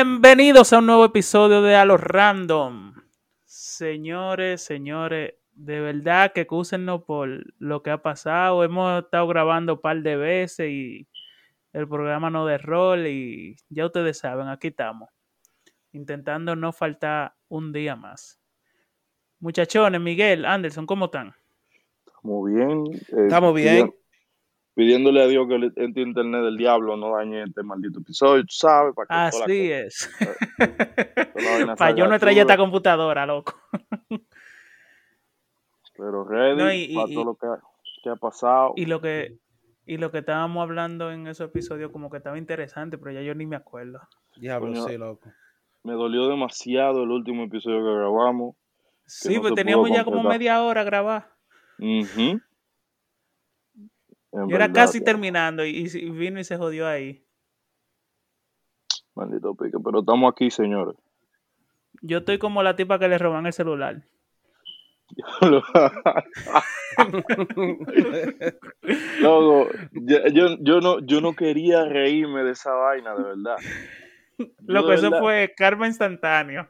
Bienvenidos 0.00 0.72
a 0.72 0.78
un 0.78 0.86
nuevo 0.86 1.04
episodio 1.06 1.60
de 1.60 1.74
A 1.74 1.84
los 1.84 2.00
Random. 2.00 2.94
Señores, 3.44 4.62
señores, 4.62 5.34
de 5.54 5.80
verdad 5.80 6.32
que 6.32 6.42
excúsennos 6.42 7.02
por 7.02 7.28
lo 7.58 7.82
que 7.82 7.90
ha 7.90 8.00
pasado. 8.00 8.62
Hemos 8.62 9.02
estado 9.02 9.26
grabando 9.26 9.72
un 9.74 9.80
par 9.80 10.00
de 10.02 10.14
veces 10.14 10.70
y 10.70 11.08
el 11.72 11.88
programa 11.88 12.30
no 12.30 12.46
de 12.46 12.58
rol 12.58 13.08
y 13.08 13.56
ya 13.70 13.86
ustedes 13.86 14.18
saben, 14.18 14.46
aquí 14.46 14.68
estamos. 14.68 15.08
Intentando 15.90 16.54
no 16.54 16.72
faltar 16.72 17.34
un 17.48 17.72
día 17.72 17.96
más. 17.96 18.38
Muchachones, 19.40 20.00
Miguel, 20.00 20.44
Anderson, 20.44 20.86
¿cómo 20.86 21.06
están? 21.06 21.34
Muy 22.22 22.54
bien. 22.54 22.84
eh, 22.94 23.24
Estamos 23.24 23.52
bien. 23.52 23.92
Pidi- 24.78 24.86
Pidiéndole 24.86 25.22
a 25.22 25.26
Dios 25.26 25.48
que 25.48 25.54
el 25.56 25.64
este 25.74 26.00
internet 26.00 26.42
del 26.42 26.56
diablo 26.56 26.96
no 26.96 27.16
dañe 27.16 27.42
este 27.42 27.62
maldito 27.62 28.00
episodio, 28.00 28.42
tú 28.42 28.52
sabes, 28.54 28.94
para 28.94 29.06
que 29.06 29.14
la 29.14 29.26
Así 29.44 29.72
es. 29.72 30.10
Para 31.78 31.90
yo 31.92 32.06
no 32.06 32.18
chula, 32.18 32.32
esta 32.32 32.56
computadora, 32.56 33.26
loco. 33.26 33.54
Pero 35.96 36.24
ready 36.24 36.56
No, 36.56 36.72
y- 36.72 36.94
para 36.94 37.08
y- 37.10 37.14
todo 37.14 37.24
lo 37.24 37.34
que 37.34 37.46
ha, 37.46 37.58
que 38.02 38.10
ha 38.10 38.16
pasado. 38.16 38.72
Y 38.76 38.86
lo 38.86 39.00
que 39.00 39.38
y 39.86 39.96
lo 39.96 40.10
que 40.10 40.18
estábamos 40.18 40.62
hablando 40.62 41.10
en 41.10 41.26
ese 41.28 41.44
episodio 41.44 41.90
como 41.90 42.10
que 42.10 42.18
estaba 42.18 42.36
interesante, 42.36 42.98
pero 42.98 43.10
ya 43.12 43.22
yo 43.22 43.34
ni 43.34 43.46
me 43.46 43.56
acuerdo. 43.56 44.00
Diablo, 44.36 44.68
Coño. 44.68 44.86
sí, 44.86 44.98
loco. 44.98 45.32
Me 45.82 45.94
dolió 45.94 46.28
demasiado 46.28 47.04
el 47.04 47.10
último 47.10 47.44
episodio 47.44 47.78
que 47.78 47.94
grabamos. 47.98 48.54
Sí, 49.06 49.36
no 49.36 49.40
pues 49.40 49.54
teníamos 49.54 49.90
ya 49.90 50.04
como 50.04 50.22
media 50.24 50.62
hora 50.62 50.84
grabar. 50.84 51.30
Ujú. 51.78 52.38
En 54.32 54.48
Yo 54.48 54.56
era 54.56 54.72
casi 54.72 54.98
ya, 54.98 55.04
terminando 55.06 55.64
y, 55.64 55.84
vino 56.10 56.40
y 56.40 56.44
se 56.44 56.56
jodió 56.56 56.86
ahí. 56.86 57.22
Maldito 59.14 59.54
pique. 59.54 59.78
Pero 59.82 60.00
estamos 60.00 60.32
aquí, 60.32 60.50
señores. 60.50 60.96
Yo 62.02 62.18
estoy 62.18 62.38
como 62.38 62.62
la 62.62 62.76
tipa 62.76 62.98
que 62.98 63.08
le 63.08 63.18
roban 63.18 63.46
el 63.46 63.52
celular. 63.52 64.02
Loco, 69.20 69.68
yo, 69.92 70.18
yo, 70.32 70.56
yo 70.60 70.80
no, 70.80 71.00
yo 71.00 71.20
no 71.20 71.34
quería 71.34 71.84
reírme 71.84 72.44
de 72.44 72.52
esa 72.52 72.72
vaina, 72.72 73.14
de 73.14 73.22
verdad. 73.22 73.56
Lo 74.66 74.82
de 74.82 74.88
que 74.88 74.94
eso 74.94 75.02
verdad- 75.04 75.20
fue 75.20 75.54
karma 75.56 75.86
instantáneo. 75.86 76.68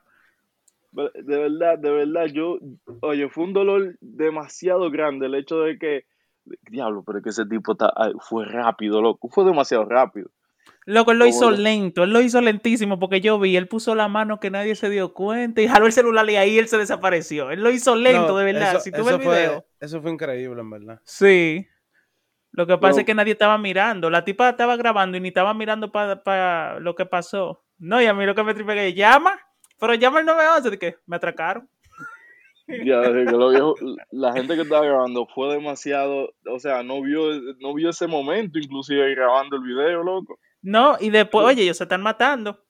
De 0.92 1.38
verdad, 1.38 1.78
de 1.78 1.90
verdad, 1.90 2.26
yo, 2.26 2.58
oye, 3.02 3.28
fue 3.28 3.44
un 3.44 3.52
dolor 3.52 3.96
demasiado 4.00 4.90
grande 4.90 5.26
el 5.26 5.34
hecho 5.34 5.60
de 5.60 5.78
que, 5.78 6.06
diablo, 6.70 7.02
pero 7.06 7.19
es 7.19 7.24
que 7.24 7.30
ese 7.30 7.47
tipo 7.47 7.77
fue 8.20 8.44
rápido, 8.47 9.00
loco, 9.02 9.28
fue 9.28 9.44
demasiado 9.44 9.84
rápido. 9.84 10.30
Loco, 10.84 11.12
él 11.12 11.19
lo 11.19 11.27
hizo 11.27 11.50
lo- 11.50 11.56
lento, 11.56 12.05
él 12.05 12.10
lo 12.12 12.20
hizo 12.20 12.41
lentísimo 12.41 12.98
porque 12.98 13.20
yo 13.20 13.38
vi, 13.38 13.56
él 13.56 13.69
puso 13.69 13.94
la 13.94 14.08
mano 14.08 14.41
que 14.41 14.50
nadie 14.50 14.75
se 14.75 14.88
dio 14.88 15.12
cuenta 15.12 15.60
y 15.60 15.69
jaló 15.69 15.84
el 15.86 15.92
celular 15.92 16.28
y 16.30 16.36
ahí 16.36 16.58
él 16.58 16.66
se 16.69 16.78
desapareció. 16.78 17.50
Él 17.50 17.62
lo 17.62 17.70
hizo 17.70 17.94
lento, 17.94 18.28
No, 18.28 18.36
de 18.38 18.44
verdad. 18.44 18.70
eso- 18.70 18.80
si 18.80 18.91
tú 18.91 18.98
ves 19.05 19.08
el 19.08 19.20
eso 19.20 19.22
fue- 19.22 19.36
video. 19.38 19.64
Eso 19.80 20.00
fue 20.00 20.10
increíble, 20.10 20.60
en 20.60 20.70
verdad. 20.70 21.00
Sí. 21.05 21.66
Lo 22.52 22.66
que 22.66 22.78
pasa 22.78 22.92
Pero- 22.92 23.00
es 23.00 23.05
que 23.06 23.14
nadie 23.14 23.32
estaba 23.32 23.58
mirando. 23.58 24.08
La 24.08 24.25
tipa 24.25 24.48
estaba 24.48 24.77
grabando 24.77 25.16
y 25.16 25.20
ni 25.20 25.28
estaba 25.28 25.53
mirando 25.53 25.92
para 25.92 26.80
lo 26.80 26.94
que 26.94 27.05
pasó. 27.06 27.62
No, 27.78 28.00
y 28.00 28.06
a 28.06 28.14
mí 28.14 28.25
lo 28.25 28.34
que 28.34 28.42
me 28.42 28.55
tripe 28.55 28.75
que 28.75 28.94
llama, 28.94 29.38
pero 29.78 29.94
llama 29.94 30.20
el 30.20 30.27
911 30.27 30.70
de 30.70 30.78
que 30.78 30.97
me 31.06 31.16
atracaron. 31.16 31.69
Ya, 32.84 33.00
lo 33.00 33.48
viejo- 33.50 33.74
la 34.11 34.33
gente 34.33 34.55
que 34.55 34.62
estaba 34.62 34.84
grabando 34.84 35.27
fue 35.34 35.55
demasiado, 35.55 36.34
o 36.47 36.58
sea, 36.58 36.83
no 36.83 37.00
vio, 37.03 37.22
no 37.60 37.75
vio 37.75 37.91
ese 37.91 38.06
momento, 38.06 38.59
inclusive 38.59 39.15
grabando 39.15 39.56
el 39.56 39.62
video, 39.62 40.03
loco. 40.03 40.38
No, 40.62 40.97
y 41.00 41.10
después, 41.10 41.47
oye, 41.47 41.62
ellos 41.62 41.78
se 41.78 41.84
están 41.84 42.03
matando. 42.03 42.65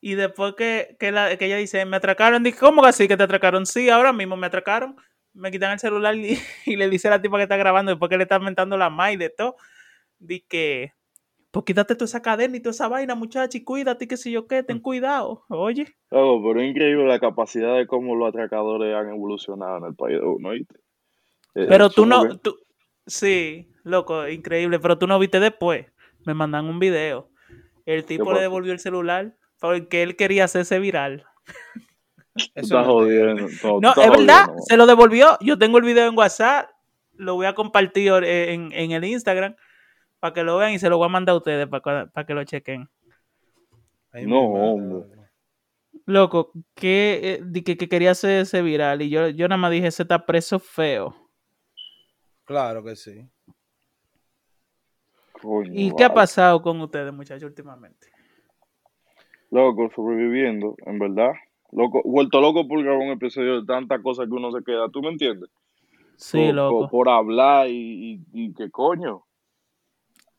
Y 0.00 0.14
después 0.14 0.54
que, 0.56 0.96
que, 0.98 1.12
la- 1.12 1.36
que 1.36 1.46
ella 1.46 1.56
dice, 1.56 1.84
me 1.86 1.96
atracaron, 1.96 2.42
dije, 2.42 2.58
¿cómo 2.58 2.82
que 2.82 2.88
así 2.88 3.08
que 3.08 3.16
te 3.16 3.22
atracaron? 3.22 3.64
Sí, 3.64 3.88
ahora 3.88 4.12
mismo 4.12 4.36
me 4.36 4.46
atracaron. 4.48 4.96
Me 5.32 5.50
quitan 5.50 5.72
el 5.72 5.78
celular 5.78 6.14
y, 6.16 6.36
y 6.66 6.76
le 6.76 6.88
dice 6.90 7.08
a 7.08 7.12
la 7.12 7.22
tipa 7.22 7.36
que 7.38 7.44
está 7.44 7.56
grabando, 7.56 7.90
después 7.92 8.08
que 8.10 8.16
le 8.16 8.24
están 8.24 8.42
mentando 8.44 8.76
la 8.76 8.90
ma 8.90 9.12
y 9.12 9.16
de 9.16 9.30
todo, 9.30 9.56
di 10.18 10.40
que, 10.40 10.92
pues 11.54 11.64
quítate 11.66 11.94
toda 11.94 12.06
esa 12.06 12.20
cadena 12.20 12.56
y 12.56 12.60
toda 12.60 12.72
esa 12.72 12.88
vaina, 12.88 13.14
muchacha, 13.14 13.56
y 13.56 13.62
cuídate, 13.62 14.04
y 14.06 14.08
qué 14.08 14.16
sé 14.16 14.28
yo 14.32 14.48
qué, 14.48 14.64
ten 14.64 14.80
cuidado. 14.80 15.44
Oye. 15.48 15.86
Loco, 16.10 16.48
pero 16.48 16.60
es 16.60 16.68
increíble 16.70 17.06
la 17.06 17.20
capacidad 17.20 17.76
de 17.76 17.86
cómo 17.86 18.16
los 18.16 18.28
atracadores 18.28 18.92
han 18.92 19.08
evolucionado 19.10 19.78
en 19.78 19.84
el 19.84 19.94
país 19.94 20.18
de 20.20 20.26
uno, 20.26 20.50
¿viste? 20.50 20.74
Eh, 21.54 21.66
Pero 21.68 21.90
tú 21.90 22.06
no, 22.06 22.24
bien- 22.24 22.40
tú, 22.40 22.56
sí, 23.06 23.70
loco, 23.84 24.26
increíble, 24.28 24.80
pero 24.80 24.98
tú 24.98 25.06
no 25.06 25.16
viste 25.20 25.38
después. 25.38 25.86
Me 26.26 26.34
mandan 26.34 26.64
un 26.66 26.80
video. 26.80 27.30
El 27.86 28.04
tipo 28.04 28.32
le 28.32 28.40
devolvió 28.40 28.72
el 28.72 28.80
celular 28.80 29.36
porque 29.60 30.02
él 30.02 30.16
quería 30.16 30.44
hacerse 30.44 30.80
viral. 30.80 31.24
Eso 32.34 32.74
mentira. 32.74 32.84
jodiendo. 32.84 33.46
No, 33.62 33.80
No, 33.80 33.90
es 34.02 34.10
verdad, 34.10 34.46
jodiendo, 34.46 34.62
se 34.66 34.76
lo 34.76 34.86
devolvió. 34.86 35.38
Yo 35.40 35.56
tengo 35.56 35.78
el 35.78 35.84
video 35.84 36.08
en 36.08 36.18
WhatsApp, 36.18 36.68
lo 37.12 37.36
voy 37.36 37.46
a 37.46 37.54
compartir 37.54 38.12
eh, 38.24 38.52
en, 38.54 38.72
en 38.72 38.90
el 38.90 39.04
Instagram 39.04 39.54
para 40.24 40.32
que 40.32 40.42
lo 40.42 40.56
vean 40.56 40.72
y 40.72 40.78
se 40.78 40.88
lo 40.88 40.96
voy 40.96 41.04
a 41.04 41.10
mandar 41.10 41.34
a 41.34 41.36
ustedes 41.36 41.68
para, 41.68 42.06
para 42.06 42.26
que 42.26 42.32
lo 42.32 42.42
chequen. 42.44 42.88
Ay, 44.10 44.24
No, 44.24 44.40
hombre. 44.44 45.04
loco. 46.06 46.50
Que, 46.74 47.20
eh, 47.22 47.40
di 47.44 47.60
que, 47.62 47.76
que 47.76 47.90
quería 47.90 48.12
hacerse 48.12 48.62
viral 48.62 49.02
y 49.02 49.10
yo, 49.10 49.28
yo 49.28 49.46
nada 49.48 49.58
más 49.58 49.70
dije, 49.70 49.88
ese 49.88 50.00
está 50.04 50.24
preso 50.24 50.58
feo. 50.58 51.14
Claro 52.46 52.82
que 52.82 52.96
sí. 52.96 53.28
Coño, 55.42 55.70
¿Y 55.74 55.94
qué 55.94 56.04
ha 56.04 56.14
pasado 56.14 56.62
con 56.62 56.80
ustedes, 56.80 57.12
muchachos, 57.12 57.44
últimamente? 57.44 58.06
Loco, 59.50 59.90
sobreviviendo, 59.94 60.74
en 60.86 60.98
verdad. 61.00 61.32
Loco, 61.70 62.00
vuelto 62.02 62.40
loco 62.40 62.66
por 62.66 62.82
grabar 62.82 63.02
un 63.02 63.12
episodio 63.12 63.60
de 63.60 63.66
tantas 63.66 64.00
cosas 64.00 64.26
que 64.26 64.32
uno 64.32 64.50
se 64.52 64.64
queda, 64.64 64.88
¿tú 64.88 65.02
me 65.02 65.10
entiendes? 65.10 65.50
Sí, 66.16 66.50
loco. 66.50 66.88
Por, 66.88 66.90
por 66.90 67.08
hablar 67.10 67.68
y, 67.68 68.22
y, 68.32 68.46
y 68.46 68.54
qué 68.54 68.70
coño. 68.70 69.26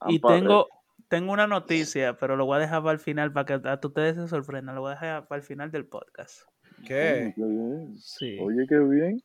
Y 0.08 0.20
tengo, 0.20 0.68
tengo 1.08 1.32
una 1.34 1.48
noticia, 1.48 2.18
pero 2.18 2.36
lo 2.36 2.46
voy 2.46 2.58
a 2.58 2.60
dejar 2.60 2.82
para 2.82 2.94
el 2.94 3.00
final 3.00 3.32
para 3.32 3.46
que 3.46 3.68
a 3.68 3.80
ustedes 3.82 4.16
se 4.16 4.28
sorprendan. 4.28 4.76
Lo 4.76 4.82
voy 4.82 4.92
a 4.92 4.96
dejar 4.96 5.28
para 5.28 5.40
el 5.40 5.46
final 5.46 5.72
del 5.72 5.86
podcast. 5.86 6.42
¿Qué? 6.88 7.34
qué 7.36 7.44
bien. 7.44 7.98
Sí. 7.98 8.38
Oye, 8.40 8.66
qué 8.68 8.80
bien. 8.80 9.22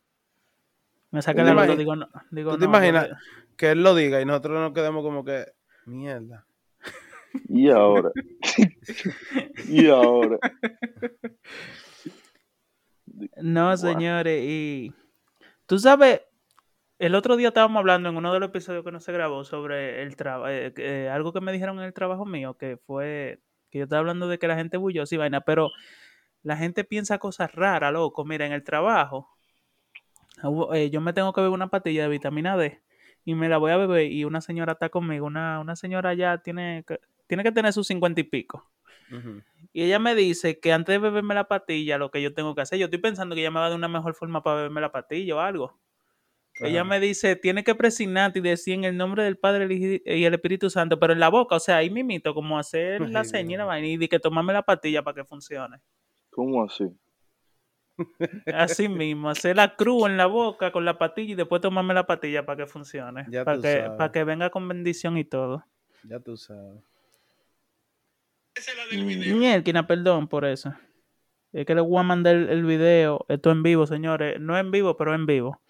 Me 1.10 1.20
¿Tú 1.20 1.32
la 1.32 1.54
nota, 1.54 1.74
digo, 1.74 1.96
no, 1.96 2.08
digo, 2.30 2.52
¿Tú 2.52 2.58
te 2.58 2.64
no, 2.66 2.70
imaginas 2.70 3.08
que 3.56 3.72
él 3.72 3.82
lo 3.82 3.96
diga 3.96 4.20
y 4.20 4.24
nosotros 4.24 4.60
nos 4.60 4.72
quedemos 4.72 5.02
como 5.02 5.24
que, 5.24 5.46
mierda? 5.86 6.46
Y 7.48 7.70
ahora. 7.70 8.10
y 9.68 9.88
ahora. 9.88 10.38
No, 13.36 13.76
señores, 13.76 14.44
y 14.44 14.92
tú 15.66 15.78
sabes, 15.78 16.22
el 17.00 17.14
otro 17.14 17.36
día 17.36 17.48
estábamos 17.48 17.80
hablando 17.80 18.10
en 18.10 18.16
uno 18.16 18.32
de 18.32 18.40
los 18.40 18.50
episodios 18.50 18.84
que 18.84 18.92
no 18.92 19.00
se 19.00 19.10
grabó 19.10 19.42
sobre 19.42 20.02
el 20.02 20.16
trabajo, 20.16 20.52
algo 21.10 21.32
que 21.32 21.40
me 21.40 21.50
dijeron 21.50 21.78
en 21.78 21.86
el 21.86 21.94
trabajo 21.94 22.26
mío, 22.26 22.58
que 22.58 22.76
fue 22.76 23.40
que 23.70 23.78
yo 23.78 23.84
estaba 23.84 24.00
hablando 24.00 24.28
de 24.28 24.38
que 24.38 24.46
la 24.46 24.56
gente 24.56 24.76
bullosa 24.76 25.14
y 25.14 25.18
vaina, 25.18 25.40
pero 25.40 25.70
la 26.42 26.58
gente 26.58 26.84
piensa 26.84 27.18
cosas 27.18 27.54
raras, 27.54 27.90
loco. 27.90 28.26
Mira, 28.26 28.44
en 28.44 28.52
el 28.52 28.64
trabajo, 28.64 29.30
eh, 30.74 30.90
yo 30.90 31.00
me 31.00 31.14
tengo 31.14 31.32
que 31.32 31.40
beber 31.40 31.54
una 31.54 31.68
pastilla 31.68 32.02
de 32.02 32.08
vitamina 32.10 32.56
D 32.56 32.82
y 33.24 33.34
me 33.34 33.48
la 33.48 33.56
voy 33.56 33.70
a 33.72 33.78
beber 33.78 34.12
y 34.12 34.24
una 34.24 34.42
señora 34.42 34.72
está 34.72 34.90
conmigo, 34.90 35.26
una, 35.26 35.60
una 35.60 35.76
señora 35.76 36.12
ya 36.12 36.38
tiene 36.38 36.84
que, 36.86 37.00
tiene 37.26 37.42
que 37.42 37.52
tener 37.52 37.72
sus 37.72 37.86
cincuenta 37.86 38.20
y 38.20 38.24
pico. 38.24 38.70
Y 39.72 39.82
ella 39.82 39.98
me 39.98 40.14
dice 40.14 40.60
que 40.60 40.72
antes 40.72 40.92
de 40.92 40.98
beberme 40.98 41.34
la 41.34 41.48
pastilla, 41.48 41.98
lo 41.98 42.10
que 42.10 42.22
yo 42.22 42.32
tengo 42.32 42.54
que 42.54 42.60
hacer, 42.60 42.78
yo 42.78 42.84
estoy 42.84 43.00
pensando 43.00 43.34
que 43.34 43.40
ella 43.40 43.50
me 43.50 43.58
va 43.58 43.68
dar 43.68 43.76
una 43.76 43.88
mejor 43.88 44.14
forma 44.14 44.42
para 44.42 44.56
beberme 44.56 44.80
la 44.80 44.92
pastilla 44.92 45.34
o 45.34 45.40
algo. 45.40 45.80
Ella 46.60 46.84
me 46.84 47.00
dice, 47.00 47.36
tiene 47.36 47.64
que 47.64 47.74
presignarte 47.74 48.38
y 48.38 48.42
decir 48.42 48.74
en 48.74 48.84
el 48.84 48.96
nombre 48.96 49.24
del 49.24 49.38
Padre 49.38 49.66
y 49.72 50.24
el 50.24 50.34
Espíritu 50.34 50.68
Santo, 50.68 50.98
pero 50.98 51.12
en 51.12 51.20
la 51.20 51.28
boca, 51.28 51.56
o 51.56 51.60
sea, 51.60 51.78
ahí 51.78 51.90
mimito, 51.90 52.34
como 52.34 52.58
hacer 52.58 53.08
la 53.08 53.20
Ay, 53.20 53.26
seña 53.26 53.54
y 53.54 53.90
la 53.92 53.98
de 53.98 54.08
que 54.08 54.18
tomarme 54.18 54.52
la 54.52 54.62
pastilla 54.62 55.02
para 55.02 55.14
que 55.14 55.24
funcione. 55.24 55.78
¿Cómo 56.30 56.64
así? 56.64 56.84
Así 58.54 58.88
mismo, 58.88 59.28
hacer 59.28 59.56
la 59.56 59.76
cruz 59.76 60.06
en 60.06 60.16
la 60.16 60.26
boca 60.26 60.72
con 60.72 60.84
la 60.84 60.98
pastilla 60.98 61.32
y 61.32 61.34
después 61.34 61.60
tomarme 61.60 61.94
la 61.94 62.06
pastilla 62.06 62.44
para 62.44 62.64
que 62.64 62.66
funcione. 62.66 63.26
Ya 63.28 63.44
para 63.44 63.56
tú 63.56 63.62
que, 63.62 63.72
sabes. 63.72 63.90
para 63.96 64.12
que 64.12 64.24
venga 64.24 64.50
con 64.50 64.68
bendición 64.68 65.16
y 65.18 65.24
todo. 65.24 65.64
Ya 66.04 66.20
tú 66.20 66.36
sabes. 66.36 66.82
Mm, 68.92 69.38
Mierda, 69.38 69.86
perdón 69.86 70.28
por 70.28 70.44
eso. 70.44 70.74
Es 71.52 71.66
que 71.66 71.74
le 71.74 71.80
voy 71.80 71.98
a 71.98 72.02
mandar 72.02 72.36
el, 72.36 72.48
el 72.48 72.64
video. 72.64 73.24
Esto 73.28 73.50
en 73.50 73.62
vivo, 73.62 73.86
señores. 73.86 74.40
No 74.40 74.56
en 74.58 74.70
vivo, 74.70 74.96
pero 74.96 75.14
en 75.14 75.26
vivo. 75.26 75.60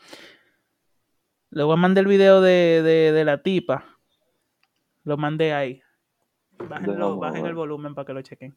Le 1.50 1.64
voy 1.64 1.74
a 1.74 1.76
mandar 1.76 2.02
el 2.02 2.08
video 2.08 2.40
de, 2.40 2.82
de, 2.82 3.12
de 3.12 3.24
la 3.24 3.42
tipa. 3.42 3.84
Lo 5.04 5.16
mandé 5.16 5.52
ahí. 5.52 5.82
Bájenlo, 6.68 7.16
bajen 7.16 7.46
el 7.46 7.54
volumen 7.54 7.94
para 7.94 8.06
que 8.06 8.12
lo 8.12 8.22
chequen. 8.22 8.56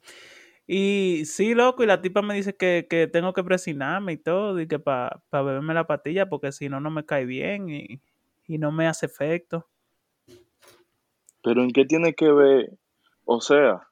Y 0.68 1.24
sí, 1.26 1.54
loco, 1.56 1.84
y 1.84 1.88
la 1.88 2.02
tipa 2.02 2.22
me 2.22 2.36
dice 2.36 2.56
que, 2.56 2.88
que 2.90 3.08
tengo 3.08 3.34
que 3.34 3.44
presionarme 3.44 4.14
y 4.14 4.18
todo, 4.18 4.60
y 4.62 4.68
que 4.68 4.80
para 4.80 5.22
beberme 5.32 5.74
la 5.74 5.88
pastilla, 5.88 6.30
porque 6.30 6.52
si 6.52 6.70
no, 6.70 6.80
no 6.80 6.90
me 6.90 7.06
cae 7.06 7.26
bien 7.26 7.70
y, 7.70 8.00
y 8.48 8.58
no 8.58 8.72
me 8.72 8.88
hace 8.88 9.08
efecto. 9.08 9.68
Pero 11.44 11.64
¿en 11.64 11.72
qué 11.72 11.86
tiene 11.86 12.14
que 12.14 12.32
ver? 12.32 12.78
O 13.26 13.42
sea, 13.42 13.88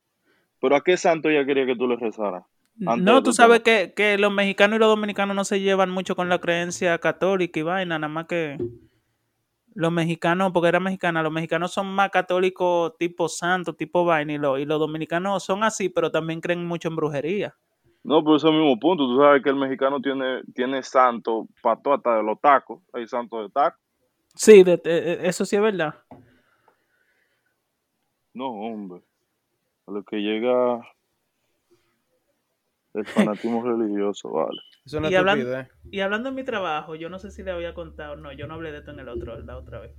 Pero 0.62 0.75
¿a 0.75 0.83
qué 0.83 0.95
santo 0.95 1.30
ella 1.30 1.45
quería 1.45 1.65
que 1.65 1.75
tú 1.75 1.88
le 1.88 1.95
rezaras? 1.95 2.44
No, 2.75 3.21
tú 3.21 3.33
sabes 3.33 3.62
que, 3.62 3.94
que 3.95 4.18
los 4.18 4.31
mexicanos 4.31 4.77
y 4.77 4.80
los 4.80 4.88
dominicanos 4.88 5.36
no 5.36 5.44
se 5.44 5.59
llevan 5.59 5.89
mucho 5.89 6.15
con 6.15 6.30
la 6.30 6.39
creencia 6.39 6.98
católica 7.00 7.59
y 7.59 7.63
vaina, 7.63 8.00
nada 8.00 8.12
más 8.12 8.27
que 8.27 8.57
los 9.73 9.91
mexicanos, 9.91 10.51
porque 10.51 10.69
era 10.69 10.79
mexicana, 10.79 11.23
los 11.23 11.31
mexicanos 11.31 11.71
son 11.71 11.88
más 11.94 12.09
católicos 12.09 12.97
tipo 12.97 13.29
santo, 13.29 13.73
tipo 13.73 14.03
vaina, 14.06 14.33
y, 14.33 14.38
los- 14.38 14.59
y 14.59 14.65
los 14.65 14.79
dominicanos 14.79 15.44
son 15.44 15.63
así, 15.63 15.89
pero 15.89 16.12
también 16.12 16.41
creen 16.41 16.65
mucho 16.65 16.89
en 16.89 16.95
brujería. 16.95 17.56
No, 18.03 18.23
pero 18.23 18.35
es 18.38 18.44
el 18.44 18.53
mismo 18.53 18.79
punto. 18.79 19.06
Tú 19.06 19.18
sabes 19.18 19.44
que 19.44 19.50
el 19.50 19.56
mexicano 19.56 20.01
tiene, 20.01 20.41
tiene 20.56 20.81
santo 20.81 21.47
para 21.62 21.79
todo, 21.81 21.94
hasta 21.94 22.18
de 22.18 22.23
los 22.23 22.39
tacos. 22.41 22.81
Hay 22.94 23.07
santos 23.07 23.44
de 23.44 23.50
tacos. 23.51 23.79
Sí, 24.35 24.63
de- 24.63 24.77
de- 24.77 25.27
eso 25.27 25.45
sí 25.45 25.56
es 25.56 25.62
verdad. 25.62 25.94
No, 28.33 28.47
hombre. 28.50 29.01
A 29.88 29.91
lo 29.91 30.03
que 30.03 30.17
llega 30.17 30.81
el 32.93 33.05
fanatismo 33.05 33.63
religioso, 33.63 34.29
vale. 34.31 34.59
Eso 34.85 34.99
no 34.99 35.09
Y 35.09 35.13
es 35.13 35.19
hablan- 35.19 35.39
estupidez. 35.39 35.67
Y 35.91 35.99
hablando 36.01 36.29
de 36.29 36.35
mi 36.35 36.43
trabajo, 36.43 36.95
yo 36.95 37.09
no 37.09 37.19
sé 37.19 37.31
si 37.31 37.43
le 37.43 37.51
había 37.51 37.73
contado, 37.73 38.15
no, 38.15 38.31
yo 38.31 38.47
no 38.47 38.53
hablé 38.55 38.71
de 38.71 38.79
esto 38.79 38.91
en 38.91 38.99
el 38.99 39.09
otro, 39.09 39.39
la 39.41 39.57
otra 39.57 39.79
vez. 39.79 39.91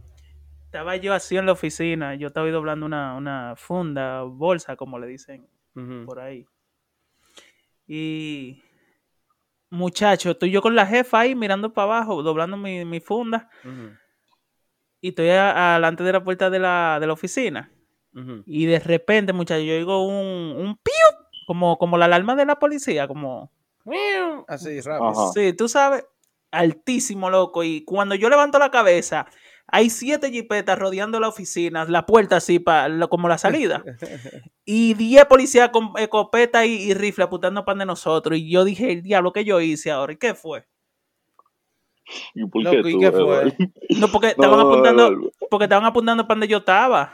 Estaba 0.65 0.97
yo 0.97 1.13
así 1.13 1.37
en 1.37 1.45
la 1.47 1.53
oficina, 1.53 2.15
yo 2.15 2.29
estaba 2.29 2.47
ahí 2.47 2.53
doblando 2.53 2.87
una, 2.87 3.15
una 3.15 3.55
funda, 3.57 4.23
bolsa, 4.23 4.75
como 4.77 4.99
le 4.99 5.07
dicen 5.07 5.47
por 6.07 6.19
ahí. 6.21 6.47
Y 7.87 8.63
muchacho, 9.71 10.31
estoy 10.33 10.51
yo 10.51 10.63
con 10.63 10.75
la 10.75 10.87
jefa 10.87 11.21
ahí 11.21 11.35
mirando 11.35 11.73
para 11.73 11.85
abajo, 11.97 12.23
doblando 12.23 12.57
mi, 12.57 12.85
mi 12.85 13.01
funda, 13.01 13.49
y 15.01 15.09
estoy 15.09 15.29
a- 15.31 15.77
alante 15.77 16.05
de 16.05 16.13
la 16.13 16.23
puerta 16.25 16.49
de 16.51 16.59
la, 16.59 16.99
de 17.01 17.07
la 17.07 17.13
oficina. 17.13 17.71
Y 18.47 18.67
de 18.67 18.79
repente, 18.79 19.33
muchacho, 19.33 19.63
yo 19.63 19.73
oigo 19.75 20.07
un, 20.07 20.57
un 20.57 20.77
piu, 20.77 21.22
como, 21.47 21.79
como 21.79 21.99
la 21.99 22.05
alarma 22.07 22.35
de 22.35 22.47
la 22.47 22.59
policía, 22.59 23.07
como... 23.09 23.51
Así, 24.49 24.81
rápido. 24.81 25.11
Ajá. 25.11 25.33
Sí, 25.35 25.53
tú 25.55 25.69
sabes, 25.69 26.05
altísimo, 26.51 27.31
loco. 27.31 27.65
Y 27.65 27.85
cuando 27.85 28.15
yo 28.15 28.29
levanto 28.31 28.59
la 28.59 28.71
cabeza, 28.71 29.27
hay 29.67 29.91
siete 29.91 30.31
jipetas 30.31 30.79
rodeando 30.79 31.19
la 31.19 31.29
oficina, 31.29 31.85
la 31.87 32.07
puerta 32.07 32.37
así, 32.37 32.59
pa, 32.59 32.89
lo- 32.89 33.09
como 33.09 33.29
la 33.29 33.39
salida. 33.39 33.83
Y 34.65 34.95
diez 34.95 35.25
policías 35.25 35.71
con 35.71 35.91
escopeta 35.97 36.65
y, 36.65 36.75
y 36.75 36.95
rifle 36.95 37.25
apuntando 37.25 37.65
para 37.65 37.81
de 37.81 37.87
nosotros. 37.87 38.39
Y 38.39 38.49
yo 38.49 38.65
dije, 38.65 38.93
el 38.93 39.03
diablo 39.03 39.33
que 39.33 39.45
yo 39.45 39.61
hice 39.61 39.91
ahora. 39.91 40.13
¿Y 40.13 40.17
qué 40.19 40.35
fue? 40.37 40.65
¿Y 42.35 42.47
por 42.47 42.63
Loco, 42.63 42.77
qué 42.85 42.91
¿y 42.91 42.99
qué 43.01 43.11
fue? 43.11 43.57
No, 43.99 44.09
porque 44.09 44.27
No, 44.39 44.45
estaban 44.45 44.61
apuntando, 44.61 45.07
Eduardo. 45.09 45.31
porque 45.51 45.65
estaban 45.65 45.85
apuntando 45.85 46.29
para 46.29 46.37
donde 46.37 46.49
yo 46.49 46.59
estaba. 46.59 47.13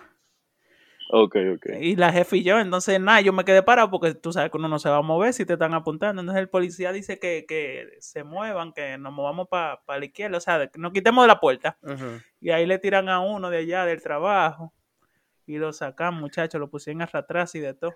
Ok, 1.10 1.37
ok. 1.55 1.66
Y 1.81 1.96
la 1.96 2.12
jefe 2.12 2.38
y 2.38 2.43
yo, 2.43 2.58
entonces 2.58 3.00
nada, 3.00 3.20
yo 3.22 3.32
me 3.32 3.44
quedé 3.44 3.62
parado 3.62 3.90
porque 3.90 4.14
tú 4.14 4.32
sabes 4.32 4.50
que 4.50 4.58
uno 4.58 4.69
no 4.69 4.78
se 4.78 4.90
va 4.90 4.99
a 4.99 5.02
mover 5.02 5.32
si 5.32 5.46
te 5.46 5.55
están 5.55 5.72
apuntando. 5.72 6.20
Entonces 6.20 6.43
el 6.43 6.50
policía 6.50 6.93
dice 6.93 7.19
que, 7.19 7.46
que 7.49 7.96
se 8.00 8.25
muevan, 8.25 8.72
que 8.72 8.99
nos 8.99 9.12
movamos 9.12 9.49
para 9.49 9.81
la 9.87 10.05
izquierda, 10.05 10.37
o 10.37 10.40
sea, 10.40 10.69
que 10.69 10.78
nos 10.78 10.93
quitemos 10.93 11.25
de 11.25 11.28
la 11.28 11.40
puerta. 11.40 11.78
Y 12.40 12.50
ahí 12.50 12.66
le 12.66 12.78
tiran 12.78 13.08
a 13.08 13.20
uno 13.20 13.49
de 13.49 13.58
allá 13.58 13.87
del 13.87 14.02
trabajo 14.02 14.75
y 15.46 15.56
lo 15.56 15.72
sacan, 15.72 16.14
muchachos, 16.14 16.60
lo 16.60 16.69
pusieron 16.69 17.00
hasta 17.00 17.19
atrás 17.19 17.54
y 17.54 17.61
de 17.61 17.72
todo. 17.72 17.94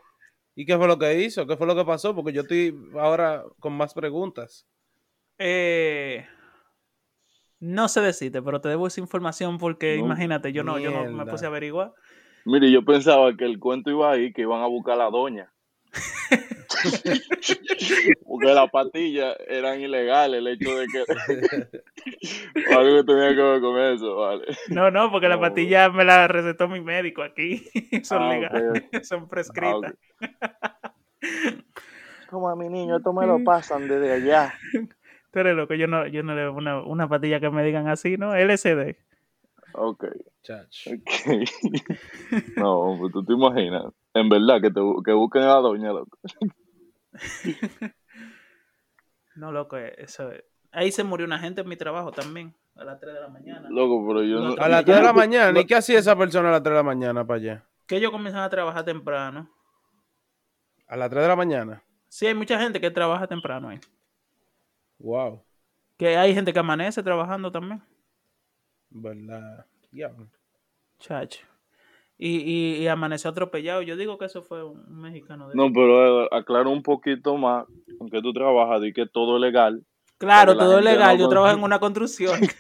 ¿Y 0.55 0.65
qué 0.65 0.77
fue 0.77 0.87
lo 0.87 0.99
que 0.99 1.21
hizo? 1.21 1.47
¿Qué 1.47 1.57
fue 1.57 1.67
lo 1.67 1.77
que 1.77 1.85
pasó? 1.85 2.15
Porque 2.15 2.33
yo 2.33 2.43
estoy 2.43 2.75
ahora 2.99 3.45
con 3.59 3.75
más 3.75 3.93
preguntas. 3.93 4.67
Eh, 5.39 6.27
no 7.61 7.89
sé 7.89 8.01
decirte, 8.01 8.43
pero 8.43 8.61
te 8.61 8.69
debo 8.69 8.87
esa 8.87 9.01
información 9.01 9.59
porque 9.59 9.97
No, 9.97 10.07
imagínate, 10.07 10.53
yo 10.53 10.65
no, 10.65 10.79
yo 10.79 10.91
no 10.91 11.11
me 11.13 11.27
puse 11.27 11.45
a 11.45 11.49
averiguar. 11.49 11.93
Mire, 12.45 12.71
yo 12.71 12.85
pensaba 12.85 13.35
que 13.37 13.45
el 13.45 13.59
cuento 13.59 13.91
iba 13.91 14.13
ahí, 14.13 14.33
que 14.33 14.43
iban 14.43 14.63
a 14.63 14.67
buscar 14.67 14.95
a 14.95 15.05
la 15.05 15.11
doña. 15.11 15.53
Porque 18.27 18.55
las 18.55 18.71
pastillas 18.71 19.37
eran 19.47 19.81
ilegales, 19.81 20.39
el 20.39 20.49
hecho 20.49 20.77
de 20.77 20.87
que... 20.87 21.05
algo 22.75 22.97
que 22.97 23.05
tenía 23.05 23.29
que 23.31 23.43
ver 23.43 23.61
con 23.61 23.79
eso, 23.79 24.17
vale. 24.17 24.45
No, 24.71 24.91
no, 24.91 25.11
porque 25.11 25.29
la 25.29 25.37
No. 25.37 25.43
pastilla 25.43 25.89
me 25.91 26.05
la 26.05 26.29
recetó 26.29 26.69
mi 26.69 26.81
médico 26.81 27.23
aquí. 27.23 27.69
Son 28.05 28.23
Ah, 28.23 28.31
legales, 28.35 28.85
son 29.03 29.29
prescritas. 29.29 29.95
Como 32.31 32.49
a 32.49 32.57
mi 32.57 32.69
niño, 32.69 32.97
esto 32.97 33.13
me 33.13 33.27
lo 33.27 33.43
pasan 33.45 33.89
desde 33.89 34.13
allá. 34.13 34.55
Tú 35.33 35.39
eres 35.41 35.55
loco, 35.55 35.75
yo 35.75 35.87
no, 35.87 36.07
yo 36.07 36.23
no 36.23 36.35
le 36.35 36.49
una, 36.49 36.83
una 36.83 37.09
pastilla 37.09 37.41
que 37.41 37.51
me 37.51 37.65
digan 37.65 37.89
así, 37.89 38.17
¿no? 38.17 38.35
LSD. 38.35 38.97
Ok, 39.75 40.05
Chacho. 40.43 40.91
ok. 40.91 41.49
No, 42.57 42.97
pues 42.99 43.13
tú 43.13 43.25
te 43.25 43.33
imaginas. 43.33 43.85
En 44.15 44.29
verdad, 44.29 44.61
que, 44.61 44.71
te, 44.71 44.81
que 45.05 45.13
busquen 45.13 45.43
a 45.43 45.47
la 45.47 45.61
doña, 45.61 45.93
loco. 45.93 46.19
No, 49.35 49.51
loco, 49.51 49.77
eso 49.79 50.31
es- 50.31 50.45
Ahí 50.73 50.91
se 50.91 51.05
murió 51.05 51.27
una 51.27 51.39
gente 51.39 51.61
en 51.61 51.69
mi 51.69 51.77
trabajo 51.77 52.13
también, 52.13 52.55
a 52.77 52.85
las 52.85 52.99
3 52.99 53.15
de 53.15 53.21
la 53.21 53.29
mañana. 53.29 53.69
Loco, 53.71 54.07
pero 54.09 54.23
yo 54.23 54.41
no... 54.41 54.55
A 54.63 54.69
las 54.69 54.85
3 54.85 54.97
de 54.99 55.03
la 55.03 55.13
mañana. 55.13 55.61
¿Y 55.61 55.67
qué 55.67 55.75
hacía 55.75 55.99
esa 55.99 56.17
persona 56.17 56.49
a 56.49 56.53
las 56.53 56.63
3 56.63 56.73
de 56.73 56.77
la 56.79 56.83
mañana 56.83 57.27
para 57.27 57.37
allá? 57.39 57.65
Que 57.87 57.97
ellos 57.97 58.11
comienzan 58.11 58.43
a 58.43 58.49
trabajar 58.49 58.83
temprano. 58.85 59.51
A 60.87 60.97
las 60.97 61.11
3 61.11 61.23
de 61.23 61.29
la 61.29 61.37
mañana. 61.37 61.83
Sí, 62.09 62.27
hay 62.27 62.35
mucha 62.35 62.59
gente 62.59 62.81
que 62.81 62.91
trabaja 62.91 63.27
temprano 63.27 63.69
ahí. 63.69 63.81
Wow. 64.99 65.43
Que 65.99 66.17
hay 66.17 66.35
gente 66.35 66.53
que 66.53 66.59
amanece 66.59 67.03
trabajando 67.03 67.53
también. 67.53 67.83
¿Verdad? 68.95 69.67
Diablo. 69.91 70.27
Chacho. 70.99 71.45
Y, 72.19 72.37
y, 72.39 72.77
y 72.83 72.87
amaneció 72.89 73.31
atropellado. 73.31 73.83
Yo 73.83 73.97
digo 73.97 74.17
que 74.19 74.27
eso 74.27 74.43
fue 74.43 74.63
un 74.65 75.01
mexicano. 75.01 75.49
De 75.49 75.55
No, 75.57 75.73
pero 75.73 76.25
eh, 76.25 76.29
aclaro 76.31 76.71
un 76.71 76.83
poquito 76.83 77.37
más, 77.37 77.65
aunque 77.99 78.23
tú 78.23 78.33
trabajas, 78.33 78.81
di 78.81 78.93
que 78.93 79.07
todo 79.07 79.37
es 79.37 79.41
legal. 79.41 79.83
claro, 80.19 80.57
todo 80.57 80.79
es 80.79 80.85
legal. 80.85 81.17
no 81.19 81.25
Yo 81.25 81.29
trabajo 81.29 81.57
en 81.59 81.65
una 81.65 81.81
construcción. 81.81 82.39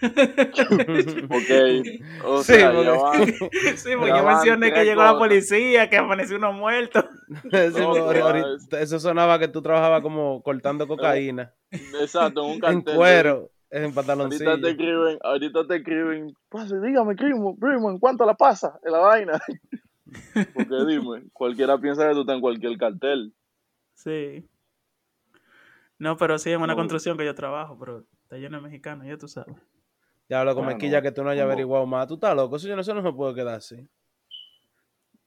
Ok, 1.30 2.24
o 2.24 2.42
Sí, 2.42 2.52
sea, 2.54 2.72
porque- 2.72 3.32
sí, 3.76 3.90
porque 3.96 4.08
yo 4.16 4.24
mencioné 4.26 4.72
que 4.72 4.84
llegó 4.84 5.02
la 5.02 5.16
policía, 5.18 5.88
que 5.88 5.96
amaneció 5.96 6.36
uno 6.36 6.52
muerto. 6.52 7.04
Sí, 7.42 7.80
No, 7.80 7.86
porque 7.92 8.02
pero 8.08 8.26
ahorita- 8.26 8.80
eso 8.80 8.98
sonaba 8.98 9.38
que 9.38 9.48
tú 9.48 9.62
trabajabas 9.62 10.02
como 10.02 10.42
cortando 10.42 10.86
cocaína. 10.88 11.52
Exacto, 11.70 12.42
en 12.44 12.46
un 12.48 12.52
en 12.54 12.60
cartel. 12.60 12.94
Cuero, 13.72 13.86
en 13.86 13.90
Ahorita 13.92 13.94
pantaloncillo. 13.94 14.60
te 14.60 14.70
escriben, 14.70 15.18
ahorita 15.22 15.66
te 15.66 15.76
escriben, 15.76 16.34
pase, 16.48 16.80
dígame, 16.80 17.14
primo, 17.16 17.56
primo, 17.58 17.90
¿en 17.90 17.98
cuánto 17.98 18.24
la 18.26 18.34
pasa? 18.34 18.78
En 18.84 18.92
la 18.92 18.98
vaina. 18.98 19.40
Porque 20.54 20.74
dime, 20.86 21.24
cualquiera 21.32 21.78
piensa 21.78 22.06
que 22.08 22.14
tú 22.14 22.20
estás 22.20 22.34
en 22.36 22.40
cualquier 22.40 22.76
cartel. 22.76 23.32
Sí. 23.94 24.46
No, 25.98 26.16
pero 26.16 26.38
sí, 26.38 26.50
en 26.50 26.58
una 26.60 26.74
No. 26.74 26.76
construcción 26.76 27.16
que 27.16 27.24
yo 27.24 27.34
trabajo, 27.34 27.78
pero 27.78 28.04
está 28.24 28.36
lleno 28.36 28.56
de 28.56 28.62
mexicanos, 28.62 29.06
ya 29.06 29.16
tú 29.16 29.28
sabes. 29.28 29.54
Ya 30.28 30.40
hablo 30.40 30.54
con 30.54 30.64
Bueno, 30.64 30.76
mequilla 30.76 31.00
que 31.02 31.12
tú 31.12 31.22
no 31.22 31.30
hayas 31.30 31.44
averiguado 31.44 31.86
más. 31.86 32.06
Tú 32.08 32.14
estás 32.14 32.34
loco. 32.34 32.56
Eso, 32.56 32.66
yo 32.66 32.74
no- 32.74 32.80
eso 32.82 32.94
no 32.94 33.02
se 33.02 33.12
puede 33.12 33.34
quedar 33.34 33.56
así. 33.56 33.76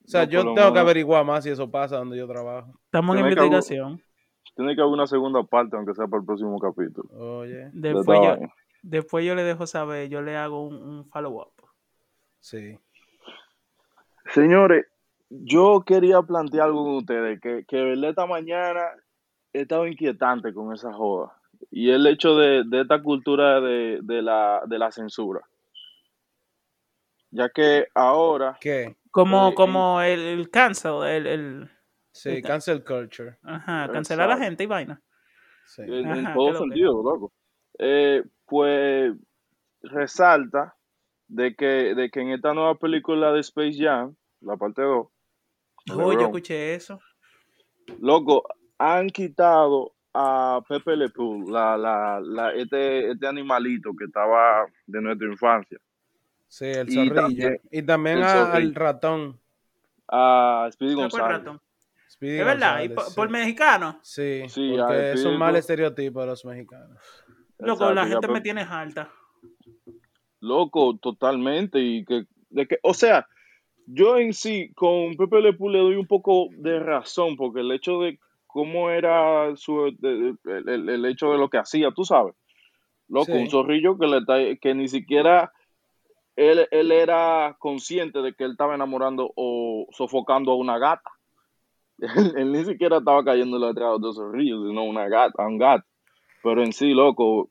O 0.04 0.08
sea, 0.08 0.26
No, 0.26 0.32
yo 0.32 0.54
tengo 0.54 0.74
que 0.74 0.80
averiguar 0.80 1.24
más 1.26 1.44
si 1.44 1.50
eso 1.52 1.70
pasa 1.70 1.98
donde 1.98 2.18
yo 2.18 2.28
trabajo. 2.28 2.80
Estamos 2.86 3.16
en 3.16 3.22
investigación. 3.26 4.02
Tiene 4.56 4.76
que 4.76 4.82
haber 4.82 4.94
una 4.94 5.08
segunda 5.08 5.44
parte, 5.44 5.76
aunque 5.76 5.94
sea 5.94 6.08
para 6.08 6.20
el 6.22 6.26
próximo 6.26 6.60
capítulo. 6.60 7.10
Oye, 7.18 7.70
de 7.74 7.94
Después 7.94 8.20
yo, 8.24 8.38
después 8.84 9.26
yo 9.26 9.36
le 9.36 9.44
dejo 9.44 9.66
saber, 9.68 10.10
yo 10.10 10.22
le 10.22 10.38
hago 10.38 10.64
un, 10.64 10.76
un 10.76 11.06
follow-up. 11.10 11.54
sí. 12.40 12.78
Señores, 14.34 14.86
yo 15.30 15.84
quería 15.86 16.22
plantear 16.22 16.66
algo 16.68 16.84
con 16.84 16.96
ustedes, 16.96 17.40
que, 17.40 17.64
que 17.68 17.84
verdad 17.84 18.10
esta 18.10 18.26
mañana 18.26 18.82
he 19.54 19.62
estado 19.62 19.86
inquietante 19.86 20.52
con 20.54 20.74
esa 20.74 20.92
joda. 20.94 21.32
Y 21.70 21.92
el 21.92 22.06
hecho 22.08 22.36
de, 22.36 22.64
de 22.66 22.82
esta 22.82 23.02
cultura 23.04 23.62
de, 23.62 24.00
de 24.02 24.22
la, 24.22 24.64
de 24.66 24.80
la 24.80 24.92
censura. 24.92 25.42
Ya 27.30 27.50
que 27.50 27.88
ahora, 27.94 28.58
¿Qué? 28.60 28.96
Como, 29.12 29.50
Eh, 29.50 29.54
como 29.56 30.02
el, 30.02 30.20
el 30.20 30.50
cancel, 30.50 31.04
el, 31.04 31.28
el 31.28 31.70
Sí, 32.16 32.30
Está. 32.30 32.48
cancel 32.48 32.82
culture. 32.86 33.38
ajá, 33.44 33.90
cancelar 33.92 34.32
a 34.32 34.38
la 34.38 34.44
gente 34.46 34.64
y 34.64 34.68
vaina. 34.68 35.02
Sí. 35.66 35.82
en, 35.82 35.94
en 36.10 36.26
Ajá, 36.28 36.34
todo 36.34 36.46
¿qué 36.48 36.54
lo 36.54 36.60
que? 36.60 36.66
sentido, 36.70 36.92
loco, 37.04 37.34
eh, 37.80 38.24
pues 38.46 39.14
resalta 39.82 40.76
de 41.28 41.56
que, 41.56 41.94
de 41.94 42.10
que 42.10 42.22
en 42.22 42.30
esta 42.30 42.54
nueva 42.54 42.76
película 42.76 43.34
de 43.34 43.42
Space 43.42 43.78
Jam, 43.78 44.16
la 44.42 44.56
parte 44.56 44.82
2, 44.82 45.08
Oh, 45.92 46.14
yo 46.14 46.22
escuché 46.22 46.74
eso. 46.74 47.00
Loco, 48.00 48.44
han 48.80 49.10
quitado 49.10 49.94
a 50.14 50.62
Pepe 50.68 50.96
Le 50.96 51.10
Pew, 51.10 51.50
la, 51.50 51.78
la, 51.78 52.20
la, 52.22 52.52
este, 52.54 53.12
este 53.12 53.28
animalito 53.28 53.92
que 53.98 54.06
estaba 54.06 54.66
de 54.88 55.02
nuestra 55.02 55.28
infancia, 55.28 55.78
Sí, 56.48 56.66
el 56.66 56.90
Y 56.90 56.94
zorrillo. 56.94 57.16
también- 57.16 57.62
y 57.72 57.82
también 57.84 58.24
a- 58.24 58.54
al 58.54 58.74
ratón. 58.74 59.40
a 60.08 60.70
Speedy 60.72 60.96
¿Te 60.96 61.04
acuerdas, 61.04 61.12
González. 61.20 61.38
ratón? 61.46 61.62
Speedy 62.26 62.40
Es 62.40 62.46
verdad, 62.46 62.84
y 62.84 62.90
por, 62.90 63.04
sí. 63.06 63.14
por 63.16 63.30
mexicano. 63.30 64.00
Sí, 64.02 64.42
porque 64.48 65.12
es 65.14 65.26
un 65.26 65.38
mal 65.38 65.56
estereotipo 65.56 66.22
de 66.22 66.28
los 66.28 66.44
mexicanos. 66.46 66.98
Loco, 67.60 67.74
Exacto, 67.86 67.94
la 67.94 68.02
ya, 68.04 68.08
gente 68.10 68.22
pero- 68.22 68.34
me 68.34 68.42
tiene 68.42 68.62
harta. 68.62 69.12
Loco, 70.40 70.98
totalmente. 70.98 71.80
Y 71.80 72.06
que, 72.06 72.26
de 72.50 72.68
que, 72.68 72.78
o 72.84 72.94
sea, 72.94 73.28
yo 73.88 74.18
en 74.18 74.34
sí, 74.34 74.72
con 74.76 75.16
Pepe 75.16 75.42
Le 75.42 75.54
Pew 75.54 75.70
le 75.70 75.80
doy 75.80 75.96
un 75.96 76.08
poco 76.08 76.48
de 76.58 76.80
razón, 76.80 77.36
porque 77.38 77.62
el 77.62 77.72
hecho 77.72 78.00
de 78.02 78.20
cómo 78.48 78.90
era 78.90 79.56
su, 79.56 79.96
de- 80.00 80.36
de- 80.44 80.58
el, 80.60 80.70
el- 80.70 80.90
el 80.90 81.06
hecho 81.06 81.32
de 81.32 81.38
lo 81.38 81.50
que 81.50 81.58
hacía, 81.58 81.92
tú 81.92 82.04
sabes. 82.06 82.36
Loco, 83.08 83.26
Sí. 83.28 83.32
un 83.34 83.50
zorrillo 83.50 83.98
que, 83.98 84.08
le 84.08 84.18
está- 84.18 84.56
que 84.60 84.74
ni 84.74 84.88
siquiera 84.88 85.52
él, 86.36 86.68
él 86.72 86.92
era 86.92 87.56
consciente 87.60 88.22
de 88.22 88.34
que 88.34 88.44
él 88.44 88.52
estaba 88.52 88.76
enamorando 88.76 89.32
o 89.36 89.88
sofocando 89.92 90.52
a 90.52 90.56
una 90.56 90.78
gata. 90.78 91.10
Él, 92.00 92.08
él 92.38 92.52
ni 92.52 92.66
siquiera 92.66 92.98
estaba 92.98 93.24
cayendo 93.24 93.58
atrás 93.58 93.90
de 93.90 93.96
otro 93.96 94.14
zorrillo, 94.14 94.68
sino 94.68 94.84
una 94.84 95.08
gata, 95.08 95.44
a 95.44 95.48
un 95.48 95.58
gato. 95.58 95.86
Pero 96.44 96.64
en 96.64 96.74
sí, 96.74 96.94
loco, 96.94 97.50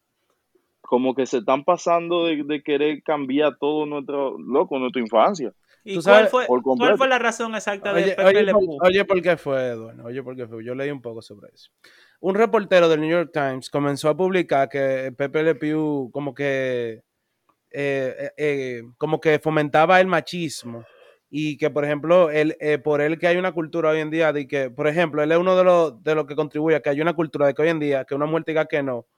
como 0.80 1.14
que 1.14 1.26
se 1.26 1.38
están 1.38 1.64
pasando 1.64 2.26
de, 2.26 2.44
de 2.44 2.62
querer 2.62 3.02
cambiar 3.02 3.56
todo 3.58 3.86
nuestro, 3.86 4.38
loco, 4.38 4.78
nuestra 4.78 5.02
infancia. 5.02 5.52
¿Y 5.86 6.02
cuál 6.02 6.28
fue, 6.28 6.46
cuál 6.46 6.96
fue 6.96 7.08
la 7.08 7.18
razón 7.18 7.54
exacta 7.54 7.92
de 7.92 8.04
Oye, 8.04 8.14
Pepe 8.14 8.28
oye, 8.28 8.42
Le 8.42 8.52
por, 8.52 8.60
Pew? 8.62 8.78
oye, 8.80 9.04
¿por 9.04 9.20
qué 9.20 9.36
fue, 9.36 9.68
Eduardo? 9.68 10.04
Oye, 10.04 10.22
¿por 10.22 10.34
qué 10.34 10.46
fue? 10.46 10.64
Yo 10.64 10.74
leí 10.74 10.90
un 10.90 11.02
poco 11.02 11.20
sobre 11.20 11.50
eso. 11.52 11.70
Un 12.20 12.34
reportero 12.34 12.88
del 12.88 13.00
New 13.02 13.10
York 13.10 13.30
Times 13.34 13.68
comenzó 13.68 14.08
a 14.08 14.16
publicar 14.16 14.68
que 14.70 15.12
Pepe 15.16 15.42
Le 15.42 15.54
Pew 15.56 16.10
como 16.10 16.32
que, 16.32 17.02
eh, 17.70 18.14
eh, 18.18 18.32
eh, 18.38 18.82
como 18.96 19.20
que 19.20 19.38
fomentaba 19.38 20.00
el 20.00 20.06
machismo 20.06 20.86
y 21.36 21.56
que, 21.56 21.68
por 21.68 21.84
ejemplo, 21.84 22.30
él, 22.30 22.56
eh, 22.60 22.78
por 22.78 23.00
él 23.00 23.18
que 23.18 23.26
hay 23.26 23.36
una 23.36 23.50
cultura 23.50 23.90
hoy 23.90 23.98
en 23.98 24.08
día 24.08 24.32
de 24.32 24.46
que, 24.46 24.70
por 24.70 24.86
ejemplo, 24.86 25.20
él 25.20 25.32
es 25.32 25.38
uno 25.38 25.56
de 25.56 25.64
los 25.64 26.00
de 26.00 26.14
los 26.14 26.26
que 26.26 26.36
contribuye 26.36 26.76
a 26.76 26.80
que 26.80 26.90
hay 26.90 27.00
una 27.00 27.12
cultura 27.12 27.48
de 27.48 27.54
que 27.54 27.62
hoy 27.62 27.70
en 27.70 27.80
día 27.80 28.04
que 28.04 28.14
una 28.14 28.26
mujer 28.26 28.44
diga 28.46 28.66
que 28.66 28.84
no, 28.84 29.08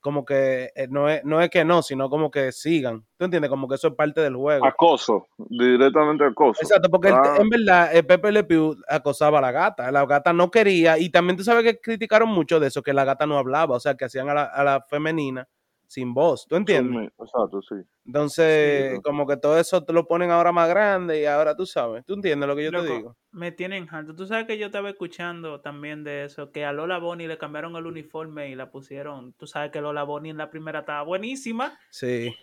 como 0.00 0.22
que 0.26 0.70
eh, 0.74 0.86
no, 0.90 1.08
es, 1.08 1.24
no 1.24 1.40
es 1.40 1.48
que 1.48 1.64
no, 1.64 1.80
sino 1.80 2.10
como 2.10 2.30
que 2.30 2.52
sigan. 2.52 3.06
¿Tú 3.16 3.24
entiendes? 3.24 3.48
Como 3.48 3.66
que 3.68 3.76
eso 3.76 3.88
es 3.88 3.94
parte 3.94 4.20
del 4.20 4.36
juego. 4.36 4.66
Acoso, 4.66 5.26
directamente 5.38 6.26
acoso. 6.26 6.60
Exacto, 6.60 6.90
porque 6.90 7.08
él- 7.08 7.14
Ah, 7.16 7.36
en 7.40 7.48
verdad 7.48 7.96
eh, 7.96 8.02
Pepe 8.02 8.32
Le 8.32 8.44
Pew 8.44 8.76
acosaba 8.86 9.38
a 9.38 9.40
la 9.40 9.50
gata. 9.50 9.90
La 9.90 10.04
gata 10.04 10.34
no 10.34 10.50
quería, 10.50 10.98
y 10.98 11.08
también 11.08 11.38
tú 11.38 11.42
sabes 11.42 11.64
que 11.64 11.80
criticaron 11.80 12.28
mucho 12.28 12.60
de 12.60 12.66
eso, 12.66 12.82
que 12.82 12.92
la 12.92 13.06
gata 13.06 13.24
no 13.26 13.38
hablaba, 13.38 13.76
o 13.76 13.80
sea, 13.80 13.94
que 13.94 14.04
hacían 14.04 14.28
a 14.28 14.34
la, 14.34 14.42
a 14.44 14.62
la 14.62 14.82
femenina 14.90 15.48
sin 15.92 16.14
voz. 16.14 16.46
¿Tú 16.48 16.56
entiendes? 16.56 17.10
Exacto, 17.18 17.60
sí. 17.60 17.74
Entonces, 18.06 18.94
Sí. 18.94 19.02
como 19.02 19.26
que 19.26 19.36
todo 19.36 19.58
eso 19.58 19.84
te 19.84 19.92
lo 19.92 20.06
ponen 20.06 20.30
ahora 20.30 20.50
más 20.52 20.68
grande 20.68 21.20
y 21.20 21.26
ahora 21.26 21.54
tú 21.54 21.66
sabes. 21.66 22.02
¿Tú 22.06 22.14
entiendes 22.14 22.48
lo 22.48 22.56
que 22.56 22.64
yo 22.64 22.70
Loco, 22.70 22.84
te 22.86 22.92
digo? 22.92 23.16
Me 23.30 23.52
tienen 23.52 23.86
harto. 23.90 24.14
Tú 24.14 24.26
sabes 24.26 24.46
que 24.46 24.56
yo 24.56 24.66
estaba 24.66 24.88
escuchando 24.88 25.60
también 25.60 26.02
de 26.02 26.24
eso, 26.24 26.50
que 26.50 26.64
a 26.64 26.72
Lola 26.72 26.96
Bonnie 26.98 27.28
le 27.28 27.36
cambiaron 27.36 27.76
el 27.76 27.84
uniforme 27.86 28.48
y 28.48 28.54
la 28.54 28.70
pusieron. 28.70 29.34
Tú 29.34 29.46
sabes 29.46 29.70
que 29.70 29.80
Lola 29.82 30.02
Bonnie 30.04 30.30
en 30.30 30.38
la 30.38 30.50
primera 30.50 30.80
estaba 30.80 31.02
buenísima, 31.02 31.78
Sí. 31.90 32.34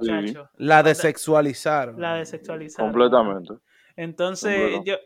Sí. 0.00 0.34
La 0.58 0.82
desexualizaron. 0.82 2.00
La 2.00 2.16
desexualizaron. 2.16 2.90
completamente. 2.92 3.54
Entonces, 3.96 4.72
Completo. 4.74 4.84
yo, 4.84 4.96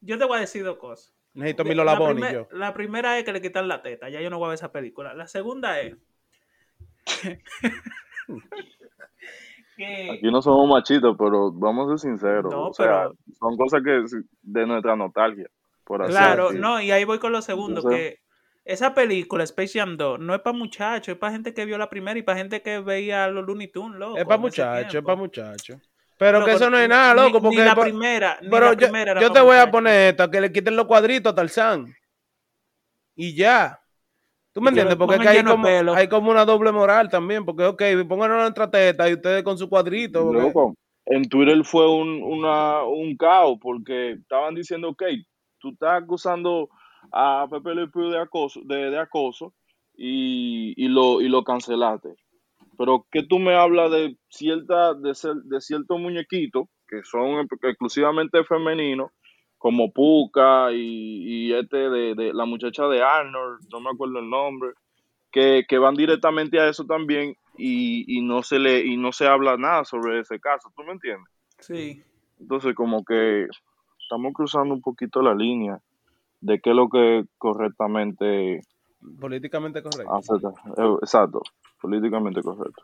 yo 0.00 0.18
te 0.18 0.24
voy 0.24 0.38
a 0.38 0.40
decir 0.40 0.64
dos 0.64 0.78
cosas. 0.78 1.12
Necesito 1.34 1.64
mi 1.64 1.74
Lola 1.74 1.94
la, 1.94 1.98
Bonnie 1.98 2.14
primer- 2.22 2.34
yo. 2.34 2.48
la 2.56 2.72
primera 2.74 3.18
es 3.18 3.24
que 3.24 3.32
le 3.32 3.40
quitan 3.42 3.66
la 3.68 3.82
teta, 3.82 4.08
ya 4.10 4.20
yo 4.20 4.30
no 4.30 4.38
voy 4.38 4.46
a 4.46 4.48
ver 4.50 4.54
esa 4.56 4.70
película. 4.72 5.12
La 5.14 5.26
segunda 5.26 5.80
es 5.80 5.96
que 9.76 10.10
Aquí 10.12 10.30
no 10.30 10.42
somos 10.42 10.68
machitos, 10.68 11.16
pero 11.18 11.50
vamos 11.52 11.86
a 11.86 11.96
ser 11.96 12.10
sinceros. 12.10 12.52
No, 12.52 12.68
o 12.68 12.72
sea, 12.72 13.08
pero- 13.08 13.14
son 13.38 13.56
cosas 13.56 13.82
que 13.84 14.04
de 14.42 14.66
nuestra 14.66 14.96
nostalgia. 14.96 15.46
Por 15.84 16.02
así 16.02 16.12
Claro, 16.12 16.46
decir. 16.48 16.60
no, 16.60 16.80
y 16.80 16.90
ahí 16.90 17.04
voy 17.04 17.18
con 17.18 17.32
lo 17.32 17.42
segundo, 17.42 17.80
Entonces- 17.80 18.14
que 18.14 18.22
esa 18.64 18.94
película, 18.94 19.42
Space 19.44 19.78
Jam 19.78 19.96
2, 19.96 20.20
no 20.20 20.34
es 20.34 20.40
para 20.40 20.56
muchachos, 20.56 21.14
es 21.14 21.18
para 21.18 21.32
gente 21.32 21.52
que 21.52 21.64
vio 21.64 21.78
la 21.78 21.90
primera 21.90 22.18
y 22.18 22.22
para 22.22 22.38
gente 22.38 22.62
que 22.62 22.78
veía 22.78 23.26
los 23.28 23.44
Looney 23.44 23.68
Tunes, 23.68 23.98
loco. 23.98 24.16
Es 24.18 24.24
para 24.24 24.38
muchachos, 24.38 24.94
es 24.94 25.02
para 25.02 25.16
muchachos. 25.16 25.78
Pero 26.18 26.38
Loco, 26.38 26.50
que 26.50 26.56
eso 26.56 26.70
no 26.70 26.78
es 26.78 26.88
nada, 26.88 27.14
ni- 27.14 27.20
loco, 27.20 27.38
ni 27.38 27.42
porque... 27.42 27.64
la 27.64 27.74
pa- 27.74 27.82
primera, 27.82 28.38
ni 28.40 28.48
Pero 28.48 28.66
la 28.66 28.72
yo, 28.74 28.78
primera 28.78 29.10
era 29.12 29.20
yo 29.20 29.32
te 29.32 29.40
voy 29.40 29.56
a 29.56 29.68
poner 29.68 30.10
esto, 30.10 30.30
que 30.30 30.40
le 30.40 30.52
quiten 30.52 30.76
los 30.76 30.86
cuadritos 30.86 31.32
a 31.32 31.34
Tarzán. 31.34 31.92
Y 33.16 33.34
ya. 33.34 33.80
¿Tú 34.52 34.60
me 34.60 34.68
entiendes? 34.68 34.96
Porque 34.96 35.14
es 35.14 35.18
pongan 35.20 35.32
que 35.34 35.38
hay 35.38 35.44
como, 35.44 35.64
pelo. 35.64 35.94
hay 35.94 36.08
como 36.08 36.30
una 36.30 36.44
doble 36.44 36.72
moral 36.72 37.08
también. 37.08 37.44
Porque, 37.44 37.64
ok, 37.64 37.82
pónganos 38.08 38.38
nuestra 38.42 38.70
teta 38.70 39.08
y 39.08 39.14
ustedes 39.14 39.42
con 39.42 39.56
su 39.56 39.68
cuadrito. 39.68 40.24
porque- 40.24 40.42
Loco, 40.42 40.74
en 41.06 41.28
Twitter 41.28 41.64
fue 41.64 41.90
un, 41.90 42.22
una, 42.22 42.82
un 42.84 43.16
caos 43.16 43.58
porque 43.60 44.12
estaban 44.12 44.54
diciendo, 44.54 44.90
ok, 44.90 45.02
tú 45.58 45.70
estás 45.70 46.02
acusando 46.02 46.68
a 47.12 47.46
Pepe 47.50 47.74
Le 47.74 47.88
Pew 47.88 48.10
de 48.10 48.20
acoso, 48.20 48.60
de, 48.64 48.90
de 48.90 48.98
acoso 48.98 49.54
y, 49.96 50.74
y 50.76 50.88
lo, 50.88 51.20
y 51.20 51.28
lo 51.28 51.42
cancelaste. 51.44 52.10
Pero 52.78 53.06
que 53.10 53.22
tú 53.24 53.38
me 53.38 53.54
hablas 53.54 53.90
de 53.90 54.16
cierta, 54.28 54.94
de, 54.94 55.12
de 55.44 55.60
ciertos 55.60 55.98
muñequitos 56.00 56.66
que 56.88 57.02
son 57.04 57.48
exclusivamente 57.62 58.44
femeninos, 58.44 59.10
como 59.62 59.92
Puka 59.92 60.72
y, 60.72 61.46
y 61.46 61.54
este 61.54 61.88
de, 61.88 62.16
de 62.16 62.32
la 62.34 62.46
muchacha 62.46 62.88
de 62.88 63.00
Arnold, 63.00 63.60
no 63.70 63.80
me 63.80 63.90
acuerdo 63.90 64.18
el 64.18 64.28
nombre, 64.28 64.70
que, 65.30 65.64
que 65.68 65.78
van 65.78 65.94
directamente 65.94 66.58
a 66.58 66.68
eso 66.68 66.84
también 66.84 67.36
y, 67.56 68.04
y 68.08 68.22
no 68.22 68.42
se 68.42 68.58
le 68.58 68.84
y 68.84 68.96
no 68.96 69.12
se 69.12 69.28
habla 69.28 69.56
nada 69.56 69.84
sobre 69.84 70.18
ese 70.18 70.40
caso, 70.40 70.72
¿tú 70.74 70.82
me 70.82 70.90
entiendes? 70.92 71.30
Sí. 71.60 72.02
Entonces 72.40 72.74
como 72.74 73.04
que 73.04 73.46
estamos 74.02 74.32
cruzando 74.32 74.74
un 74.74 74.82
poquito 74.82 75.22
la 75.22 75.32
línea 75.32 75.78
de 76.40 76.58
qué 76.60 76.70
es 76.70 76.76
lo 76.76 76.88
que 76.88 77.24
correctamente 77.38 78.62
Políticamente 79.20 79.80
correcto. 79.80 80.12
acepta. 80.12 80.48
Eh, 80.76 80.96
Exacto, 81.02 81.40
políticamente 81.80 82.42
correcto. 82.42 82.82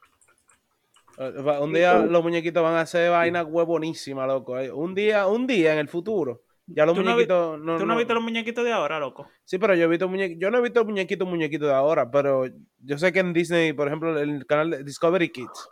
Eh, 1.18 1.58
Un 1.60 1.72
día 1.72 1.98
los 1.98 2.22
muñequitos 2.22 2.62
van 2.62 2.74
a 2.74 2.82
hacer 2.82 3.10
vainas 3.10 3.46
huevonísimas, 3.48 4.28
loco. 4.28 4.56
eh. 4.60 4.70
Un 4.70 4.94
día, 4.94 5.26
un 5.26 5.48
día 5.48 5.72
en 5.72 5.80
el 5.80 5.88
futuro. 5.88 6.42
Ya 6.70 6.84
los 6.84 6.94
¿Tú 6.94 7.02
muñequitos. 7.02 7.58
no, 7.58 7.78
¿Tú 7.78 7.80
no 7.80 7.86
no- 7.86 7.92
has 7.94 7.98
visto 7.98 8.14
los 8.14 8.22
muñequitos 8.22 8.64
de 8.64 8.72
ahora, 8.72 8.98
loco? 9.00 9.28
Sí, 9.44 9.58
pero 9.58 9.74
yo 9.74 9.84
he 9.84 9.88
visto 9.88 10.08
muñequitos. 10.08 10.40
Yo 10.40 10.50
no 10.50 10.58
he 10.58 10.62
visto 10.62 10.84
muñequitos, 10.84 11.26
muñequitos 11.28 11.68
de 11.68 11.74
ahora, 11.74 12.10
pero 12.10 12.44
yo 12.78 12.98
sé 12.98 13.12
que 13.12 13.20
en 13.20 13.32
Disney, 13.32 13.72
por 13.72 13.86
ejemplo, 13.88 14.18
el 14.18 14.44
canal 14.46 14.70
de 14.70 14.84
Discovery 14.84 15.30
Kids, 15.30 15.68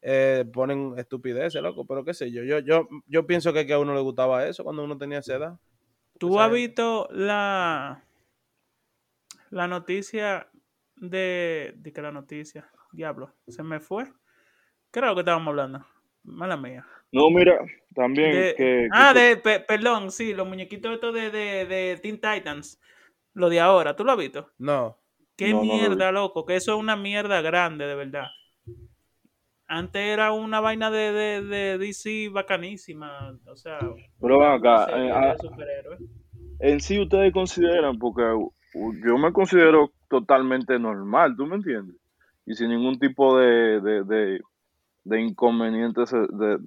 eh, 0.00 0.44
ponen 0.52 0.94
estupideces, 0.96 1.60
loco. 1.60 1.84
Pero 1.86 2.04
qué 2.04 2.14
sé 2.14 2.30
yo. 2.30 2.42
Yo, 2.44 2.60
yo, 2.60 2.88
yo 3.06 3.26
pienso 3.26 3.52
que, 3.52 3.66
que 3.66 3.72
a 3.72 3.78
uno 3.80 3.94
le 3.94 4.00
gustaba 4.00 4.46
eso 4.46 4.62
cuando 4.64 4.84
uno 4.84 4.96
tenía 4.96 5.18
esa 5.18 5.34
edad. 5.36 5.58
¿Tú 6.18 6.30
O 6.30 6.34
sea, 6.34 6.44
has 6.46 6.52
visto 6.52 7.08
la, 7.10 8.04
la 9.50 9.66
noticia 9.68 10.48
de, 10.96 11.74
de 11.76 11.92
que 11.92 12.02
la 12.02 12.12
noticia, 12.12 12.70
diablo, 12.92 13.34
se 13.48 13.62
me 13.62 13.80
fue? 13.80 14.04
¿Qué 14.92 15.00
era 15.00 15.08
lo 15.08 15.14
que 15.14 15.20
estábamos 15.22 15.48
hablando? 15.48 15.84
Mala 16.22 16.56
mía. 16.56 16.86
No, 17.12 17.30
mira, 17.30 17.58
también 17.94 18.32
De- 18.32 18.54
que, 18.56 18.88
ah, 18.92 19.12
que- 19.12 19.20
de, 19.20 19.36
pe- 19.36 19.60
perdón, 19.60 20.10
sí, 20.10 20.34
los 20.34 20.48
muñequitos 20.48 20.94
estos 20.94 21.14
de, 21.14 21.30
de, 21.30 21.66
de 21.66 21.98
Teen 22.02 22.16
Titans, 22.20 22.80
lo 23.34 23.48
de 23.48 23.60
ahora, 23.60 23.94
¿tú 23.94 24.04
lo 24.04 24.12
has 24.12 24.18
visto? 24.18 24.50
No. 24.58 24.98
Qué 25.36 25.50
No, 25.50 25.58
no 25.60 25.64
lo 25.64 25.72
mierda, 25.74 26.12
loco, 26.12 26.44
que 26.44 26.56
eso 26.56 26.74
es 26.74 26.78
una 26.80 26.96
mierda 26.96 27.40
grande, 27.40 27.86
de 27.86 27.94
verdad. 27.94 28.26
Antes 29.66 30.02
era 30.02 30.32
una 30.32 30.60
vaina 30.60 30.90
de, 30.90 31.12
de, 31.12 31.42
de 31.42 31.78
DC 31.78 32.28
bacanísima, 32.30 33.38
o 33.46 33.56
sea, 33.56 33.78
Pero 34.20 34.38
ven 34.38 34.50
acá, 34.50 34.86
serie 34.86 35.08
eh, 35.08 35.12
ah, 35.14 35.34
superhéroes. 35.40 36.00
en 36.60 36.80
sí 36.80 37.00
ustedes 37.00 37.32
consideran, 37.32 37.98
porque 37.98 38.22
yo 39.04 39.18
me 39.18 39.32
considero 39.32 39.92
totalmente 40.08 40.78
normal, 40.78 41.34
¿tú 41.36 41.46
me 41.46 41.56
entiendes? 41.56 41.96
Y 42.44 42.54
sin 42.54 42.68
ningún 42.68 42.98
tipo 42.98 43.38
de, 43.38 43.80
de, 43.80 44.04
de, 44.04 44.40
de 45.04 45.20
inconvenientes 45.20 46.10
de, 46.10 46.58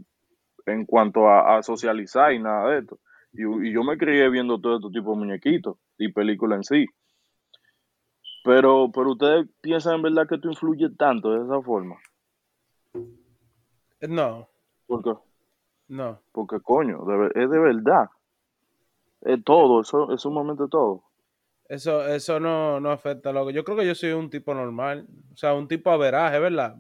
en 0.66 0.86
cuanto 0.86 1.28
a, 1.30 1.58
a 1.58 1.64
socializar 1.64 2.34
y 2.34 2.40
nada 2.40 2.70
de 2.70 2.80
esto. 2.80 3.00
Y, 3.34 3.44
y 3.68 3.74
yo 3.74 3.84
me 3.84 3.98
crié 3.98 4.30
viendo 4.30 4.60
todo 4.60 4.78
este 4.78 4.90
tipo 5.00 5.12
de 5.12 5.18
muñequitos 5.18 5.78
y 5.98 6.12
películas 6.12 6.58
en 6.58 6.64
sí. 6.64 6.86
Pero, 8.44 8.92
pero 8.94 9.12
ustedes 9.12 9.48
piensan 9.62 9.96
en 9.96 10.02
verdad 10.04 10.28
que 10.28 10.36
esto 10.36 10.50
influye 10.50 10.90
tanto 10.98 11.32
de 11.32 11.44
esa 11.46 11.62
forma. 11.62 11.96
No. 14.08 14.48
Porque, 14.88 15.14
No. 15.88 16.20
porque 16.32 16.60
coño, 16.62 17.04
de 17.06 17.44
es 17.44 17.50
de 17.50 17.60
verdad. 17.60 18.10
Es 19.22 19.44
todo, 19.44 19.82
eso 19.82 20.12
es 20.14 20.22
sumamente 20.22 20.64
todo. 20.70 21.04
Eso, 21.68 22.06
eso 22.06 22.40
no, 22.40 22.80
no 22.80 22.92
afecta, 22.92 23.32
loco. 23.32 23.50
Yo 23.50 23.64
creo 23.64 23.76
que 23.78 23.88
yo 23.88 23.96
soy 23.96 24.12
un 24.12 24.30
tipo 24.30 24.54
normal. 24.54 25.08
O 25.34 25.38
sea, 25.38 25.56
un 25.56 25.68
tipo 25.68 25.90
averaje, 25.90 26.40
¿verdad? 26.40 26.76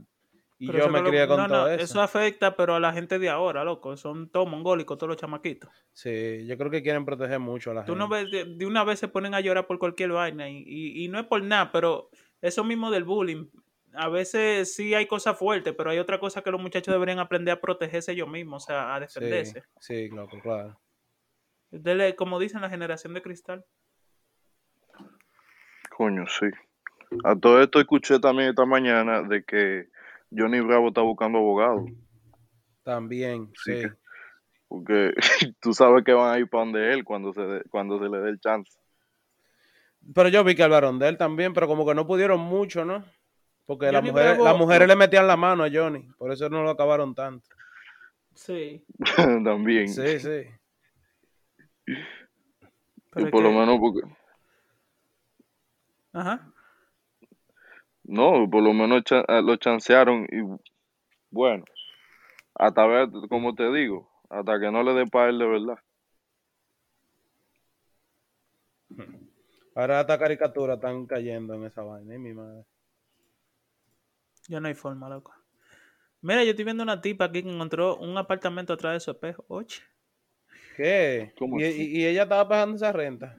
Y 0.57 0.67
Pero 0.67 0.79
yo 0.79 0.83
eso 0.85 0.93
me 0.93 1.03
crié 1.03 1.27
con 1.27 1.37
no, 1.37 1.47
todo 1.47 1.57
no, 1.63 1.67
eso. 1.67 1.83
eso 1.83 2.01
afecta, 2.01 2.55
pero 2.55 2.75
a 2.75 2.79
la 2.79 2.93
gente 2.93 3.19
de 3.19 3.27
ahora, 3.29 3.63
loco. 3.65 3.97
Son 3.97 4.29
todos 4.29 4.47
mongólicos, 4.49 4.97
todos 4.97 5.09
los 5.09 5.17
chamaquitos. 5.17 5.69
Sí, 5.91 6.45
yo 6.47 6.57
creo 6.57 6.71
que 6.71 6.81
quieren 6.81 7.03
proteger 7.03 7.39
mucho 7.39 7.71
a 7.71 7.73
la 7.73 7.85
Tú 7.85 7.91
gente. 7.93 7.99
no 7.99 8.07
ves, 8.09 8.31
de, 8.31 8.45
de 8.55 8.65
una 8.65 8.83
vez 8.85 8.99
se 8.99 9.09
ponen 9.09 9.33
a 9.33 9.41
llorar 9.41 9.67
por 9.67 9.79
cualquier 9.79 10.11
vaina. 10.11 10.49
Y, 10.49 10.63
y, 10.65 11.03
y 11.03 11.07
no 11.09 11.19
es 11.19 11.25
por 11.25 11.43
nada, 11.43 11.71
pero 11.73 12.09
eso 12.41 12.63
mismo 12.63 12.89
del 12.89 13.03
bullying. 13.03 13.47
A 13.97 14.07
veces 14.09 14.73
sí 14.75 14.93
hay 14.93 15.07
cosas 15.07 15.37
fuertes, 15.37 15.73
pero 15.77 15.89
hay 15.89 15.99
otra 15.99 16.19
cosa 16.19 16.41
que 16.41 16.51
los 16.51 16.61
muchachos 16.61 16.93
deberían 16.93 17.19
aprender 17.19 17.53
a 17.53 17.61
protegerse 17.61 18.13
ellos 18.13 18.27
mismos, 18.29 18.63
o 18.63 18.67
sea, 18.67 18.95
a 18.95 18.99
Sí, 19.07 19.19
defenderse. 19.19 19.63
sí, 19.79 20.09
loco, 20.09 20.39
claro. 20.41 20.79
Dele, 21.71 22.15
como 22.15 22.39
dicen, 22.39 22.61
la 22.61 22.69
generación 22.69 23.13
de 23.13 23.21
cristal. 23.21 23.65
Coño, 25.89 26.25
sí. 26.27 26.47
A 27.23 27.35
todo 27.35 27.61
esto 27.61 27.79
escuché 27.79 28.19
también 28.19 28.49
esta 28.49 28.65
mañana 28.65 29.21
de 29.21 29.43
que 29.43 29.87
Johnny 30.31 30.59
Bravo 30.59 30.89
está 30.89 31.01
buscando 31.01 31.37
abogado. 31.39 31.85
También, 32.83 33.51
Sí. 33.63 33.83
Porque 34.67 35.13
tú 35.61 35.73
sabes 35.73 36.03
que 36.03 36.13
van 36.13 36.33
a 36.33 36.39
ir 36.39 36.49
para 36.49 36.65
donde 36.65 36.93
él 36.93 37.03
cuando 37.03 37.33
se, 37.33 37.41
dé- 37.41 37.63
cuando 37.69 37.99
se 37.99 38.09
le 38.09 38.17
dé 38.19 38.29
el 38.29 38.39
chance. 38.39 38.77
Pero 40.13 40.29
yo 40.29 40.43
vi 40.43 40.55
que 40.55 40.63
hablaron 40.63 40.99
de 40.99 41.07
él 41.07 41.17
también, 41.17 41.53
pero 41.53 41.67
como 41.67 41.85
que 41.85 41.95
no 41.95 42.05
pudieron 42.05 42.39
mucho, 42.39 42.85
¿no? 42.85 43.03
Porque 43.65 43.91
las 43.91 44.03
mujeres, 44.03 44.37
las 44.37 44.57
mujeres 44.57 44.87
le 44.87 44.95
metían 44.95 45.25
la 45.27 45.35
mano 45.37 45.63
a 45.63 45.69
Johnny, 45.71 46.07
por 46.17 46.31
eso 46.31 46.47
no 46.49 46.61
lo 46.61 46.69
acabaron 46.69 47.15
tanto. 47.15 47.47
Sí. 48.35 48.85
También. 49.43 49.87
Sí, 49.87 50.19
sí. 50.19 50.43
pero 53.11 53.27
y 53.27 53.31
por 53.31 53.41
lo 53.41 53.51
menos 53.51 53.77
porque... 53.79 54.01
Ajá. 56.13 56.51
No, 58.07 58.49
por 58.49 58.63
lo 58.63 58.73
menos 58.73 59.03
eh, 59.11 59.23
lo 59.43 59.55
chancearon 59.57 60.27
y 60.31 60.41
bueno, 61.31 61.65
hasta 62.55 62.85
ver, 62.85 63.09
como 63.29 63.55
te 63.55 63.71
digo, 63.71 64.09
hasta 64.29 64.59
que 64.59 64.71
no 64.71 64.83
le 64.83 64.93
dé 64.93 65.05
para 65.07 65.29
él 65.29 65.39
de 65.39 65.47
verdad. 65.47 65.77
Ahora 69.75 70.01
estas 70.01 70.17
caricaturas 70.19 70.75
están 70.77 71.05
cayendo 71.05 71.53
en 71.53 71.65
esa 71.65 71.81
vaina, 71.83 72.13
ay, 72.13 72.19
mi 72.19 72.33
madre. 72.33 72.65
Ya 74.47 74.59
no 74.59 74.67
hay 74.67 74.75
forma, 74.75 75.09
loco. 75.09 75.33
Mira, 76.21 76.43
yo 76.43 76.51
estoy 76.51 76.65
viendo 76.65 76.83
una 76.83 77.01
tipa 77.01 77.25
aquí 77.25 77.43
que 77.43 77.49
encontró 77.49 77.97
un 77.97 78.17
apartamento 78.17 78.73
atrás 78.73 78.93
de 78.93 78.99
su 78.99 79.11
espejo. 79.11 79.43
Oye. 79.47 79.75
¿Qué? 80.77 81.33
¿Cómo 81.37 81.59
¿Y, 81.59 81.63
así? 81.63 81.83
y- 81.83 82.01
y 82.01 82.05
ella 82.05 82.23
estaba 82.23 82.47
pagando 82.47 82.75
esa 82.77 82.91
renta? 82.91 83.37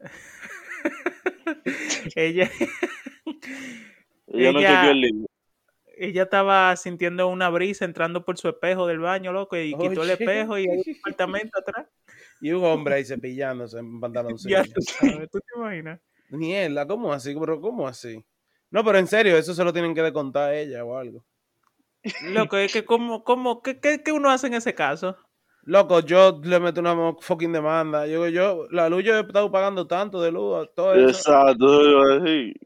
ella, 2.16 2.50
Ella, 4.30 4.52
no 4.52 4.60
chequeó 4.60 4.90
el 4.90 5.00
libro. 5.00 5.26
ella 5.96 6.22
estaba 6.22 6.74
sintiendo 6.76 7.28
una 7.28 7.48
brisa 7.50 7.84
entrando 7.84 8.24
por 8.24 8.38
su 8.38 8.48
espejo 8.48 8.86
del 8.86 9.00
baño, 9.00 9.32
loco, 9.32 9.56
y 9.56 9.74
quitó 9.74 10.02
el 10.02 10.10
espejo 10.10 10.58
y 10.58 10.66
un 10.66 10.82
apartamento 11.00 11.58
atrás. 11.58 11.86
Y 12.40 12.52
un 12.52 12.64
hombre 12.64 12.94
ahí 12.94 13.04
cepillándose 13.04 13.78
en 13.78 14.00
pantaloncillo. 14.00 14.56
Ya 14.64 14.64
tú 14.64 14.80
sabes, 14.82 15.30
¿tú 15.30 15.40
te 15.40 15.58
imaginas? 15.58 16.00
Mierda, 16.30 16.86
¿cómo 16.86 17.12
así? 17.12 17.34
Pero 17.38 17.60
¿cómo 17.60 17.86
así? 17.86 18.24
No, 18.70 18.84
pero 18.84 18.98
en 18.98 19.06
serio, 19.08 19.36
eso 19.36 19.52
se 19.52 19.64
lo 19.64 19.72
tienen 19.72 19.94
que 19.94 20.02
descontar 20.02 20.50
a 20.50 20.56
ella 20.56 20.84
o 20.84 20.96
algo. 20.96 21.24
Loco, 22.22 22.56
es 22.56 22.72
que 22.72 22.84
como, 22.84 23.24
como, 23.24 23.62
¿qué, 23.62 23.78
qué, 23.78 24.02
qué 24.02 24.12
uno 24.12 24.30
hace 24.30 24.46
en 24.46 24.54
ese 24.54 24.74
caso? 24.74 25.16
Loco, 25.62 26.00
yo 26.00 26.40
le 26.42 26.58
meto 26.58 26.80
una 26.80 27.14
fucking 27.20 27.52
demanda. 27.52 28.06
Yo, 28.06 28.28
yo, 28.28 28.66
la 28.70 28.88
luz 28.88 29.04
yo 29.04 29.16
he 29.16 29.20
estado 29.20 29.50
pagando 29.52 29.86
tanto 29.86 30.20
de 30.22 30.32
luz, 30.32 30.68
todo 30.74 30.94
eso. 30.94 31.08
Exacto. 31.08 31.66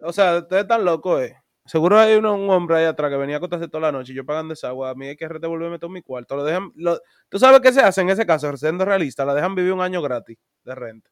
O 0.03 0.13
sea, 0.13 0.39
ustedes 0.39 0.63
están 0.63 0.85
locos, 0.85 1.23
eh. 1.23 1.37
Seguro 1.67 1.99
hay 1.99 2.15
uno, 2.17 2.35
un 2.35 2.51
hombre 2.51 2.77
ahí 2.77 2.85
atrás 2.85 3.11
que 3.11 3.17
venía 3.17 3.37
a 3.37 3.39
acostarse 3.39 3.69
toda 3.69 3.81
la 3.91 3.93
noche 3.93 4.13
y 4.13 4.17
yo 4.17 4.25
pagando 4.27 4.53
esa 4.53 4.69
agua. 4.69 4.91
A 4.91 4.95
mí 4.95 5.07
hay 5.09 5.17
que 5.17 5.27
devolverme 5.27 5.79
todo 5.79 5.91
mi 5.91 6.03
cuarto. 6.03 6.37
Lo 6.37 6.45
dejan, 6.45 6.71
lo- 6.77 7.01
¿Tú 7.31 7.39
sabes 7.39 7.61
qué 7.61 7.73
se 7.73 7.81
hace 7.81 8.03
en 8.03 8.11
ese 8.11 8.27
caso? 8.27 8.55
Siendo 8.57 8.85
realista, 8.85 9.25
la 9.25 9.35
dejan 9.35 9.55
vivir 9.55 9.73
un 9.73 9.81
año 9.81 10.03
gratis 10.03 10.37
de 10.63 10.75
renta. 10.75 11.11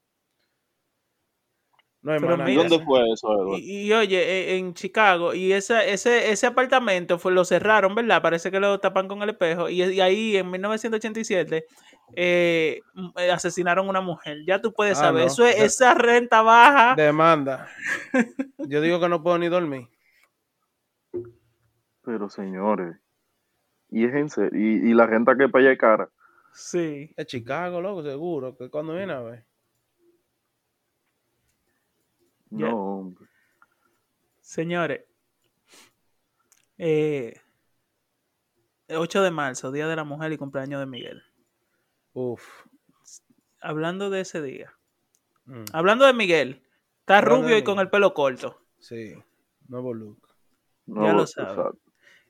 No 2.02 2.12
hay 2.12 2.18
Pero 2.20 2.36
más 2.36 2.46
mira. 2.46 2.62
¿Dónde 2.68 2.84
fue 2.84 3.00
eso? 3.12 3.56
Y, 3.56 3.86
y, 3.86 3.92
oye, 3.94 4.18
e- 4.20 4.56
en 4.56 4.74
Chicago, 4.74 5.32
y 5.34 5.52
esa, 5.52 5.84
ese, 5.84 6.32
ese 6.32 6.46
apartamento 6.48 7.18
fue, 7.18 7.32
lo 7.32 7.44
cerraron, 7.44 7.94
¿verdad? 7.94 8.20
Parece 8.20 8.50
que 8.50 8.58
lo 8.60 8.78
tapan 8.80 9.06
con 9.08 9.22
el 9.22 9.30
espejo. 9.30 9.70
Y, 9.70 9.82
y 9.82 10.00
ahí 10.00 10.36
en 10.36 10.50
1987 10.50 11.64
eh, 12.16 12.80
m- 12.96 13.12
eh, 13.16 13.30
asesinaron 13.30 13.86
a 13.86 13.90
una 13.90 14.00
mujer. 14.00 14.38
Ya 14.46 14.60
tú 14.60 14.74
puedes 14.74 14.98
Ah, 14.98 15.02
saber, 15.04 15.22
no. 15.22 15.26
eso 15.28 15.46
es, 15.46 15.56
De- 15.56 15.64
esa 15.64 15.94
renta 15.94 16.42
baja. 16.42 16.94
Demanda. 16.96 17.68
Yo 18.58 18.80
digo 18.82 19.00
que 19.00 19.08
no 19.08 19.22
puedo 19.22 19.38
ni 19.38 19.48
dormir. 19.48 19.86
Pero 22.04 22.28
señores, 22.28 22.96
y 23.90 24.04
es 24.06 24.14
en 24.14 24.28
serio, 24.28 24.58
y, 24.58 24.90
y 24.90 24.94
la 24.94 25.06
renta 25.06 25.36
que 25.36 25.48
para 25.48 25.64
allá 25.64 25.72
es 25.72 25.78
cara. 25.78 26.08
Sí. 26.52 27.12
Es 27.16 27.26
Chicago, 27.26 27.80
loco, 27.80 28.02
seguro. 28.02 28.56
Que 28.56 28.68
cuando 28.68 28.94
viene 28.94 29.12
a 29.12 29.20
ver. 29.20 29.44
No, 32.50 32.98
hombre. 32.98 33.26
Señores, 34.40 35.04
eh, 36.76 37.40
8 38.88 39.22
de 39.22 39.30
marzo, 39.30 39.72
Día 39.72 39.86
de 39.86 39.96
la 39.96 40.04
Mujer 40.04 40.32
y 40.32 40.36
cumpleaños 40.36 40.80
de 40.80 40.86
Miguel. 40.86 41.22
Uf. 42.12 42.66
Hablando 43.60 44.10
de 44.10 44.20
ese 44.20 44.42
día. 44.42 44.74
Mm, 45.46 45.64
Hablando 45.72 46.04
de 46.04 46.12
Miguel, 46.12 46.62
está 47.00 47.18
Hablando 47.18 47.42
rubio 47.42 47.56
y 47.56 47.64
con 47.64 47.78
el 47.78 47.88
pelo 47.88 48.12
corto. 48.14 48.60
sí. 48.78 49.14
Nuevo 49.68 49.94
look. 49.94 50.28
No, 50.86 51.06
Ya 51.06 51.12
lo 51.14 51.26
sabe. 51.26 51.78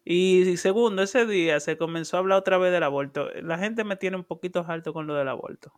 Y 0.05 0.57
segundo, 0.57 1.03
ese 1.03 1.27
día 1.27 1.61
se 1.61 1.77
comenzó 1.77 2.17
a 2.17 2.21
hablar 2.21 2.39
otra 2.39 2.59
vez 2.59 2.73
del 2.73 2.83
aborto. 2.83 3.31
La 3.43 3.59
gente 3.59 3.85
me 3.85 3.97
tiene 3.97 4.17
un 4.17 4.25
poquito 4.25 4.65
alto 4.67 4.93
con 4.93 5.07
lo 5.07 5.15
del 5.15 5.29
aborto. 5.29 5.73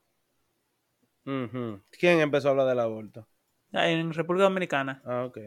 ¿Quién 1.25 2.21
empezó 2.21 2.49
a 2.49 2.51
hablar 2.53 2.67
del 2.69 2.81
aborto? 2.81 3.27
En 3.73 4.13
República 4.13 4.45
Dominicana, 4.45 5.03
Ah, 5.05 5.25
ok. 5.25 5.39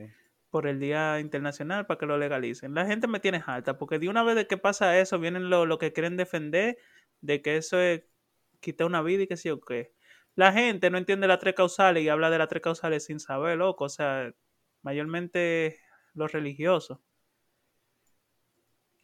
por 0.50 0.68
el 0.68 0.80
Día 0.80 1.20
Internacional, 1.20 1.86
para 1.86 1.98
que 1.98 2.06
lo 2.06 2.18
legalicen. 2.18 2.74
La 2.74 2.86
gente 2.86 3.08
me 3.08 3.20
tiene 3.20 3.44
alta, 3.46 3.78
porque 3.78 4.00
de 4.00 4.10
una 4.10 4.24
vez 4.24 4.36
de 4.36 4.48
que 4.48 4.58
pasa 4.58 4.98
eso, 5.00 5.20
vienen 5.20 5.50
los 5.50 5.68
lo 5.68 5.78
que 5.78 5.94
quieren 5.94 6.18
defender 6.18 6.78
de 7.22 7.42
que 7.42 7.58
eso 7.58 7.80
es 7.80 8.04
quitar 8.60 8.88
una 8.88 9.02
vida 9.02 9.24
y 9.24 9.28
que 9.28 9.38
sí 9.38 9.50
o 9.50 9.60
qué. 9.62 9.94
La 10.36 10.54
gente 10.54 10.90
no 10.90 10.98
entiende 10.98 11.28
las 11.28 11.40
tres 11.40 11.56
causales 11.56 12.04
y 12.04 12.10
habla 12.10 12.30
de 12.30 12.38
las 12.38 12.48
tres 12.48 12.62
causales 12.62 13.06
sin 13.06 13.20
saber, 13.20 13.58
loco. 13.58 13.86
O 13.86 13.90
sea, 13.90 14.34
mayormente 14.84 15.80
los 16.14 16.32
religiosos. 16.32 17.00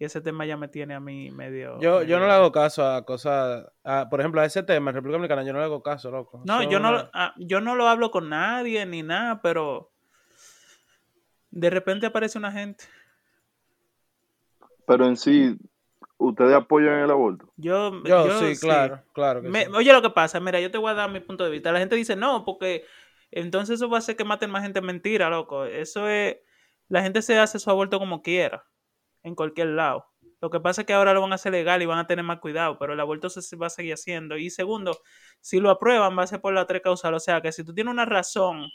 Y 0.04 0.06
ese 0.06 0.20
tema 0.20 0.46
ya 0.46 0.58
me 0.58 0.68
tiene 0.68 0.96
a 0.96 1.00
mí 1.00 1.32
medio... 1.32 1.80
Yo, 1.80 2.04
yo 2.04 2.20
no 2.20 2.26
le 2.28 2.34
hago 2.34 2.52
caso 2.52 2.86
a 2.86 3.06
cosas, 3.06 3.66
a- 3.86 4.10
por 4.10 4.20
ejemplo, 4.20 4.42
a 4.42 4.46
ese 4.46 4.62
tema 4.62 4.92
en 4.92 4.96
República 4.96 5.14
Dominicana, 5.16 5.44
yo 5.44 5.54
no 5.54 5.60
le 5.60 5.64
hago 5.64 5.82
caso, 5.82 6.12
loco. 6.12 6.42
No, 6.44 6.62
yo 6.70 6.82
no, 6.82 6.90
una- 6.90 7.10
ah, 7.14 7.34
yo 7.38 7.62
no 7.62 7.74
lo 7.78 7.88
hablo 7.88 8.12
con 8.12 8.28
nadie 8.28 8.86
ni 8.86 9.02
nada, 9.02 9.42
pero 9.42 9.94
de 11.52 11.70
repente 11.70 12.06
aparece 12.06 12.38
una 12.38 12.52
gente. 12.52 12.84
Pero 14.86 15.06
en 15.06 15.16
sí, 15.16 15.58
¿ustedes 16.18 16.54
apoyan 16.54 17.00
el 17.00 17.10
aborto? 17.10 17.54
Yo, 17.56 18.04
Yo, 18.04 18.28
yo 18.28 18.40
sí, 18.40 18.60
claro, 18.60 19.02
claro 19.14 19.42
que 19.42 19.48
Me- 19.48 19.64
sí. 19.68 19.72
oye, 19.74 19.94
lo 19.94 20.02
que 20.02 20.10
pasa, 20.10 20.42
mira, 20.42 20.60
yo 20.60 20.70
te 20.70 20.80
voy 20.80 20.92
a 20.92 20.96
dar 20.96 21.10
mi 21.10 21.22
punto 21.22 21.46
de 21.46 21.50
vista. 21.50 21.72
La 21.72 21.80
gente 21.80 21.96
dice, 21.96 22.18
no, 22.18 22.44
porque 22.44 22.84
entonces 23.32 23.76
eso 23.76 23.90
va 23.90 24.00
a 24.00 24.00
hacer 24.00 24.18
que 24.18 24.26
maten 24.26 24.52
más 24.52 24.64
gente. 24.64 24.82
Mentira, 24.82 25.30
loco. 25.30 25.64
Eso 25.64 26.10
es, 26.10 26.40
la 26.90 27.02
gente 27.04 27.22
se 27.22 27.40
hace 27.40 27.58
su 27.58 27.70
aborto 27.70 28.00
como 28.00 28.22
quiera, 28.22 28.66
en 29.24 29.36
cualquier 29.36 29.70
lado. 29.70 30.06
Lo 30.42 30.50
que 30.50 30.60
pasa 30.60 30.82
es 30.82 30.88
que 30.88 30.94
ahora 30.94 31.14
lo 31.14 31.22
van 31.22 31.32
a 31.32 31.36
hacer 31.36 31.54
legal 31.54 31.82
y 31.82 31.86
van 31.86 32.00
a 32.00 32.06
tener 32.06 32.26
más 32.26 32.40
cuidado, 32.40 32.78
pero 32.78 32.92
el 32.92 33.00
aborto 33.00 33.30
se 33.30 33.56
va 33.56 33.68
a 33.68 33.70
seguir 33.70 33.94
haciendo. 33.94 34.38
Y 34.38 34.50
segundo, 34.50 35.00
si 35.40 35.62
lo 35.62 35.70
aprueban, 35.70 36.18
va 36.20 36.24
a 36.24 36.28
ser 36.28 36.42
por 36.42 36.54
la 36.54 36.68
tres 36.68 36.82
causal. 36.82 37.14
O 37.14 37.20
sea, 37.22 37.42
que 37.42 37.54
si 37.54 37.64
tú 37.64 37.74
tienes 37.74 37.94
una 37.94 38.04
razón 38.04 38.68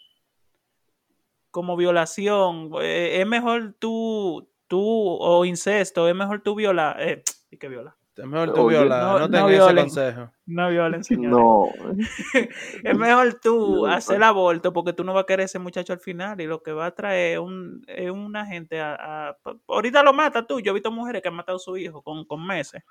como 1.51 1.77
violación, 1.77 2.71
eh, 2.81 3.21
es 3.21 3.27
mejor 3.27 3.75
tú, 3.79 4.51
tú, 4.67 4.81
o 4.81 5.45
incesto, 5.45 6.09
es 6.09 6.15
mejor 6.15 6.43
tú 6.43 6.55
violar, 6.55 7.03
eh, 7.03 7.23
y 7.51 7.59
que 7.59 7.69
viola. 7.69 7.98
Es 8.19 8.27
mejor 8.27 8.53
tú 8.53 8.63
Oye, 8.63 8.77
violar, 8.79 9.01
no- 9.03 9.13
no, 9.13 9.19
no 9.21 9.31
tengas 9.31 9.51
ese 9.53 9.75
consejo. 9.77 10.33
No 10.47 10.69
violen, 10.71 11.05
señores. 11.05 11.31
No, 11.31 11.69
Es 12.85 12.97
mejor 12.99 13.35
tú 13.35 13.87
No, 13.87 13.93
hacer 13.93 14.17
el 14.17 14.23
aborto 14.23 14.73
porque 14.73 14.93
tú 14.93 15.05
no 15.05 15.13
vas 15.15 15.23
a 15.25 15.27
querer 15.27 15.45
ese 15.45 15.59
muchacho 15.59 15.93
al 15.93 16.01
final 16.01 16.41
y 16.41 16.47
lo 16.47 16.63
que 16.63 16.73
va 16.73 16.87
a 16.87 16.95
traer 16.95 17.35
es, 17.35 17.39
un, 17.39 17.85
es 17.87 18.11
una 18.11 18.47
gente 18.47 18.81
a, 18.81 19.29
a- 19.31 19.37
Ahorita 19.69 20.03
lo 20.03 20.13
mata 20.13 20.47
tú. 20.47 20.61
Yo 20.61 20.71
he 20.71 20.75
visto 20.75 20.91
mujeres 20.91 21.23
que 21.23 21.29
han 21.29 21.35
matado 21.35 21.57
a 21.57 21.61
su 21.61 21.77
hijo 21.77 22.03
con, 22.03 22.25
con 22.25 22.45
meses. 22.47 22.83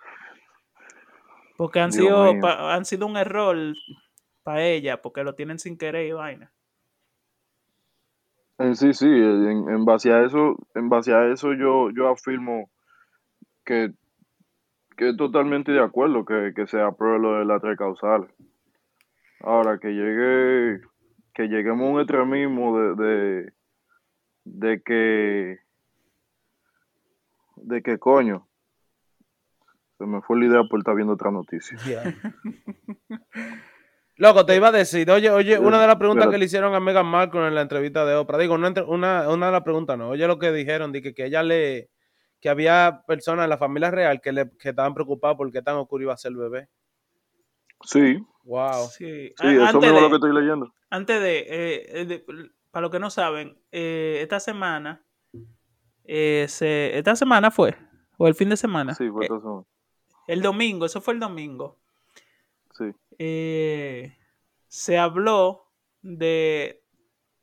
Porque 1.55 1.79
han 1.79 1.91
Dios 1.91 2.05
sido, 2.05 2.39
pa- 2.41 2.75
han 2.75 2.85
sido 2.85 3.07
un 3.07 3.17
error 3.17 3.57
para 4.43 4.63
ella 4.63 5.01
porque 5.01 5.23
lo 5.23 5.33
tienen 5.35 5.59
sin 5.59 5.77
querer 5.77 6.05
y 6.07 6.11
vaina. 6.13 6.51
en 8.59 8.75
sí, 8.75 8.93
sí, 8.93 9.05
en, 9.05 9.69
en 9.69 9.85
base 9.85 10.11
a 10.11 10.23
eso, 10.23 10.55
en 10.73 10.89
base 10.89 11.13
a 11.13 11.31
eso 11.31 11.53
yo, 11.53 11.89
yo 11.91 12.07
afirmo 12.09 12.69
que, 13.65 13.91
que 14.97 15.13
totalmente 15.13 15.71
de 15.71 15.79
acuerdo 15.79 16.25
que, 16.25 16.53
que 16.55 16.67
se 16.67 16.81
apruebe 16.81 17.19
lo 17.19 17.39
de 17.39 17.45
las 17.45 17.62
tres 17.62 17.77
causales. 17.77 18.29
Ahora, 19.41 19.77
que 19.79 19.89
llegue, 19.89 20.81
que 21.33 21.43
lleguemos 21.47 21.88
a 21.88 21.91
un 21.91 21.99
extremismo 22.01 22.79
de, 22.79 22.95
de, 23.05 23.53
de 24.45 24.81
que, 24.81 25.60
de 27.57 27.81
que 27.83 27.99
coño, 27.99 28.47
se 29.99 30.05
me 30.05 30.21
fue 30.21 30.39
la 30.39 30.45
idea 30.45 30.63
por 30.63 30.79
estar 30.79 30.95
viendo 30.95 31.13
otra 31.13 31.29
noticia. 31.31 31.77
Loco, 34.15 34.47
te 34.47 34.55
iba 34.55 34.69
a 34.69 34.71
decir, 34.71 35.10
oye, 35.12 35.29
oye, 35.29 35.60
una 35.60 35.79
de 35.79 35.86
las 35.86 35.97
preguntas 35.97 36.25
que 36.31 36.39
le 36.39 36.45
hicieron 36.45 36.73
a 36.73 36.79
Meghan 36.79 37.05
Markle 37.05 37.47
en 37.47 37.53
la 37.53 37.62
entrevista 37.62 38.03
de 38.03 38.15
Oprah, 38.15 38.39
digo, 38.39 38.55
una, 38.55 38.67
entre- 38.69 38.83
una, 38.83 39.29
una 39.29 39.45
de 39.45 39.51
las 39.51 39.62
preguntas 39.62 39.95
no, 39.95 40.10
oye 40.10 40.25
lo 40.25 40.39
que 40.39 40.51
dijeron, 40.51 40.91
di 40.91 41.03
que, 41.03 41.13
que 41.13 41.25
ella 41.25 41.43
le, 41.43 41.89
que 42.39 42.50
había 42.50 43.04
personas 43.08 43.43
en 43.45 43.50
la 43.50 43.58
familia 43.58 43.91
real 43.91 44.21
que, 44.21 44.32
le, 44.32 44.50
que 44.58 44.69
estaban 44.69 44.93
preocupadas 44.93 45.38
por 45.38 45.52
qué 45.52 45.62
tan 45.62 45.76
oscuro 45.76 46.04
iba 46.04 46.13
a 46.13 46.17
ser 46.17 46.32
el 46.32 46.38
bebé. 46.38 46.69
Sí, 47.84 48.17
Wow. 48.43 48.88
Sí. 48.88 49.34
sí, 49.38 49.45
A- 49.45 49.52
eso 49.52 49.63
antes, 49.65 49.82
mismo 49.82 49.97
es 49.97 50.02
lo 50.04 50.10
que 50.10 50.15
estoy 50.15 50.34
leyendo. 50.34 50.73
antes 50.89 51.21
de, 51.21 51.45
eh, 51.50 52.06
de- 52.06 52.52
para 52.71 52.82
los 52.84 52.91
que 52.91 53.00
no 53.00 53.10
saben, 53.10 53.58
eh, 53.71 54.19
esta 54.21 54.39
semana, 54.39 55.04
eh, 56.06 56.45
se, 56.47 56.97
esta 56.97 57.15
semana 57.15 57.52
fue, 57.52 57.76
o 58.17 58.28
el 58.28 58.36
fin 58.36 58.50
de 58.50 58.58
semana, 58.58 58.93
Sí, 58.95 59.10
fue 59.10 59.26
eh, 59.26 59.30
eso. 59.38 59.67
El 60.28 60.41
domingo, 60.41 60.86
eso 60.86 61.02
fue 61.02 61.13
el 61.15 61.19
domingo. 61.19 61.78
eh, 63.19 64.15
se 64.67 64.97
habló 64.97 65.65
de 66.02 66.84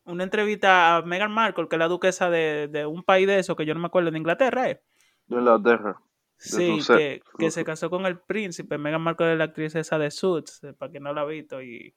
una 0.04 0.24
entrevista 0.24 0.96
a 0.96 1.02
Meghan 1.02 1.32
Markle, 1.32 1.68
que 1.68 1.76
es 1.76 1.80
la 1.80 1.88
duquesa 1.88 2.30
de, 2.30 2.68
de 2.68 2.86
un 2.86 3.02
país 3.04 3.26
de 3.26 3.38
eso, 3.38 3.56
que 3.56 3.66
yo 3.66 3.74
no 3.74 3.80
me 3.80 3.86
acuerdo, 3.86 4.10
de 4.10 4.18
Inglaterra, 4.18 4.70
¿eh? 4.70 4.82
De 5.26 5.36
Inglaterra. 5.36 6.00
Sí, 6.36 6.86
que, 6.90 7.22
que 7.38 7.50
se 7.50 7.64
casó 7.64 7.90
con 7.90 8.06
el 8.06 8.18
príncipe. 8.20 8.76
Meghan 8.78 9.02
Markle 9.02 9.32
es 9.32 9.38
la 9.38 9.44
actriz 9.44 9.74
esa 9.76 9.98
de 9.98 10.10
Suits, 10.10 10.62
eh, 10.64 10.72
para 10.74 10.90
quien 10.90 11.02
no 11.04 11.12
la 11.14 11.22
ha 11.22 11.24
visto. 11.24 11.62
Y, 11.62 11.94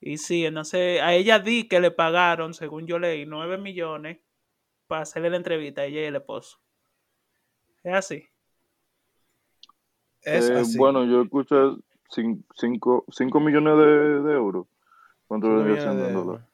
y 0.00 0.18
sí, 0.18 0.44
entonces 0.46 1.00
a 1.02 1.14
ella 1.14 1.38
di 1.40 1.68
que 1.68 1.80
le 1.80 1.90
pagaron, 1.90 2.54
según 2.54 2.86
yo 2.86 2.98
leí, 2.98 3.26
9 3.26 3.58
millones 3.58 4.20
para 4.86 5.02
hacerle 5.02 5.30
la 5.30 5.36
entrevista 5.38 5.82
a 5.82 5.84
ella 5.86 6.00
y 6.02 6.04
el 6.04 6.16
esposo. 6.16 6.60
Es 7.82 7.94
así. 7.94 8.24
Es 10.22 10.50
Eh, 10.50 10.54
así. 10.54 10.78
Bueno, 10.78 11.04
yo 11.04 11.22
escuché 11.22 11.56
5 12.10 13.40
millones 13.40 13.76
de, 13.76 14.22
de 14.22 14.32
euros. 14.34 14.66
¿Cuánto 15.26 15.48
Cinco 15.48 15.56
vendría 15.56 15.76
millones 15.76 15.82
siendo 15.82 16.04
de 16.04 16.08
en 16.08 16.12
euros. 16.12 16.26
dólares? 16.26 16.46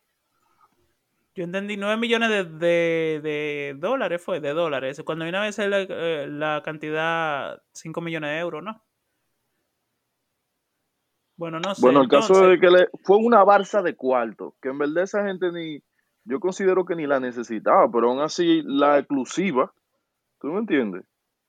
Yo 1.35 1.43
entendí 1.43 1.77
9 1.77 1.97
millones 1.97 2.31
de, 2.31 2.45
de- 2.45 3.21
de 3.21 3.75
dólares, 3.77 4.23
fue, 4.23 4.41
de 4.41 4.53
dólares. 4.53 5.03
Cuando 5.05 5.25
vino 5.25 5.39
a 5.39 5.43
veces 5.43 5.69
la, 5.69 5.81
eh, 5.81 6.27
la 6.29 6.63
cantidad 6.65 7.61
5 7.73 8.01
millones 8.01 8.31
de 8.31 8.39
euros, 8.39 8.63
¿no? 8.63 8.81
Bueno, 11.37 11.59
no 11.59 11.75
sé. 11.75 11.83
Bueno, 11.83 12.03
el 12.03 12.09
caso 12.09 12.53
es 12.53 12.61
que 12.61 12.71
le, 12.71 12.89
fue 13.03 13.17
una 13.17 13.43
barza 13.43 13.83
de 13.83 13.97
cuarto, 13.97 14.55
que 14.63 14.69
en 14.69 14.79
verdad 14.79 15.03
esa 15.03 15.27
gente 15.27 15.51
ni, 15.51 15.83
yo 16.25 16.39
considero 16.39 16.85
que 16.85 16.95
ni 16.95 17.07
la 17.09 17.19
necesitaba, 17.19 17.91
pero 17.91 18.11
aún 18.11 18.21
así 18.21 18.63
la 18.65 18.99
exclusiva, 18.99 19.73
¿tú 20.41 20.49
me 20.49 20.61
entiendes? 20.61 21.03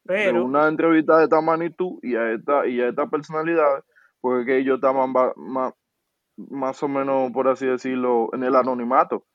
de 0.03 0.13
pero, 0.15 0.45
una 0.45 0.67
entrevista 0.67 1.17
de 1.17 1.23
esta 1.25 1.41
magnitud 1.41 1.97
y 2.03 2.15
a 2.15 2.31
esta 2.33 2.67
y 2.67 2.79
a 2.81 2.89
estas 2.89 3.09
personalidades, 3.09 3.83
porque 4.21 4.45
que 4.45 4.57
ellos 4.59 4.75
estaban 4.75 5.13
ba- 5.13 5.33
ma- 5.35 5.73
más 6.37 6.81
o 6.83 6.87
menos, 6.87 7.31
por 7.31 7.47
así 7.47 7.65
decirlo, 7.67 8.29
en 8.33 8.43
el 8.43 8.55
anonimato. 8.55 9.25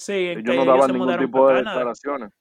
Sí, 0.00 0.12
en 0.12 0.38
Ellos 0.38 0.44
que 0.44 0.56
no 0.56 0.62
ellos 0.62 0.66
daban 0.66 0.86
se 0.86 0.92
ningún 0.92 1.06
mudaron 1.06 1.26
tipo 1.26 1.48
de 1.48 1.54
Canadá. 1.54 1.76
declaraciones. 1.76 2.32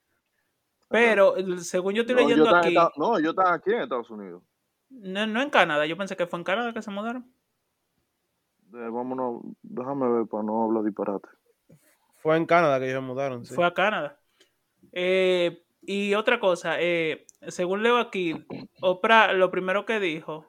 Pero, 0.89 1.35
según 1.59 1.93
yo 1.93 2.01
estoy 2.01 2.15
No, 2.15 2.21
leyendo 2.21 2.45
están, 2.45 2.59
aquí, 2.65 2.75
no, 2.97 3.17
ellos 3.17 3.29
están 3.37 3.53
aquí 3.53 3.71
en 3.71 3.81
Estados 3.81 4.09
Unidos. 4.09 4.43
no, 4.89 5.27
no 5.27 5.41
en 5.41 5.49
Canadá, 5.49 5.85
yo 5.85 5.97
pensé 5.97 6.15
que 6.17 6.25
fue 6.27 6.39
en 6.39 6.43
Canadá 6.45 6.73
que 6.73 6.81
se 6.81 6.91
mudaron. 6.91 7.31
Eh, 8.73 8.89
vámonos, 8.91 9.41
déjame 9.61 10.07
ver 10.09 10.27
para 10.27 10.43
no 10.43 10.63
hablar 10.63 10.83
disparate. 10.83 11.27
Fue 12.17 12.35
en 12.37 12.45
Canadá 12.45 12.79
que 12.79 12.85
ellos 12.89 13.01
se 13.01 13.07
mudaron. 13.07 13.45
sí. 13.45 13.53
Fue 13.53 13.65
a 13.65 13.73
Canadá. 13.73 14.19
Eh, 14.91 15.63
y 15.81 16.13
otra 16.15 16.39
cosa, 16.39 16.75
eh, 16.79 17.25
según 17.47 17.83
leo 17.83 17.97
aquí, 17.97 18.45
Oprah 18.81 19.33
lo 19.33 19.49
primero 19.51 19.85
que 19.85 19.99
dijo, 19.99 20.45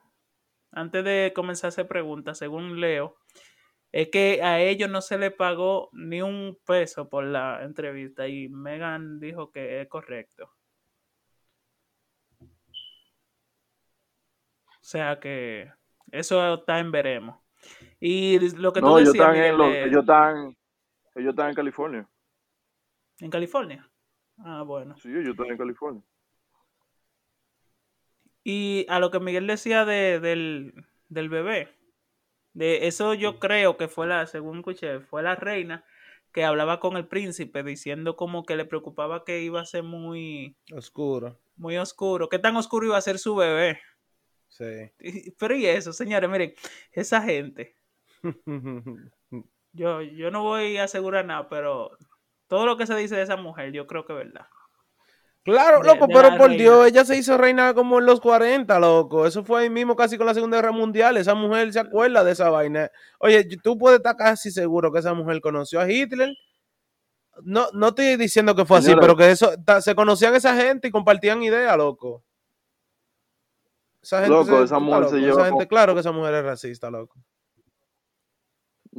antes 0.71 1.03
de 1.03 1.31
comenzar 1.35 1.67
a 1.67 1.69
hacer 1.69 1.87
preguntas, 1.87 2.37
según 2.37 2.79
leo, 2.81 3.15
es 3.91 4.09
que 4.09 4.41
a 4.41 4.59
ellos 4.61 4.89
no 4.89 5.01
se 5.01 5.17
le 5.17 5.31
pagó 5.31 5.89
ni 5.93 6.21
un 6.21 6.57
peso 6.65 7.09
por 7.09 7.25
la 7.25 7.63
entrevista 7.63 8.27
y 8.27 8.47
Megan 8.49 9.19
dijo 9.19 9.51
que 9.51 9.81
es 9.81 9.87
correcto. 9.89 10.51
O 14.69 14.83
sea 14.83 15.19
que 15.19 15.71
eso 16.11 16.53
está 16.55 16.79
en 16.79 16.91
veremos. 16.91 17.37
Y 17.99 18.39
lo 18.57 18.73
que 18.73 18.79
tú 18.79 18.87
No, 18.87 18.97
ellos 18.97 19.13
decías, 19.13 19.29
están, 19.35 19.43
en 19.45 19.57
los- 19.57 19.73
ellos, 19.75 19.99
están, 20.01 20.57
ellos 21.15 21.29
están 21.29 21.49
en 21.49 21.55
California. 21.55 22.09
en 23.19 23.29
California. 23.29 23.87
Ah, 24.39 24.63
bueno. 24.63 24.95
Sí, 24.97 25.09
ellos 25.09 25.29
están 25.29 25.47
en 25.47 25.57
California. 25.57 26.01
Y 28.43 28.87
a 28.89 28.99
lo 28.99 29.11
que 29.11 29.19
Miguel 29.19 29.45
decía 29.45 29.85
de, 29.85 30.19
del, 30.19 30.73
del 31.09 31.29
bebé, 31.29 31.69
de 32.53 32.87
eso 32.87 33.13
yo 33.13 33.39
creo 33.39 33.77
que 33.77 33.87
fue 33.87 34.07
la, 34.07 34.27
según 34.27 34.59
escuché, 34.59 34.99
fue 34.99 35.23
la 35.23 35.35
reina 35.35 35.85
que 36.31 36.43
hablaba 36.45 36.79
con 36.79 36.97
el 36.97 37.07
príncipe 37.07 37.63
diciendo 37.63 38.15
como 38.15 38.43
que 38.45 38.55
le 38.55 38.65
preocupaba 38.65 39.23
que 39.25 39.41
iba 39.41 39.61
a 39.61 39.65
ser 39.65 39.83
muy, 39.83 40.57
Oscuro. 40.73 41.39
muy 41.55 41.77
oscuro. 41.77 42.29
¿Qué 42.29 42.39
tan 42.39 42.55
oscuro 42.55 42.87
iba 42.87 42.97
a 42.97 43.01
ser 43.01 43.19
su 43.19 43.35
bebé? 43.35 43.79
Sí. 44.47 44.91
Pero 45.37 45.55
y 45.55 45.65
eso, 45.65 45.93
señores, 45.93 46.29
miren, 46.29 46.53
esa 46.91 47.21
gente, 47.21 47.77
yo, 49.71 50.01
yo 50.01 50.31
no 50.31 50.43
voy 50.43 50.77
a 50.77 50.85
asegurar 50.85 51.25
nada, 51.25 51.49
pero 51.49 51.97
todo 52.47 52.65
lo 52.65 52.77
que 52.77 52.87
se 52.87 52.95
dice 52.95 53.15
de 53.15 53.23
esa 53.23 53.37
mujer, 53.37 53.71
yo 53.71 53.87
creo 53.87 54.05
que 54.05 54.13
es 54.13 54.19
verdad. 54.19 54.47
Claro, 55.43 55.79
De- 55.81 55.87
loco, 55.87 56.05
de 56.07 56.13
pero 56.13 56.37
por 56.37 56.49
reina. 56.49 56.63
Dios, 56.63 56.87
ella 56.87 57.03
se 57.03 57.17
hizo 57.17 57.35
reina 57.37 57.73
como 57.73 57.97
en 57.99 58.05
los 58.05 58.21
40, 58.21 58.79
loco. 58.79 59.25
Eso 59.25 59.43
fue 59.43 59.61
ahí 59.63 59.69
mismo 59.71 59.95
casi 59.95 60.17
con 60.17 60.27
la 60.27 60.33
Segunda 60.35 60.57
Guerra 60.57 60.71
Mundial. 60.71 61.17
Esa 61.17 61.33
mujer 61.33 61.73
se 61.73 61.79
acuerda 61.79 62.23
de 62.23 62.31
esa 62.33 62.49
vaina. 62.51 62.91
Oye, 63.19 63.43
tú 63.63 63.77
puedes 63.77 63.97
estar 63.97 64.15
casi 64.15 64.51
seguro 64.51 64.91
que 64.91 64.99
esa 64.99 65.13
mujer 65.15 65.41
conoció 65.41 65.79
a 65.79 65.89
Hitler. 65.91 66.35
No, 67.43 67.65
no 67.73 67.87
estoy 67.87 68.17
diciendo 68.17 68.55
que 68.55 68.65
fue 68.65 68.77
así, 68.77 68.87
Señora. 68.87 69.01
pero 69.01 69.15
que 69.17 69.31
eso 69.31 69.51
ta- 69.65 69.81
se 69.81 69.95
conocían 69.95 70.35
esa 70.35 70.55
gente 70.55 70.89
y 70.89 70.91
compartían 70.91 71.41
ideas, 71.41 71.75
loco. 71.75 72.23
Esa 74.03 74.17
gente, 74.21 74.31
Loco, 74.35 74.57
se- 74.59 74.63
esa 74.65 74.79
mujer 74.79 75.05
se 75.05 75.15
loco. 75.15 75.17
lleva 75.17 75.31
Esa 75.31 75.43
gente, 75.45 75.57
con- 75.65 75.67
claro 75.69 75.93
que 75.95 75.99
esa 76.01 76.11
mujer 76.11 76.33
es 76.35 76.43
racista, 76.43 76.91
loco. 76.91 77.15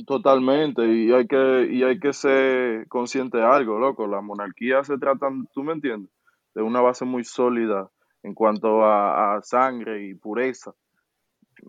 Totalmente, 0.07 0.87
y 0.87 1.13
hay 1.13 1.27
que, 1.27 1.69
y 1.71 1.83
hay 1.83 2.01
que 2.01 2.13
ser 2.15 2.89
consciente 2.89 3.37
de 3.39 3.45
algo, 3.45 3.79
loco. 3.79 4.07
Las 4.07 4.23
monarquías 4.23 4.87
se 4.87 4.97
tratan, 4.97 5.47
¿tú 5.53 5.63
me 5.63 5.73
entiendes? 5.75 6.11
De 6.55 6.63
una 6.63 6.81
base 6.81 7.05
muy 7.05 7.25
sólida 7.25 7.91
en 8.23 8.35
cuanto 8.35 8.85
a, 8.85 9.37
a 9.37 9.43
sangre 9.43 10.07
y 10.07 10.15
pureza. 10.15 10.73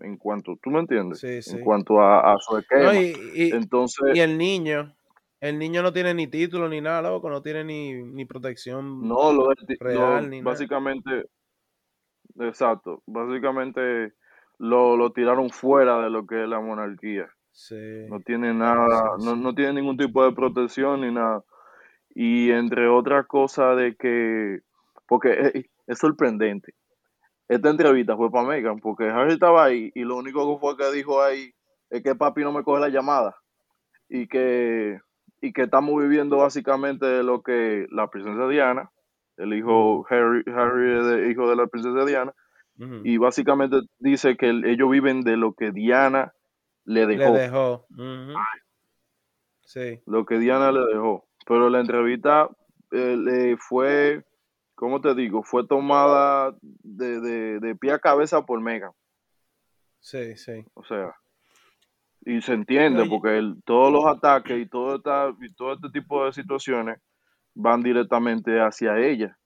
En 0.02 0.18
cuanto, 0.18 0.58
¿tú 0.62 0.70
me 0.70 0.80
entiendes? 0.80 1.20
Sí, 1.20 1.42
sí. 1.42 1.52
En 1.52 1.60
cuanto 1.62 2.00
a, 2.02 2.34
a 2.34 2.38
su 2.40 2.58
esquema. 2.58 2.84
No, 2.86 2.94
y, 2.94 3.14
y- 3.36 3.52
Entonces, 3.52 4.16
y 4.16 4.20
el 4.20 4.38
niño, 4.38 4.96
el 5.40 5.60
niño 5.60 5.82
no 5.84 5.94
tiene 5.94 6.14
ni 6.14 6.28
título 6.28 6.68
ni 6.70 6.82
nada, 6.82 7.02
loco, 7.02 7.30
no 7.30 7.42
tiene 7.42 7.64
ni, 7.64 7.94
ni 7.94 8.26
protección. 8.26 9.08
no, 9.08 9.32
lo, 9.34 9.50
real 9.80 10.24
lo- 10.24 10.30
ni 10.30 10.40
nada. 10.42 10.52
básicamente, 10.52 11.26
exacto, 12.40 13.04
básicamente 13.06 14.14
lo, 14.58 14.98
lo 14.98 15.12
tiraron 15.12 15.50
fuera 15.50 16.02
de 16.02 16.10
lo 16.10 16.26
que 16.26 16.44
es 16.44 16.50
la 16.50 16.60
monarquía. 16.60 17.30
Sí. 17.52 18.08
no 18.10 18.20
tiene 18.22 18.52
nada, 18.54 19.14
Sí, 19.20 19.26
no, 19.26 19.36
no 19.36 19.54
tiene 19.54 19.74
ningún 19.74 19.98
tipo 19.98 20.26
de 20.26 20.32
protección 20.34 21.02
ni 21.02 21.12
nada. 21.14 21.44
Y 22.16 22.50
entre 22.52 22.88
otras 22.88 23.28
cosas 23.28 23.78
de 23.78 23.96
que, 23.96 24.60
porque 25.08 25.52
es, 25.54 25.66
es 25.88 26.00
sorprendente. 26.00 26.74
Esta 27.48 27.70
entrevista 27.70 28.16
fue 28.16 28.32
para 28.32 28.48
Megan, 28.48 28.80
porque 28.80 29.10
Harry 29.10 29.34
estaba 29.34 29.66
ahí 29.66 29.92
y 29.96 30.04
lo 30.04 30.16
único 30.18 30.54
que 30.56 30.60
fue 30.62 30.78
que 30.78 30.92
dijo 30.96 31.22
ahí 31.22 31.54
es 31.90 32.02
que 32.02 32.16
papi 32.16 32.42
no 32.42 32.52
me 32.52 32.64
coge 32.64 32.80
la 32.82 32.90
llamada 32.90 33.36
y 34.10 34.28
que, 34.28 35.00
y 35.42 35.52
que 35.54 35.64
estamos 35.64 36.02
viviendo 36.02 36.38
básicamente 36.38 37.22
lo 37.24 37.42
que 37.44 37.86
la 37.92 38.08
princesa 38.10 38.48
Diana, 38.48 38.90
el 39.38 39.54
hijo 39.54 40.06
Harry, 40.10 40.44
Harry 40.56 40.98
es 41.00 41.06
de- 41.08 41.32
hijo 41.32 41.50
de 41.50 41.56
la 41.56 41.68
princesa 41.68 42.06
Diana, 42.06 42.34
y 43.04 43.18
básicamente 43.18 43.82
dice 44.00 44.36
que 44.36 44.50
el- 44.50 44.66
ellos 44.66 44.90
viven 44.90 45.22
de 45.22 45.38
lo 45.38 45.54
que 45.54 45.72
Diana 45.72 46.34
le 46.86 47.06
Le 47.06 47.18
dejó 47.18 47.34
dejó. 47.34 47.86
Ujú. 47.92 48.34
Sí. 49.62 50.00
lo 50.06 50.26
que 50.26 50.38
Diana 50.40 50.72
le 50.72 50.86
dejó. 50.86 51.26
Pero 51.46 51.70
la 51.70 51.80
entrevista 51.80 52.50
eh, 52.92 53.16
le 53.18 53.58
fue, 53.58 54.24
¿cómo 54.76 55.02
te 55.02 55.14
digo? 55.16 55.44
Fue 55.44 55.66
tomada 55.68 56.56
de, 56.62 57.20
de, 57.22 57.60
de 57.60 57.76
pie 57.76 57.92
a 57.92 58.00
cabeza 58.00 58.46
por 58.46 58.60
Megan. 58.62 58.92
Sí, 60.00 60.36
sí. 60.36 60.66
O 60.74 60.84
sea, 60.84 61.14
y 62.26 62.42
se 62.42 62.54
entiende 62.54 63.06
porque 63.06 63.38
el- 63.38 63.62
todos 63.66 63.92
los 63.92 64.06
ataques 64.06 64.58
y 64.60 64.66
todo, 64.68 64.96
esta, 64.96 65.34
y 65.42 65.54
todo 65.54 65.74
este 65.74 65.90
tipo 65.90 66.26
de 66.26 66.34
situaciones 66.34 67.00
van 67.54 67.82
directamente 67.82 68.60
hacia 68.60 68.98
ella, 69.00 69.38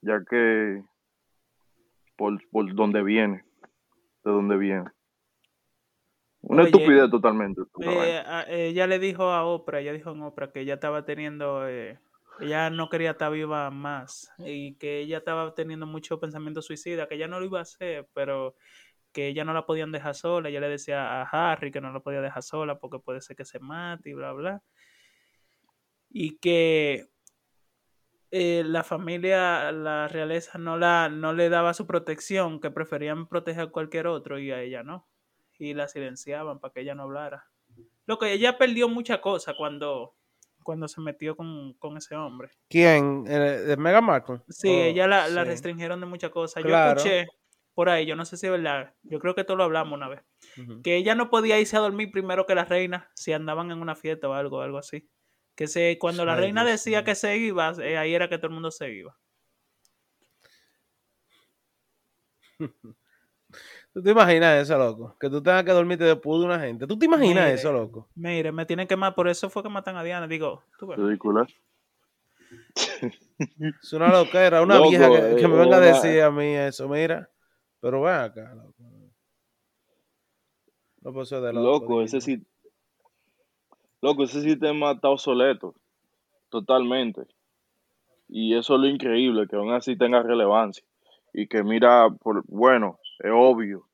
ya 0.00 0.20
que 0.28 0.82
por, 2.16 2.38
por 2.50 2.74
donde 2.74 3.02
viene, 3.02 3.44
de 4.24 4.30
donde 4.30 4.56
viene. 4.56 4.90
Una 6.40 6.62
Oye, 6.62 6.70
estupidez 6.70 7.10
totalmente. 7.10 7.62
Eh, 7.80 8.22
a- 8.24 8.44
ella 8.48 8.86
le 8.86 8.98
dijo 8.98 9.24
a 9.24 9.44
Oprah, 9.44 9.80
ella 9.80 9.92
dijo 9.92 10.12
en 10.12 10.22
Oprah 10.22 10.50
que 10.52 10.60
ella 10.60 10.74
estaba 10.74 11.04
teniendo, 11.04 11.68
eh, 11.68 11.98
ella 12.40 12.70
no 12.70 12.88
quería 12.88 13.12
estar 13.12 13.32
viva 13.32 13.70
más 13.70 14.32
y 14.38 14.74
que 14.74 15.00
ella 15.00 15.18
estaba 15.18 15.54
teniendo 15.54 15.86
mucho 15.86 16.20
pensamiento 16.20 16.62
suicida, 16.62 17.08
que 17.08 17.16
ella 17.16 17.28
no 17.28 17.40
lo 17.40 17.46
iba 17.46 17.58
a 17.58 17.62
hacer, 17.62 18.08
pero 18.14 18.54
que 19.12 19.28
ella 19.28 19.44
no 19.44 19.52
la 19.52 19.66
podían 19.66 19.92
dejar 19.92 20.14
sola. 20.14 20.48
Ella 20.48 20.60
le 20.60 20.68
decía 20.68 21.22
a 21.22 21.24
Harry 21.24 21.70
que 21.70 21.80
no 21.80 21.92
la 21.92 22.00
podía 22.00 22.20
dejar 22.20 22.42
sola 22.42 22.78
porque 22.78 22.98
puede 22.98 23.20
ser 23.20 23.36
que 23.36 23.44
se 23.44 23.58
mate 23.58 24.10
y 24.10 24.14
bla, 24.14 24.32
bla. 24.32 24.62
Y 26.10 26.38
que 26.38 27.08
eh, 28.30 28.62
la 28.64 28.84
familia, 28.84 29.72
la 29.72 30.06
realeza 30.08 30.58
no, 30.58 30.76
la, 30.76 31.08
no 31.08 31.32
le 31.32 31.48
daba 31.48 31.74
su 31.74 31.86
protección, 31.86 32.60
que 32.60 32.70
preferían 32.70 33.26
proteger 33.26 33.62
a 33.64 33.70
cualquier 33.70 34.06
otro 34.06 34.38
y 34.38 34.50
a 34.50 34.60
ella 34.60 34.82
no. 34.82 35.08
Y 35.58 35.74
la 35.74 35.88
silenciaban 35.88 36.60
para 36.60 36.72
que 36.72 36.80
ella 36.80 36.94
no 36.94 37.04
hablara. 37.04 37.46
Lo 38.06 38.18
que 38.18 38.32
ella 38.32 38.58
perdió 38.58 38.88
muchas 38.88 39.18
cosas 39.18 39.54
cuando, 39.56 40.14
cuando 40.68 40.86
se 40.86 41.00
metió 41.00 41.34
con, 41.34 41.72
con 41.78 41.96
ese 41.96 42.14
hombre. 42.14 42.50
¿Quién? 42.68 43.24
¿El, 43.26 43.68
de 43.68 43.76
Meghan 43.78 44.04
Markle? 44.04 44.42
Sí, 44.50 44.68
Oh, 44.68 44.82
ella 44.82 45.06
la, 45.06 45.42
restringieron 45.42 45.98
de 45.98 46.04
muchas 46.04 46.30
cosas. 46.30 46.62
Claro. 46.62 47.02
Yo 47.02 47.10
escuché 47.10 47.26
por 47.72 47.88
ahí, 47.88 48.04
yo 48.04 48.14
no 48.16 48.26
sé 48.26 48.36
si 48.36 48.44
es 48.44 48.52
verdad, 48.52 48.94
yo 49.02 49.18
creo 49.18 49.34
que 49.34 49.44
todo 49.44 49.56
lo 49.56 49.64
hablamos 49.64 49.96
una 49.96 50.08
vez, 50.10 50.20
que 50.84 50.96
ella 50.96 51.14
no 51.14 51.30
podía 51.30 51.58
irse 51.58 51.78
a 51.78 51.80
dormir 51.80 52.10
primero 52.10 52.44
que 52.44 52.54
la 52.54 52.66
reina 52.66 53.10
si 53.14 53.32
andaban 53.32 53.70
en 53.70 53.80
una 53.80 53.96
fiesta 53.96 54.28
o 54.28 54.34
algo, 54.34 54.60
algo 54.60 54.76
así. 54.76 55.08
Que 55.54 55.68
se, 55.68 55.96
cuando 55.98 56.26
la 56.26 56.34
Ay, 56.34 56.40
reina 56.40 56.64
Dios 56.64 56.84
decía 56.84 57.02
que 57.02 57.14
se 57.14 57.38
iba, 57.38 57.72
eh, 57.82 57.96
ahí 57.96 58.14
era 58.14 58.28
que 58.28 58.36
todo 58.36 58.48
el 58.48 58.54
mundo 58.54 58.70
se 58.70 58.92
iba. 58.92 59.16
¿Tú 63.92 64.02
te 64.02 64.10
imaginas 64.10 64.62
eso, 64.62 64.78
loco? 64.78 65.16
Que 65.18 65.28
tú 65.28 65.42
tengas 65.42 65.64
que 65.64 65.72
dormirte 65.72 66.04
después 66.04 66.40
de 66.40 66.46
una 66.46 66.60
gente. 66.60 66.86
¿Tú 66.86 66.98
te 66.98 67.06
imaginas 67.06 67.44
Mire. 67.44 67.54
eso, 67.54 67.72
loco? 67.72 68.08
Mire, 68.14 68.52
me 68.52 68.66
tienen 68.66 68.86
que 68.86 68.96
matar, 68.96 69.14
por 69.14 69.28
eso 69.28 69.50
fue 69.50 69.62
que 69.62 69.68
matan 69.68 69.96
a 69.96 70.02
Diana. 70.04 70.28
Digo, 70.28 70.62
tú 70.78 70.86
ves. 70.86 70.98
Ridícula. 70.98 71.46
Es 73.82 73.92
una 73.92 74.08
loquera, 74.10 74.62
una 74.62 74.76
Loco, 74.76 74.90
vieja 74.90 75.08
que, 75.08 75.36
que 75.36 75.42
eh, 75.44 75.48
me 75.48 75.56
venga 75.56 75.76
a 75.76 75.80
decir 75.80 76.22
a 76.22 76.30
mí 76.30 76.46
eso, 76.54 76.88
mira. 76.88 77.28
Pero 77.80 78.02
ven 78.02 78.14
acá, 78.14 78.54
loco. 78.54 78.74
No 81.02 81.12
puedo 81.12 81.24
ser 81.24 81.40
de 81.40 81.52
loco. 81.52 81.80
Loco, 81.80 82.02
ese 82.02 82.20
sí. 82.20 82.44
Loco, 84.00 84.24
ese 84.24 84.42
sistema 84.42 84.92
está 84.92 85.08
obsoleto. 85.08 85.74
Totalmente. 86.48 87.26
Y 88.28 88.56
eso 88.56 88.74
es 88.74 88.80
lo 88.80 88.86
increíble, 88.86 89.46
que 89.48 89.56
aún 89.56 89.72
así 89.72 89.96
tenga 89.96 90.22
relevancia. 90.22 90.84
Y 91.32 91.46
que 91.46 91.62
mira, 91.62 92.08
por, 92.10 92.44
bueno, 92.46 92.98
es 93.18 93.30
obvio, 93.34 93.88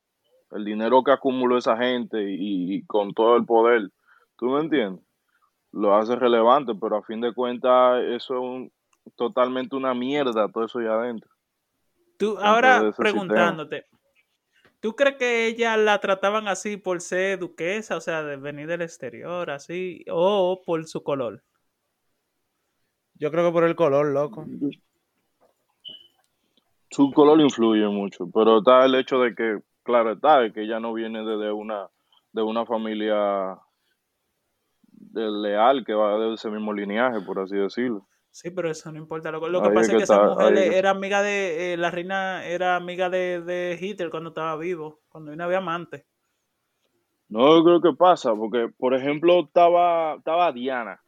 el 0.53 0.65
dinero 0.65 1.03
que 1.03 1.13
acumuló 1.13 1.59
esa 1.59 1.77
gente 1.77 2.23
y, 2.23 2.75
y 2.77 2.83
con 2.87 3.13
todo 3.13 3.37
el 3.37 3.45
poder, 3.45 3.91
¿tú 4.37 4.47
me 4.47 4.61
entiendes? 4.61 5.05
Lo 5.73 5.95
hace 5.95 6.17
relevante, 6.17 6.73
pero 6.81 6.97
a 6.97 7.03
fin 7.03 7.21
de 7.21 7.35
cuentas 7.35 8.03
eso 8.05 8.35
es 8.35 8.41
un- 8.41 8.73
totalmente 9.17 9.77
una 9.77 9.95
mierda, 9.95 10.49
todo 10.49 10.65
eso 10.65 10.79
allá 10.79 10.95
adentro. 10.95 11.31
Tú, 12.19 12.39
ahora 12.39 12.81
sistema. 12.81 12.97
preguntándote, 12.97 13.87
¿tú 14.81 14.95
crees 14.95 15.17
que 15.17 15.47
ella 15.47 15.77
la 15.77 15.99
trataban 16.01 16.49
así 16.49 16.77
por 16.77 17.01
ser 17.01 17.39
duquesa, 17.39 17.97
o 17.97 18.01
sea, 18.01 18.23
de 18.23 18.37
venir 18.37 18.67
del 18.67 18.83
exterior, 18.83 19.51
así, 19.51 20.05
o 20.11 20.63
por 20.65 20.87
su 20.87 21.03
color? 21.03 21.43
Yo 23.17 23.31
creo 23.31 23.47
que 23.47 23.53
por 23.53 23.65
el 23.65 23.77
color, 23.77 24.07
loco. 24.07 24.47
Su 26.95 27.11
color 27.11 27.41
influye 27.41 27.89
mucho, 27.89 28.31
pero 28.33 28.59
está 28.59 28.85
el 28.85 28.95
hecho 28.95 29.19
de 29.19 29.35
que, 29.35 29.59
claro 29.83 30.13
está, 30.13 30.49
que 30.53 30.63
ella 30.63 30.79
no 30.79 30.93
viene 30.93 31.25
de, 31.25 31.37
de 31.39 31.51
una 31.51 31.89
de 32.33 32.41
una 32.41 32.65
familia 32.65 33.59
de 34.93 35.29
leal 35.29 35.85
que 35.85 35.93
va 35.93 36.17
de 36.19 36.35
ese 36.35 36.51
mismo 36.51 36.73
lineaje, 36.73 37.21
por 37.27 37.41
así 37.41 37.57
decirlo. 37.57 38.07
Sí, 38.31 38.51
pero 38.51 38.71
eso 38.71 38.93
no 38.93 38.99
importa. 38.99 39.33
Lo, 39.33 39.49
lo 39.49 39.61
que 39.61 39.71
Ahí 39.71 39.75
pasa 39.75 39.91
es 39.91 39.97
que 39.97 40.03
esa 40.05 40.23
mujer 40.23 40.57
ahí 40.57 40.69
era 40.73 40.91
amiga 40.91 41.21
de, 41.23 41.73
eh, 41.73 41.77
la 41.77 41.91
reina 41.91 42.45
era 42.45 42.77
amiga 42.77 43.11
de, 43.11 43.41
de 43.41 43.77
Hitler 43.81 44.11
cuando 44.11 44.29
estaba 44.29 44.57
vivo, 44.57 45.01
cuando 45.09 45.35
no 45.35 45.43
había 45.43 45.59
amante. 45.59 46.07
No, 47.29 47.57
yo 47.57 47.65
creo 47.65 47.81
que 47.81 47.97
pasa, 47.99 48.37
porque, 48.37 48.69
por 48.79 48.95
ejemplo, 48.95 49.41
estaba, 49.41 50.15
estaba 50.15 50.53
Diana. 50.53 51.01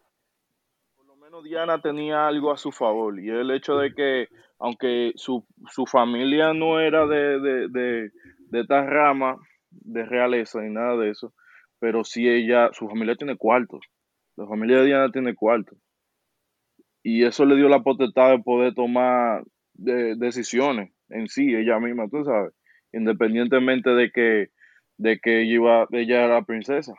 Por 0.96 1.06
lo 1.06 1.14
menos 1.14 1.44
Diana 1.44 1.80
tenía 1.80 2.26
algo 2.26 2.50
a 2.50 2.56
su 2.56 2.72
favor, 2.72 3.20
y 3.20 3.30
el 3.30 3.52
hecho 3.52 3.76
de 3.76 3.94
que, 3.94 4.28
aunque 4.58 5.12
su, 5.16 5.46
su 5.70 5.86
familia 5.86 6.54
no 6.54 6.80
era 6.80 7.06
de, 7.06 7.40
de, 7.40 7.68
de, 7.68 8.10
de 8.50 8.60
esta 8.60 8.84
rama 8.84 9.36
de 9.70 10.04
realeza 10.04 10.60
ni 10.60 10.72
nada 10.72 10.96
de 10.96 11.10
eso, 11.10 11.34
pero 11.78 12.04
sí 12.04 12.28
ella, 12.28 12.70
su 12.72 12.88
familia 12.88 13.16
tiene 13.16 13.36
cuartos. 13.36 13.80
La 14.36 14.46
familia 14.46 14.78
de 14.78 14.86
Diana 14.86 15.10
tiene 15.10 15.34
cuartos. 15.34 15.78
Y 17.02 17.24
eso 17.24 17.44
le 17.44 17.56
dio 17.56 17.68
la 17.68 17.82
potestad 17.82 18.30
de 18.30 18.42
poder 18.42 18.74
tomar 18.74 19.44
de- 19.74 20.16
decisiones 20.16 20.92
en 21.08 21.28
sí, 21.28 21.54
ella 21.54 21.78
misma, 21.78 22.08
tú 22.08 22.24
sabes, 22.24 22.52
independientemente 22.92 23.90
de 23.90 24.10
que, 24.10 24.48
de 24.98 25.18
que 25.20 25.42
ella, 25.42 25.52
iba, 25.54 25.86
ella 25.92 26.24
era 26.24 26.42
princesa. 26.42 26.94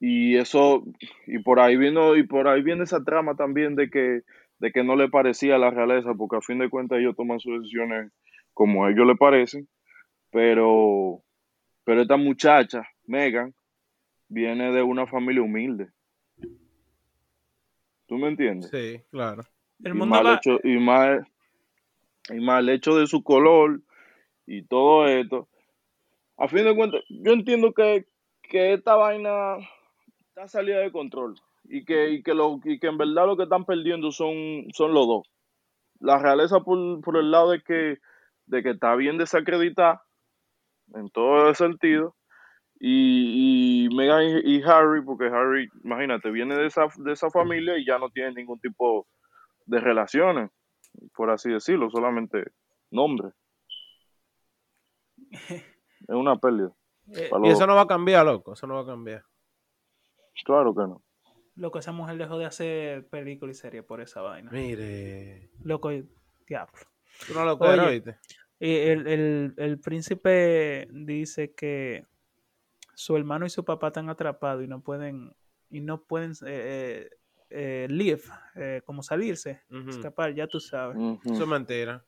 Y 0.00 0.36
eso, 0.36 0.84
y 1.26 1.40
por 1.40 1.58
ahí 1.58 1.76
vino, 1.76 2.16
y 2.16 2.22
por 2.24 2.46
ahí 2.46 2.62
viene 2.62 2.84
esa 2.84 3.02
trama 3.02 3.34
también 3.34 3.74
de 3.74 3.90
que, 3.90 4.22
de 4.58 4.72
que 4.72 4.82
no 4.82 4.96
le 4.96 5.08
parecía 5.08 5.56
a 5.56 5.58
la 5.58 5.70
realeza, 5.70 6.14
porque 6.14 6.36
a 6.36 6.40
fin 6.40 6.58
de 6.58 6.70
cuentas 6.70 6.98
ellos 6.98 7.16
toman 7.16 7.40
sus 7.40 7.60
decisiones 7.60 8.12
como 8.52 8.84
a 8.84 8.90
ellos 8.90 9.06
le 9.06 9.14
parecen, 9.14 9.68
pero, 10.30 11.22
pero 11.84 12.02
esta 12.02 12.16
muchacha, 12.16 12.88
Megan, 13.06 13.54
viene 14.28 14.72
de 14.72 14.82
una 14.82 15.06
familia 15.06 15.42
humilde. 15.42 15.88
¿Tú 18.06 18.16
me 18.16 18.28
entiendes? 18.28 18.70
Sí, 18.70 19.00
claro. 19.10 19.42
El 19.84 19.92
y 19.92 19.94
mundo 19.94 20.18
el 20.18 20.26
va, 20.26 20.34
hecho, 20.34 20.58
y, 20.64 20.78
más, 20.78 21.20
y 22.30 22.48
el 22.48 22.68
hecho 22.70 22.96
de 22.96 23.06
su 23.06 23.22
color 23.22 23.80
y 24.46 24.62
todo 24.62 25.06
esto. 25.06 25.48
A 26.36 26.48
fin 26.48 26.64
de 26.64 26.74
cuentas, 26.74 27.02
yo 27.08 27.32
entiendo 27.32 27.72
que, 27.72 28.06
que 28.42 28.72
esta 28.72 28.96
vaina 28.96 29.56
está 30.30 30.48
salida 30.48 30.78
de 30.80 30.90
control 30.90 31.36
y 31.68 31.84
que, 31.84 32.10
y 32.10 32.22
que, 32.22 32.34
lo, 32.34 32.60
y 32.64 32.78
que 32.78 32.86
en 32.88 32.98
verdad 32.98 33.26
lo 33.26 33.36
que 33.36 33.44
están 33.44 33.64
perdiendo 33.64 34.10
son, 34.10 34.34
son 34.72 34.94
los 34.94 35.06
dos. 35.06 35.28
La 36.00 36.18
realeza 36.18 36.60
por, 36.60 37.00
por 37.02 37.16
el 37.16 37.30
lado 37.30 37.50
de 37.50 37.60
que, 37.62 37.98
de 38.46 38.62
que 38.62 38.70
está 38.70 38.94
bien 38.94 39.18
desacreditada 39.18 40.02
en 40.94 41.10
todo 41.10 41.48
el 41.48 41.54
sentido 41.54 42.16
y, 42.80 43.84
y 43.86 43.94
Meghan 43.94 44.22
y, 44.44 44.56
y 44.56 44.62
Harry, 44.62 45.02
porque 45.04 45.26
Harry, 45.26 45.68
imagínate, 45.84 46.30
viene 46.30 46.54
de 46.56 46.66
esa, 46.66 46.86
de 46.96 47.12
esa 47.12 47.28
familia 47.30 47.76
y 47.76 47.84
ya 47.84 47.98
no 47.98 48.08
tiene 48.10 48.32
ningún 48.32 48.60
tipo 48.60 49.06
de 49.66 49.80
relaciones, 49.80 50.50
por 51.14 51.30
así 51.30 51.50
decirlo, 51.50 51.90
solamente 51.90 52.44
nombre. 52.90 53.30
Es 56.08 56.14
una 56.14 56.36
pérdida. 56.36 56.72
eh, 57.12 57.28
Y 57.44 57.48
eso 57.50 57.66
no 57.66 57.74
va 57.74 57.82
a 57.82 57.86
cambiar, 57.86 58.24
loco. 58.24 58.54
Eso 58.54 58.66
no 58.66 58.74
va 58.76 58.80
a 58.82 58.86
cambiar. 58.86 59.24
Claro 60.44 60.72
que 60.74 60.82
no. 60.82 61.02
Loco, 61.58 61.78
esa 61.78 61.92
mujer 61.92 62.16
dejó 62.16 62.38
de 62.38 62.46
hacer 62.46 63.06
película 63.08 63.52
y 63.52 63.54
serie 63.54 63.82
por 63.82 64.00
esa 64.00 64.20
vaina. 64.22 64.50
Mire. 64.50 65.50
Loco, 65.62 65.90
diablo. 66.46 66.78
Tú 67.26 67.34
no 67.34 67.44
lo 67.44 67.58
crees, 67.58 67.78
Oye. 67.78 67.88
¿oíste? 67.88 68.18
Y 68.60 68.74
el, 68.74 69.06
el, 69.06 69.54
el 69.56 69.78
príncipe 69.78 70.88
dice 70.90 71.52
que 71.54 72.06
su 72.94 73.16
hermano 73.16 73.46
y 73.46 73.50
su 73.50 73.64
papá 73.64 73.88
están 73.88 74.08
atrapados 74.08 74.64
y 74.64 74.66
no 74.66 74.80
pueden, 74.80 75.32
y 75.70 75.80
no 75.80 76.02
pueden 76.02 76.32
eh, 76.46 77.08
eh, 77.10 77.10
eh, 77.50 77.86
leave, 77.88 78.22
eh, 78.56 78.82
como 78.84 79.02
salirse, 79.02 79.62
escapar, 79.88 80.34
ya 80.34 80.46
tú 80.48 80.58
sabes. 80.60 80.96
Ujú. 80.96 81.20
Eso 81.32 81.42
es 81.44 81.48
mentira. 81.48 82.04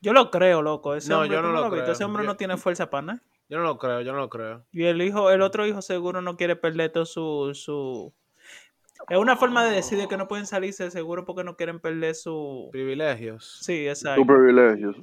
Yo 0.00 0.12
lo 0.12 0.30
creo, 0.30 0.62
loco. 0.62 0.94
Ese 0.94 1.10
No, 1.10 1.20
hombre, 1.20 1.34
yo 1.36 1.42
¿tú 1.42 1.48
no 1.48 1.52
lo 1.60 1.70
creo. 1.70 1.90
Ese 1.92 2.04
hombre 2.04 2.22
Yo- 2.22 2.28
no 2.28 2.36
tiene 2.36 2.56
fuerza 2.56 2.88
para 2.88 3.02
nada. 3.06 3.22
Yo 3.48 3.58
no 3.58 3.64
lo 3.64 3.78
creo, 3.78 4.02
yo 4.02 4.12
no 4.12 4.18
lo 4.18 4.28
creo. 4.28 4.64
Y 4.72 4.84
el 4.84 5.00
hijo, 5.00 5.30
el 5.30 5.42
otro 5.42 5.66
hijo 5.66 5.80
seguro 5.80 6.20
no 6.20 6.36
quiere 6.36 6.54
perder 6.56 6.92
todo 6.92 7.06
su, 7.06 7.52
su... 7.54 8.12
Es 9.08 9.16
una 9.16 9.36
forma 9.36 9.64
de 9.64 9.74
decir 9.74 9.98
de 9.98 10.06
que 10.06 10.16
no 10.16 10.28
pueden 10.28 10.46
salirse 10.46 10.90
seguro 10.90 11.24
porque 11.24 11.44
no 11.44 11.56
quieren 11.56 11.80
perder 11.80 12.14
su... 12.14 12.68
Privilegios. 12.72 13.60
Sí, 13.62 13.88
exacto. 13.88 14.20
Tus 14.20 14.26
privilegios. 14.26 14.96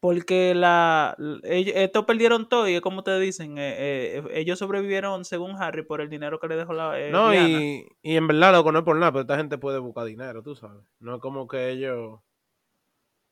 Porque 0.00 0.54
la, 0.54 1.14
ellos, 1.44 1.74
estos 1.76 2.06
perdieron 2.06 2.48
todo 2.48 2.66
y 2.66 2.74
es 2.74 2.80
como 2.80 3.04
te 3.04 3.20
dicen, 3.20 3.58
eh, 3.58 3.74
eh, 4.16 4.22
ellos 4.32 4.58
sobrevivieron 4.58 5.26
según 5.26 5.56
Harry 5.56 5.82
por 5.82 6.00
el 6.00 6.08
dinero 6.08 6.40
que 6.40 6.48
le 6.48 6.56
dejó 6.56 6.72
la 6.72 6.98
eh, 6.98 7.10
No, 7.10 7.30
Diana. 7.30 7.48
y, 7.48 7.86
y 8.02 8.16
en 8.16 8.26
verdad, 8.26 8.52
loco, 8.52 8.72
no 8.72 8.78
es 8.78 8.84
por 8.86 8.96
nada, 8.96 9.12
pero 9.12 9.20
esta 9.22 9.36
gente 9.36 9.58
puede 9.58 9.78
buscar 9.78 10.06
dinero, 10.06 10.42
tú 10.42 10.56
sabes. 10.56 10.82
No 11.00 11.16
es 11.16 11.20
como 11.20 11.46
que 11.46 11.68
ellos, 11.68 12.18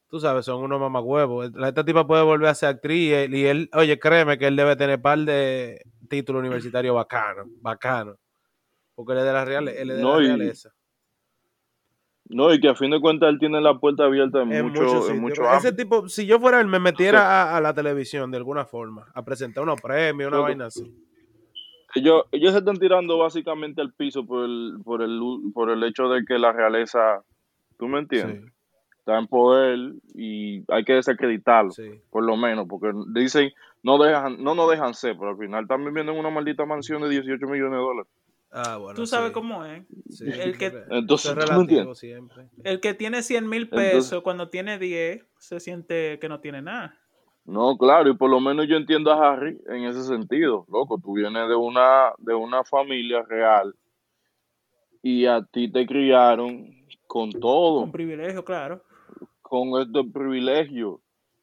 tú 0.08 0.20
sabes, 0.20 0.44
son 0.44 0.62
unos 0.62 0.80
mamagüevos. 0.80 1.52
La- 1.54 1.68
Esta 1.68 1.84
tipa 1.84 2.06
puede 2.06 2.22
volver 2.22 2.48
a 2.48 2.54
ser 2.54 2.70
actriz 2.70 3.10
y 3.10 3.12
él, 3.12 3.34
y 3.34 3.46
él- 3.46 3.70
oye, 3.74 3.98
créeme 3.98 4.38
que 4.38 4.46
él 4.46 4.56
debe 4.56 4.76
tener 4.76 5.00
par 5.00 5.18
de 5.18 5.82
títulos 6.08 6.40
universitarios 6.40 6.94
bacanos, 6.94 7.46
bacanos. 7.60 8.16
Porque 8.94 9.12
él 9.12 9.18
es 9.18 9.24
de 9.24 9.32
la, 9.32 9.44
real, 9.44 9.68
él 9.68 9.90
es 9.90 9.96
de 9.96 10.02
No, 10.02 10.16
la 10.20 10.22
y- 10.24 10.26
realeza. 10.26 10.70
No, 12.30 12.52
y 12.52 12.60
que 12.60 12.68
a 12.68 12.74
fin 12.74 12.90
de 12.90 13.00
cuentas 13.00 13.30
él 13.30 13.38
tiene 13.38 13.60
la 13.60 13.78
puerta 13.78 14.04
abierta 14.04 14.42
en, 14.42 14.52
En 14.52 14.66
mucho, 14.66 14.80
muchos 14.80 15.10
en 15.10 15.18
mucho 15.18 15.50
Ese 15.54 15.72
tipo, 15.72 16.08
si 16.08 16.26
yo 16.26 16.38
fuera 16.38 16.60
él, 16.60 16.66
me 16.66 16.78
metiera 16.78 17.42
a, 17.42 17.56
a 17.56 17.60
la 17.60 17.72
televisión 17.72 18.30
de 18.30 18.36
alguna 18.36 18.66
forma, 18.66 19.06
a 19.14 19.24
presentar 19.24 19.62
unos 19.62 19.80
premios, 19.80 20.28
una 20.30 20.40
vaina 20.40 20.66
así. 20.66 20.92
Ellos, 21.94 22.24
ellos 22.32 22.52
se 22.52 22.58
están 22.58 22.76
tirando 22.78 23.16
básicamente 23.16 23.80
al 23.80 23.94
piso 23.94 24.26
por 24.26 24.44
el, 24.44 24.78
por 24.84 25.00
el, 25.00 25.20
por 25.54 25.70
el 25.70 25.82
hecho 25.84 26.08
de 26.08 26.22
que 26.26 26.38
la 26.38 26.52
realeza, 26.52 27.22
¿tú 27.78 27.88
me 27.88 28.00
entiendes? 28.00 28.44
Sí, 28.44 28.50
Está 29.08 29.18
en 29.20 29.26
poder 29.26 29.94
y 30.14 30.62
hay 30.70 30.84
que 30.84 30.92
desacreditarlo, 30.92 31.70
sí. 31.70 31.98
por 32.10 32.22
lo 32.24 32.36
menos, 32.36 32.66
porque 32.68 32.92
dicen, 33.14 33.50
no 33.82 33.96
dejan, 33.96 34.44
no 34.44 34.54
nos 34.54 34.70
dejan 34.70 34.92
ser, 34.92 35.16
pero 35.16 35.30
al 35.30 35.38
final 35.38 35.62
están 35.62 35.82
viviendo 35.82 36.12
en 36.12 36.18
una 36.18 36.28
maldita 36.28 36.66
mansión 36.66 37.00
de 37.00 37.08
18 37.08 37.46
millones 37.46 37.72
de 37.72 37.76
dólares. 37.78 38.12
Ah, 38.52 38.76
bueno. 38.76 38.94
Tú 38.96 39.06
sabes 39.06 39.28
sí. 39.28 39.32
cómo 39.32 39.64
es. 39.64 39.82
Sí, 40.10 40.26
el 40.28 40.58
que- 40.58 40.84
Entonces, 40.90 41.30
eso 41.30 41.40
es 41.40 41.46
¿tú 41.46 41.52
me 41.52 41.56
relativo 41.56 41.60
entiendes? 41.62 41.98
siempre. 41.98 42.48
El 42.64 42.80
que 42.80 42.92
tiene 42.92 43.22
100 43.22 43.48
mil 43.48 43.62
Entonces- 43.62 43.92
pesos, 43.94 44.22
cuando 44.22 44.50
tiene 44.50 44.78
10, 44.78 45.24
se 45.38 45.58
siente 45.58 46.18
que 46.18 46.28
no 46.28 46.40
tiene 46.40 46.60
nada. 46.60 46.94
No, 47.46 47.78
claro, 47.78 48.10
y 48.10 48.14
por 48.14 48.28
lo 48.28 48.40
menos 48.40 48.68
yo 48.68 48.76
entiendo 48.76 49.10
a 49.10 49.26
Harry 49.32 49.58
en 49.68 49.84
ese 49.84 50.02
sentido. 50.02 50.66
Loco, 50.70 50.98
tú 51.02 51.14
vienes 51.14 51.48
de 51.48 51.54
una, 51.54 52.12
de 52.18 52.34
una 52.34 52.62
familia 52.62 53.22
real 53.22 53.74
y 55.02 55.24
a 55.24 55.42
ti 55.50 55.72
te 55.72 55.86
criaron 55.86 56.74
con 57.06 57.32
todo, 57.32 57.80
Con 57.80 57.90
privilegio, 57.92 58.44
claro. 58.44 58.82
Con 59.48 59.80
este 59.80 60.04
privilegio. 60.04 61.00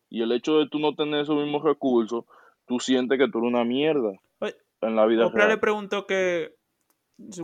Y 0.10 0.22
el 0.22 0.32
hecho 0.32 0.60
de 0.60 0.70
tú 0.70 0.80
no 0.80 0.96
tener 0.96 1.22
esos 1.22 1.36
mismos 1.36 1.64
recursos 1.64 2.26
tú 2.66 2.80
sientes 2.80 3.18
que 3.18 3.30
tú 3.30 3.40
eres 3.40 3.50
una 3.50 3.64
mierda 3.64 4.12
Oye, 4.40 4.56
en 4.82 4.96
la 4.96 5.06
vida 5.06 5.28
Oprah 5.28 5.44
le 5.44 5.48
real. 5.50 5.60
preguntó 5.60 6.06
que 6.06 6.56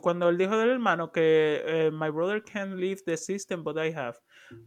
cuando 0.02 0.28
él 0.28 0.38
dijo 0.38 0.58
del 0.58 0.70
hermano 0.70 1.12
que 1.12 1.64
eh, 1.66 1.92
my 1.92 2.10
brother 2.10 2.44
can 2.44 2.78
leave 2.78 3.02
the 3.06 3.16
system 3.16 3.64
but 3.64 3.78
I 3.78 3.94
have 3.96 4.18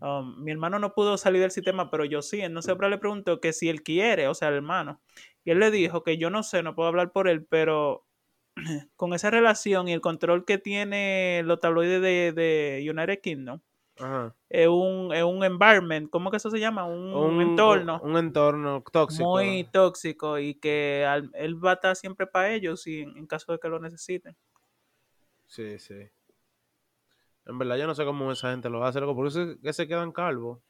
um, 0.00 0.42
mi 0.42 0.50
hermano 0.50 0.78
no 0.78 0.94
pudo 0.94 1.18
salir 1.18 1.42
del 1.42 1.50
sistema 1.50 1.90
pero 1.90 2.04
yo 2.04 2.22
sí 2.22 2.40
entonces 2.40 2.72
Oprah 2.72 2.88
le 2.88 2.98
preguntó 2.98 3.40
que 3.40 3.52
si 3.52 3.68
él 3.68 3.82
quiere 3.82 4.28
o 4.28 4.34
sea 4.34 4.48
el 4.48 4.54
hermano 4.54 5.00
y 5.44 5.50
él 5.50 5.58
le 5.58 5.70
dijo 5.70 6.02
que 6.02 6.16
yo 6.16 6.30
no 6.30 6.42
sé 6.42 6.62
no 6.62 6.74
puedo 6.74 6.88
hablar 6.88 7.12
por 7.12 7.28
él 7.28 7.44
pero 7.44 8.06
con 8.96 9.12
esa 9.12 9.30
relación 9.30 9.88
y 9.88 9.92
el 9.92 10.00
control 10.00 10.46
que 10.46 10.56
tiene 10.56 11.42
los 11.44 11.60
tabloides 11.60 12.00
de, 12.00 12.32
de 12.32 12.90
United 12.90 13.20
Kingdom 13.20 13.60
Ajá. 13.98 14.34
es 14.50 14.68
un, 14.68 15.12
es 15.12 15.22
un 15.22 15.44
environment 15.44 16.10
¿cómo 16.10 16.30
que 16.30 16.36
eso 16.38 16.50
se 16.50 16.58
llama? 16.60 16.84
un, 16.84 17.12
Un, 17.14 17.40
entorno 17.40 18.00
Un 18.02 18.16
entorno 18.16 18.82
tóxico. 18.92 19.28
muy 19.32 19.64
tóxico 19.72 20.38
y 20.38 20.54
que 20.54 21.04
al- 21.06 21.30
él 21.34 21.64
va 21.64 21.72
a 21.72 21.74
estar 21.74 21.96
siempre 21.96 22.26
para 22.26 22.52
ellos 22.52 22.86
y 22.86 23.02
en, 23.02 23.16
en 23.16 23.26
caso 23.26 23.52
de 23.52 23.58
que 23.58 23.68
lo 23.68 23.78
necesiten 23.80 24.36
Sí, 25.46 25.78
sí. 25.78 26.10
En 27.46 27.58
verdad, 27.58 27.76
yo 27.76 27.86
no 27.86 27.94
sé 27.94 28.04
cómo 28.04 28.30
esa 28.32 28.50
gente 28.50 28.68
lo 28.70 28.84
hace, 28.84 29.00
loco. 29.00 29.14
Por 29.14 29.26
eso 29.26 29.42
es 29.42 29.56
que 29.62 29.72
se 29.72 29.86
quedan 29.88 30.12
calvos. 30.12 30.60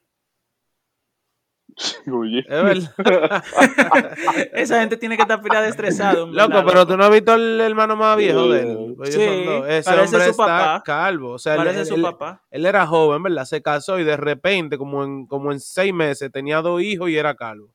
Oye, 2.12 2.40
Es 2.40 2.48
verdad. 2.48 3.42
Esa 4.52 4.80
gente 4.80 4.96
tiene 4.96 5.16
que 5.16 5.22
estar 5.22 5.40
pila 5.42 5.60
de 5.60 5.68
estresado. 5.70 6.26
Loco, 6.26 6.34
verdad, 6.48 6.64
pero 6.66 6.78
loco. 6.80 6.86
tú 6.92 6.96
no 6.96 7.04
has 7.04 7.10
visto 7.10 7.34
el 7.34 7.60
hermano 7.60 7.96
más 7.96 8.16
viejo 8.16 8.48
de 8.48 8.60
él. 8.60 8.96
Sí. 9.04 9.20
Ese 9.22 9.90
parece 9.90 9.90
hombre 10.16 10.24
su 10.24 10.30
está 10.30 10.46
papá. 10.46 10.82
calvo. 10.84 11.32
O 11.32 11.38
sea, 11.38 11.54
él- 11.54 11.58
Parece 11.58 11.80
él, 11.80 11.86
su 11.86 11.94
él- 11.96 12.02
papá. 12.02 12.42
él 12.50 12.64
era 12.66 12.86
joven, 12.86 13.22
¿verdad? 13.24 13.44
Se 13.44 13.60
casó 13.60 13.98
y 13.98 14.04
de 14.04 14.16
repente, 14.16 14.78
como 14.78 15.02
en, 15.02 15.26
como 15.26 15.50
en 15.50 15.58
seis 15.58 15.92
meses, 15.92 16.30
tenía 16.30 16.60
dos 16.62 16.80
hijos 16.80 17.10
y 17.10 17.16
era 17.18 17.34
calvo. 17.34 17.72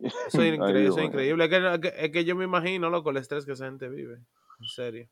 Eso 0.00 0.40
es, 0.42 0.54
increíble. 0.54 0.82
Eso 0.84 0.90
es 0.90 0.96
mío. 0.98 1.04
increíble. 1.06 1.44
Es 1.46 1.50
que, 1.80 1.94
es 1.96 2.10
que- 2.12 2.24
yo 2.24 2.36
me 2.36 2.44
imagino, 2.44 2.90
loco, 2.90 3.10
el 3.10 3.16
estrés 3.16 3.44
que 3.44 3.52
esa 3.52 3.64
gente 3.66 3.88
vive. 3.88 4.14
En 4.60 4.66
serio. 4.68 5.08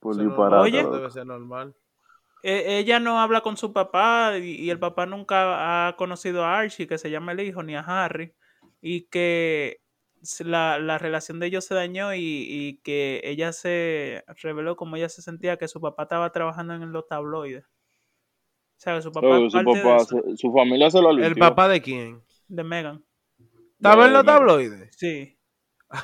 por 0.00 0.14
Eso 0.14 0.24
no-. 0.24 0.60
Oye. 0.62 0.82
debe 0.84 1.10
ser 1.10 1.26
normal. 1.26 1.74
E- 2.42 2.78
ella 2.78 3.00
no 3.00 3.20
habla 3.20 3.40
con 3.42 3.56
su 3.56 3.72
papá 3.72 4.32
y, 4.38 4.52
y 4.62 4.70
el 4.70 4.78
papá 4.78 5.06
nunca 5.06 5.88
ha 5.88 5.96
conocido 5.96 6.44
a 6.44 6.58
Archie, 6.58 6.86
que 6.86 6.98
se 6.98 7.10
llama 7.10 7.32
el 7.32 7.40
hijo, 7.40 7.62
ni 7.62 7.76
a 7.76 7.80
Harry, 7.80 8.34
y 8.80 9.02
que 9.08 9.80
la, 10.40 10.78
la 10.78 10.98
relación 10.98 11.40
de 11.40 11.46
ellos 11.46 11.64
se 11.64 11.74
dañó 11.74 12.14
y, 12.14 12.20
y 12.20 12.76
que 12.82 13.20
ella 13.24 13.52
se 13.52 14.22
reveló 14.42 14.76
como 14.76 14.96
ella 14.96 15.08
se 15.08 15.22
sentía 15.22 15.56
que 15.56 15.68
su 15.68 15.80
papá 15.80 16.02
estaba 16.04 16.30
trabajando 16.32 16.74
en 16.74 16.92
los 16.92 17.06
tabloides. 17.08 17.64
O 17.64 18.82
sea, 18.82 18.96
que 18.96 19.02
su 19.02 19.12
papá 19.12 19.38
es 19.38 19.52
su, 19.52 19.58
papá, 19.62 19.98
familia 20.54 20.90
se 20.90 21.00
lo 21.02 21.10
¿El 21.10 21.16
limpió. 21.20 21.40
papá 21.40 21.68
de 21.68 21.82
quién? 21.82 22.22
de 22.48 22.64
Megan. 22.64 23.04
¿Estaba 23.76 24.06
en 24.06 24.12
los 24.12 24.22
De- 24.22 24.26
tabloides? 24.26 24.96
Sí. 24.96 25.38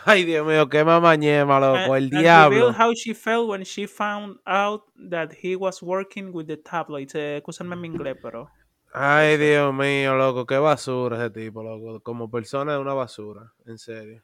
Ay, 0.04 0.24
Dios 0.24 0.44
mío, 0.44 0.68
qué 0.68 0.84
mamañema, 0.84 1.60
loco. 1.60 1.94
El 1.94 2.04
and 2.04 2.10
diablo. 2.10 2.72
how 2.72 2.92
she 2.92 3.14
felt 3.14 3.48
when 3.48 3.64
she 3.64 3.86
found 3.86 4.36
out 4.44 4.82
that 5.10 5.30
he 5.32 5.54
was 5.54 5.80
working 5.80 6.32
with 6.32 6.46
the 6.48 6.56
tabloids. 6.56 7.14
Eh, 7.14 7.40
mi 7.76 7.86
inglés, 7.88 8.16
pero... 8.20 8.50
Ay, 8.92 9.36
Dios 9.36 9.72
mío, 9.72 10.16
loco, 10.16 10.44
qué 10.44 10.58
basura 10.58 11.18
ese 11.18 11.30
tipo, 11.30 11.62
loco. 11.62 12.00
Como 12.00 12.28
persona 12.30 12.74
es 12.74 12.80
una 12.80 12.94
basura, 12.94 13.52
en 13.64 13.78
serio. 13.78 14.22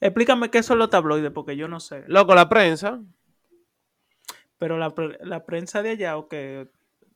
Explícame 0.00 0.50
qué 0.50 0.64
son 0.64 0.78
los 0.78 0.90
tabloides, 0.90 1.30
porque 1.30 1.56
yo 1.56 1.68
no 1.68 1.78
sé. 1.78 2.02
Loco, 2.08 2.34
la 2.34 2.48
prensa, 2.48 3.00
Pero 4.58 4.78
la, 4.78 4.90
pre- 4.90 5.18
la 5.22 5.44
prensa 5.44 5.82
de 5.82 5.90
allá, 5.90 6.16
o 6.16 6.26
que... 6.26 6.68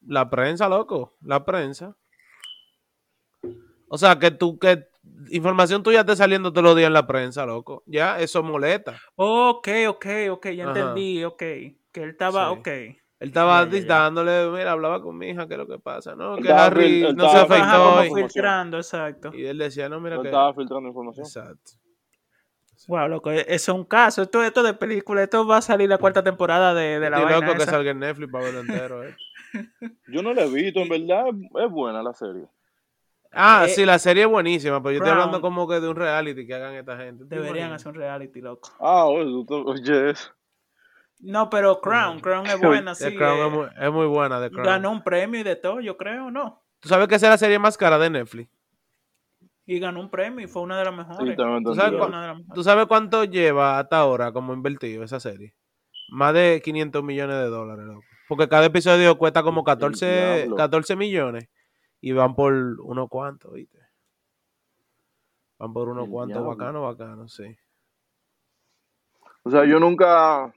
la 0.07 0.31
prensa, 0.31 0.69
loco, 0.69 1.17
la 1.21 1.45
prensa. 1.45 1.97
O 3.89 3.99
sea, 3.99 4.19
que 4.19 4.31
tú, 4.31 4.59
que 4.59 4.87
información 5.31 5.83
tuya 5.83 6.01
esté 6.01 6.17
saliendo 6.17 6.53
todos 6.53 6.65
los 6.65 6.77
días 6.77 6.87
en 6.89 6.93
la 6.93 7.07
prensa, 7.07 7.45
loco. 7.47 7.83
Ya, 7.87 8.19
eso 8.21 8.43
molesta. 8.43 8.97
Ok, 9.17 9.69
ok, 9.89 10.07
ok, 10.31 10.47
ya 10.51 10.65
Ajá. 10.71 10.79
entendí, 10.79 11.25
ok. 11.25 11.39
Que 11.39 11.75
él 12.03 12.11
estaba, 12.11 12.51
Sí. 12.53 12.59
ok. 12.59 12.67
Él 13.19 13.29
estaba 13.29 13.67
ya. 13.69 13.85
dándole, 13.87 14.51
mira, 14.51 14.73
hablaba 14.73 15.01
con 15.01 15.17
mi 15.17 15.31
hija, 15.31 15.47
¿qué 15.49 15.55
es 15.55 15.59
lo 15.59 15.67
que 15.67 15.79
pasa? 15.79 16.15
No, 16.15 16.35
que 16.37 16.43
Estaba 16.43 16.67
Harry 16.67 17.03
fil- 17.03 17.15
no 17.17 17.31
se 17.31 17.39
estaba 17.41 17.57
Ajá, 17.57 17.73
afeitó. 17.77 17.91
como 17.91 18.05
y- 18.05 18.09
fil- 18.23 18.31
filtrando, 18.31 18.77
exacto. 18.77 19.31
Y 19.35 19.47
él 19.47 19.57
decía, 19.59 19.89
no, 19.89 20.01
mira 20.01 20.17
No 20.17 20.23
que... 20.23 20.29
estaba 20.29 20.53
filtrando 20.55 20.89
información. 20.89 21.25
Exacto. 21.27 21.73
Wow, 22.89 23.09
loco, 23.09 23.33
e- 23.33 23.41
eso 23.49 23.73
es 23.73 23.79
un 23.79 23.85
caso. 23.85 24.21
Esto, 24.23 24.43
esto 24.45 24.63
de 24.63 24.75
película, 24.75 25.23
esto 25.23 25.47
va 25.47 25.57
a 25.57 25.63
salir 25.63 25.89
la 25.89 25.97
cuarta 25.99 26.23
temporada 26.23 26.75
de, 26.75 27.01
de 27.01 27.11
la 27.11 27.17
Estoy 27.17 27.33
vaina 27.33 27.47
loco 27.47 27.59
que 27.59 27.65
salga 27.65 27.91
en 27.91 27.99
Netflix 28.01 28.31
para 28.31 28.45
verlo 28.45 28.61
entero, 28.61 29.03
eh. 29.03 29.17
Yo 30.09 30.23
no 30.23 30.35
la 30.35 30.43
he 30.45 30.51
visto, 30.51 30.81
en 30.81 30.89
verdad 30.91 31.25
es 31.65 31.71
buena 31.71 32.03
la 32.03 32.13
serie. 32.13 32.45
Ah, 33.39 33.65
Eh, 33.67 33.69
sí, 33.69 33.85
la 33.85 33.99
serie 33.99 34.23
es 34.25 34.29
buenísima, 34.29 34.83
pero 34.83 34.93
yo 34.93 34.97
estoy 34.97 35.11
Crown. 35.11 35.21
hablando 35.21 35.41
como 35.43 35.69
que 35.69 35.79
de 35.81 35.89
un 35.89 35.97
reality 35.97 36.47
que 36.47 36.55
hagan 36.55 36.75
esta 36.75 36.97
gente. 36.97 37.25
¿Te 37.27 37.37
Deberían 37.37 37.73
hacer 37.73 37.89
un 37.89 37.95
reality, 37.95 38.41
loco. 38.41 38.71
Ah, 38.81 39.05
oye, 39.07 40.11
eso. 40.11 40.31
No, 41.21 41.49
pero 41.51 41.81
Crown, 41.81 42.21
Crown 42.21 42.47
es 42.47 42.59
buena, 42.85 42.95
sí. 42.95 43.15
Crown 43.15 43.39
eh, 43.39 43.47
es, 43.47 43.53
muy, 43.53 43.67
es 43.87 43.93
muy 43.93 44.07
buena, 44.07 44.39
Crown. 44.51 44.65
ganó 44.67 44.91
un 44.91 45.03
premio 45.03 45.41
y 45.41 45.43
de 45.43 45.57
todo, 45.57 45.81
yo 45.81 45.97
creo, 45.97 46.31
¿no? 46.31 46.63
¿Tú 46.81 46.89
sabes 46.89 47.09
que 47.09 47.15
esa 47.17 47.27
es 47.27 47.31
la 47.31 47.39
serie 47.39 47.59
más 47.59 47.77
cara 47.77 47.99
de 47.99 48.11
Netflix? 48.11 48.51
Y 49.69 49.81
ganó 49.81 49.99
un 50.01 50.11
premio 50.11 50.45
y 50.45 50.49
fue 50.49 50.63
una 50.63 50.79
de 50.79 50.85
las 50.85 50.95
mejores. 50.95 51.31
Sí, 51.31 51.37
también 51.37 51.65
¿Tú 51.65 51.75
sabes 51.75 51.91
Fue 51.91 51.97
eso. 51.97 51.99
cuál- 51.99 52.09
una 52.11 52.21
de 52.23 52.27
las 52.29 52.37
mejores. 52.37 52.55
¿Tú 52.55 52.63
sabes 52.63 52.87
cuánto 52.87 53.25
lleva 53.25 53.79
hasta 53.79 53.99
ahora 53.99 54.31
como 54.33 54.53
invertido 54.55 55.03
esa 55.03 55.19
serie? 55.19 55.55
Más 56.09 56.33
de 56.35 56.63
500 56.65 57.03
millones 57.03 57.37
de 57.37 57.47
dólares, 57.49 57.85
loco. 57.85 58.03
Porque 58.29 58.49
cada 58.49 58.67
episodio 58.67 59.19
cuesta 59.19 59.43
como 59.43 59.65
14, 59.65 60.37
diablo. 60.39 60.57
14 60.57 60.95
millones 60.97 61.49
y 62.07 62.13
van 62.13 62.37
por 62.37 62.53
unos 62.53 63.09
cuantos, 63.09 63.53
¿viste? 63.53 63.81
Van 65.59 65.73
por 65.73 65.89
unos 65.89 66.09
cuantos 66.09 66.47
bacano, 66.47 66.83
bacano, 66.83 67.27
sí. 67.27 67.59
O 69.43 69.51
sea, 69.51 69.65
yo 69.65 69.81
nunca, 69.81 70.55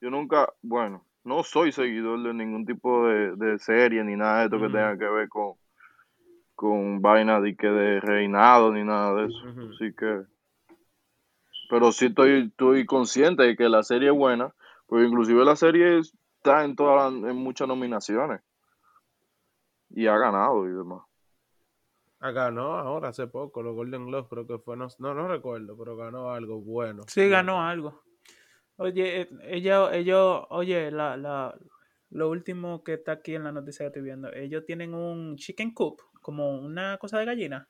yo 0.00 0.10
nunca, 0.10 0.52
bueno, 0.62 1.04
no 1.22 1.44
soy 1.44 1.70
seguidor 1.70 2.20
de 2.24 2.34
ningún 2.34 2.66
tipo 2.66 3.06
de, 3.06 3.36
de 3.36 3.60
serie 3.60 4.02
ni 4.02 4.16
nada 4.16 4.40
de 4.40 4.44
esto 4.46 4.58
que 4.58 4.66
tenga 4.66 4.98
que 4.98 5.08
ver 5.08 5.28
con, 5.28 5.52
con 6.56 7.00
vaina 7.00 7.40
de 7.40 7.54
que 7.54 7.68
de 7.68 8.00
reinado 8.00 8.72
ni 8.72 8.82
nada 8.82 9.14
de 9.14 9.26
eso. 9.26 9.46
Así 9.72 9.94
que, 9.94 10.22
pero 11.70 11.92
sí 11.92 12.06
estoy, 12.06 12.48
estoy 12.48 12.84
consciente 12.84 13.44
de 13.44 13.56
que 13.56 13.68
la 13.68 13.84
serie 13.84 14.08
es 14.08 14.16
buena, 14.16 14.52
porque 14.88 15.06
inclusive 15.06 15.44
la 15.44 15.54
serie 15.54 16.00
está 16.00 16.64
en 16.64 16.74
todas 16.74 17.12
en 17.12 17.36
muchas 17.36 17.68
nominaciones 17.68 18.40
y 19.90 20.06
ha 20.06 20.16
ganado 20.16 20.66
y 20.66 20.72
demás. 20.72 21.02
Ah, 22.20 22.32
ganó 22.32 22.74
ahora 22.74 23.08
hace 23.08 23.26
poco, 23.26 23.62
los 23.62 23.74
Golden 23.74 24.06
Globes, 24.06 24.28
creo 24.28 24.46
que 24.46 24.58
fue, 24.58 24.76
no, 24.76 24.88
no, 24.98 25.14
no 25.14 25.26
recuerdo, 25.26 25.76
pero 25.76 25.96
ganó 25.96 26.32
algo 26.32 26.60
bueno. 26.60 27.04
Sí, 27.08 27.28
ganó 27.28 27.62
algo. 27.62 28.02
Oye, 28.76 29.22
eh, 29.22 29.28
ella, 29.44 29.94
ellos, 29.94 30.44
oye, 30.50 30.90
la, 30.90 31.16
la, 31.16 31.58
lo 32.10 32.28
último 32.28 32.84
que 32.84 32.94
está 32.94 33.12
aquí 33.12 33.34
en 33.34 33.44
la 33.44 33.52
noticia 33.52 33.84
que 33.84 33.88
estoy 33.88 34.02
viendo, 34.02 34.30
ellos 34.32 34.64
tienen 34.66 34.94
un 34.94 35.36
chicken 35.36 35.72
coop, 35.72 36.00
como 36.20 36.58
una 36.58 36.98
cosa 36.98 37.18
de 37.18 37.24
gallina, 37.24 37.68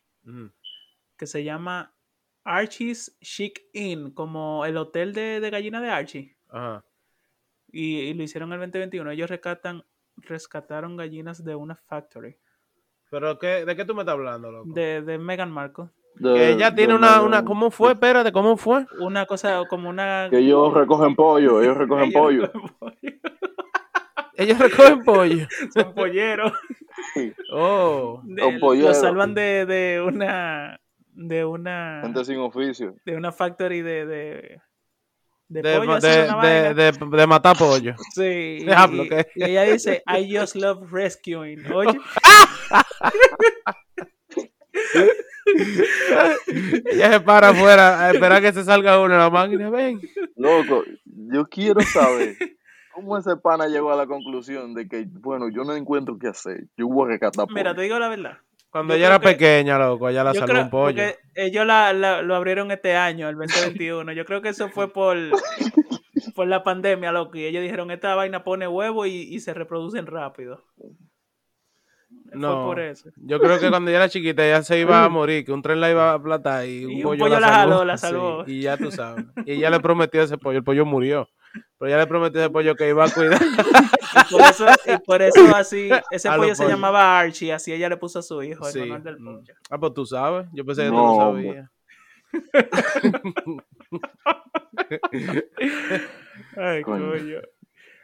que 1.16 1.26
se 1.26 1.44
llama 1.44 1.94
Archie's 2.42 3.16
Chic 3.20 3.60
Inn, 3.72 4.10
como 4.12 4.64
el 4.66 4.76
hotel 4.76 5.12
de, 5.12 5.40
de 5.40 5.50
gallina 5.50 5.80
de 5.80 5.90
Archie. 5.90 6.36
Ajá. 6.48 6.84
Y, 7.72 7.98
y 7.98 8.14
lo 8.14 8.24
hicieron 8.24 8.52
en 8.52 8.62
el 8.62 8.70
2021. 8.70 9.10
Ellos 9.12 9.30
rescatan, 9.30 9.84
rescataron 10.22 10.96
gallinas 10.96 11.44
de 11.44 11.54
una 11.54 11.74
factory, 11.76 12.36
Pero 13.10 13.38
qué, 13.38 13.64
¿de 13.64 13.76
qué 13.76 13.84
tú 13.84 13.94
me 13.94 14.00
estás 14.02 14.14
hablando, 14.14 14.50
loco? 14.52 14.70
de, 14.72 15.02
de 15.02 15.18
Meghan 15.18 15.50
Markle. 15.50 15.86
De- 16.16 16.34
que 16.34 16.50
ella 16.50 16.74
tiene 16.74 16.92
de 16.92 16.98
una, 16.98 17.22
una, 17.22 17.44
¿cómo 17.44 17.70
fue? 17.70 17.92
Espérate, 17.92 18.32
¿cómo 18.32 18.56
fue? 18.56 18.84
Una 19.00 19.26
cosa 19.26 19.62
como 19.68 19.88
una... 19.88 20.26
Que 20.30 20.38
ellos 20.38 20.74
recogen 20.74 21.14
pollo, 21.14 21.62
ellos 21.62 21.76
recogen 21.76 22.04
Ellos 22.06 22.14
pollo. 22.20 22.42
recogen 22.46 22.70
pollo. 22.78 23.12
Ellos 24.34 24.58
recogen 24.58 25.02
pollo. 25.04 25.46
Son 25.74 25.94
polleros. 25.94 26.52
Oh. 27.52 28.20
de- 28.24 28.42
Los 28.42 28.60
polleros. 28.60 28.88
lo 28.88 28.94
salvan 28.94 29.34
de, 29.34 29.66
de 29.66 30.00
una 30.02 30.80
de 31.12 31.44
una 31.44 32.00
Gente 32.02 32.24
sin 32.24 32.38
oficio. 32.38 32.94
de 33.04 33.16
una 33.16 33.32
factory 33.32 33.82
de 33.82 34.60
de, 35.50 35.62
de, 35.62 35.68
De, 35.70 35.76
pollo, 35.78 35.98
de, 36.00 36.74
de, 36.74 36.92
de- 36.92 37.16
de 37.16 37.26
matar 37.26 37.56
pollo. 37.56 37.94
sí 38.14 38.22
y, 38.60 39.02
y- 39.02 39.08
¿qué? 39.08 39.26
y 39.34 39.42
ella 39.44 39.62
dice 39.64 40.02
I 40.06 40.38
just 40.38 40.54
love 40.56 40.90
rescuing 40.92 41.70
oye 41.72 41.98
Ella 46.92 47.10
se 47.12 47.20
para 47.20 47.48
afuera 47.50 48.00
a 48.06 48.10
esperar 48.12 48.40
que 48.40 48.52
se 48.52 48.64
salga 48.64 49.00
uno 49.00 49.14
en 49.14 49.20
la 49.20 49.30
máquina. 49.30 49.70
Ven. 49.70 50.00
Loco, 50.36 50.84
yo 51.04 51.44
quiero 51.46 51.80
saber 51.82 52.36
cómo 52.94 53.18
ese 53.18 53.36
pana 53.36 53.66
llegó 53.66 53.92
a 53.92 53.96
la 53.96 54.06
conclusión 54.06 54.74
de 54.74 54.88
que, 54.88 55.06
bueno, 55.10 55.48
yo 55.48 55.64
no 55.64 55.74
encuentro 55.74 56.18
qué 56.18 56.28
hacer. 56.28 56.64
Yo 56.76 56.86
voy 56.88 57.06
a 57.08 57.12
rescatar 57.12 57.46
mira 57.48 57.70
pollo. 57.70 57.74
te 57.76 57.82
digo 57.82 57.98
la 57.98 58.08
verdad 58.08 58.38
Cuando 58.70 58.94
Yo 58.94 58.98
ella 58.98 59.06
era 59.08 59.18
que- 59.18 59.26
pequeña, 59.30 59.78
loco, 59.78 60.08
ella 60.08 60.22
la 60.24 60.32
salvó 60.34 60.60
un 60.60 60.70
pollo. 60.70 61.02
ellos 61.34 61.66
la, 61.66 61.92
la- 61.92 62.22
lo 62.22 62.34
abrieron 62.36 62.70
este 62.70 62.94
año 62.96 63.28
el 63.28 63.36
2021 63.36 64.12
yo 64.12 64.24
creo 64.24 64.40
que 64.42 64.50
eso 64.50 64.68
fue 64.68 64.92
por 64.92 65.16
por 66.34 66.46
la 66.46 66.62
pandemia 66.62 67.10
loco 67.12 67.36
y 67.36 67.44
ellos 67.46 67.62
dijeron 67.62 67.90
esta 67.90 68.14
vaina 68.14 68.44
pone 68.44 68.68
huevo 68.68 69.06
y, 69.06 69.12
y 69.12 69.40
se 69.40 69.54
reproducen 69.54 70.06
rápido 70.06 70.62
No, 72.32 72.54
Fue 72.56 72.64
por 72.74 72.80
eso. 72.80 73.10
yo 73.16 73.40
creo 73.40 73.58
que 73.58 73.68
cuando 73.70 73.90
ella 73.90 73.98
era 74.00 74.08
chiquita 74.08 74.44
ella 74.46 74.62
se 74.62 74.78
iba 74.80 75.04
a 75.04 75.08
morir, 75.10 75.44
que 75.44 75.52
un 75.52 75.62
tren 75.62 75.80
la 75.80 75.90
iba 75.90 76.10
a 76.10 76.14
aplastar 76.14 76.66
y 76.66 76.84
un 76.84 76.90
Y 76.92 76.96
un 76.98 77.02
pollo, 77.02 77.24
pollo 77.24 77.40
la, 77.40 77.40
la 77.40 77.48
salvó. 77.48 77.72
jaló, 77.72 77.84
la 77.84 77.96
Sí, 77.98 78.06
salvó. 78.06 78.44
y 78.46 78.60
ya 78.62 78.76
tú 78.76 78.90
sabes. 78.90 79.24
Y 79.46 79.52
ella 79.52 79.70
le 79.70 79.80
prometió 79.80 80.22
ese 80.22 80.38
pollo, 80.38 80.58
el 80.58 80.64
pollo 80.64 80.84
murió. 80.86 81.28
Pero 81.78 81.88
ella 81.88 81.98
le 81.98 82.06
prometió 82.06 82.40
ese 82.40 82.50
pollo 82.50 82.74
que 82.76 82.88
iba 82.88 83.04
a 83.04 83.10
cuidar. 83.10 83.40
Y 84.12 84.32
por 84.32 84.42
eso, 84.42 84.66
y 84.86 84.96
por 85.06 85.22
eso 85.22 85.54
así, 85.56 85.88
ese 86.10 86.28
A 86.28 86.34
pollo 86.36 86.52
se 86.56 86.66
llamaba 86.66 87.20
Archie, 87.20 87.52
así 87.52 87.72
ella 87.72 87.88
le 87.88 87.96
puso 87.96 88.18
a 88.18 88.22
su 88.22 88.42
hijo, 88.42 88.64
Sí. 88.64 88.80
honor 88.80 89.02
del 89.04 89.16
pollo. 89.18 89.54
Ah, 89.70 89.78
pues 89.78 89.94
tú 89.94 90.04
sabes. 90.04 90.48
Yo 90.52 90.64
pensé 90.64 90.82
que 90.82 90.88
tú 90.88 90.94
No, 90.94 91.16
no 91.16 91.28
hombre. 91.28 91.46
sabías. 91.46 91.70
Ay, 96.56 96.82
Coño. 96.82 97.12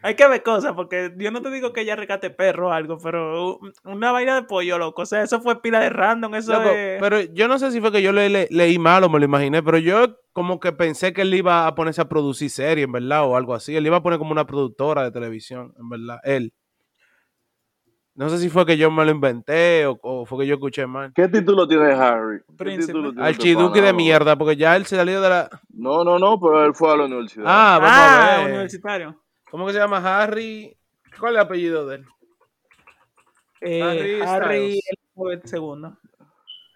Hay 0.06 0.14
que 0.14 0.28
ver 0.28 0.42
cosas, 0.44 0.72
porque 0.74 1.12
yo 1.16 1.32
no 1.32 1.42
te 1.42 1.50
digo 1.50 1.72
que 1.72 1.80
ella 1.80 1.96
rescate 1.96 2.30
perro 2.30 2.68
o 2.68 2.70
algo, 2.72 2.96
pero 2.98 3.58
una 3.82 4.12
vaina 4.12 4.36
de 4.36 4.44
pollo, 4.44 4.78
loco. 4.78 5.02
O 5.02 5.06
sea, 5.06 5.22
eso 5.22 5.40
fue 5.40 5.60
pila 5.60 5.80
de 5.80 5.90
random, 5.90 6.36
eso 6.36 6.52
Loco, 6.52 6.68
es... 6.70 7.00
pero 7.00 7.20
yo 7.22 7.48
no 7.48 7.58
sé 7.58 7.72
si 7.72 7.80
fue 7.80 7.90
que 7.90 8.02
yo 8.02 8.12
le, 8.12 8.28
le- 8.28 8.46
leí 8.52 8.78
mal 8.78 9.02
o 9.02 9.08
me 9.08 9.18
lo 9.18 9.24
imaginé, 9.24 9.64
pero 9.64 9.78
yo 9.78 10.16
como 10.32 10.60
que 10.60 10.70
pensé 10.70 11.12
que 11.12 11.22
él 11.22 11.34
iba 11.34 11.66
a 11.66 11.74
ponerse 11.74 12.02
a 12.02 12.08
producir 12.08 12.50
serie, 12.50 12.84
en 12.84 12.92
verdad, 12.92 13.24
o 13.24 13.36
algo 13.36 13.52
así. 13.52 13.74
Él 13.74 13.84
iba 13.84 13.96
a 13.96 14.02
poner 14.04 14.20
como 14.20 14.30
una 14.30 14.46
productora 14.46 15.02
de 15.02 15.10
televisión, 15.10 15.74
en 15.76 15.88
verdad, 15.88 16.20
él. 16.22 16.52
No 18.14 18.28
sé 18.30 18.38
si 18.38 18.48
fue 18.48 18.64
que 18.64 18.78
yo 18.78 18.90
me 18.90 19.04
lo 19.04 19.10
inventé 19.10 19.86
o, 19.86 19.98
o 20.02 20.24
fue 20.24 20.38
que 20.38 20.46
yo 20.46 20.54
escuché 20.54 20.86
mal. 20.86 21.12
¿Qué 21.14 21.26
título 21.28 21.66
tiene 21.66 21.92
Harry? 21.92 22.38
¿Qué 22.46 22.54
Príncipe. 22.56 22.98
este 23.08 23.20
Archiduque 23.20 23.80
pana, 23.80 23.86
de 23.88 23.92
mierda, 23.92 24.36
porque 24.36 24.56
ya 24.56 24.74
él 24.76 24.86
se 24.86 24.94
salió 24.96 25.20
de 25.20 25.28
la... 25.28 25.50
No, 25.70 26.04
no, 26.04 26.18
no, 26.18 26.40
pero 26.40 26.64
él 26.64 26.74
fue 26.74 26.92
a 26.92 26.96
la 26.96 27.04
universidad. 27.06 27.44
Ah, 27.46 27.78
vamos 27.82 27.92
Ah, 27.98 28.34
a 28.34 28.36
ver. 28.38 28.46
universitario. 28.52 29.20
¿Cómo 29.50 29.66
que 29.66 29.72
se 29.72 29.78
llama 29.78 29.98
Harry? 29.98 30.76
¿Cuál 31.18 31.34
es 31.34 31.40
el 31.40 31.46
apellido 31.46 31.86
de 31.86 31.96
él? 31.96 32.06
Eh, 33.60 33.82
Harry 33.82 34.20
Harry. 34.22 34.80
Elizabeth 35.16 35.52
II. 35.52 35.92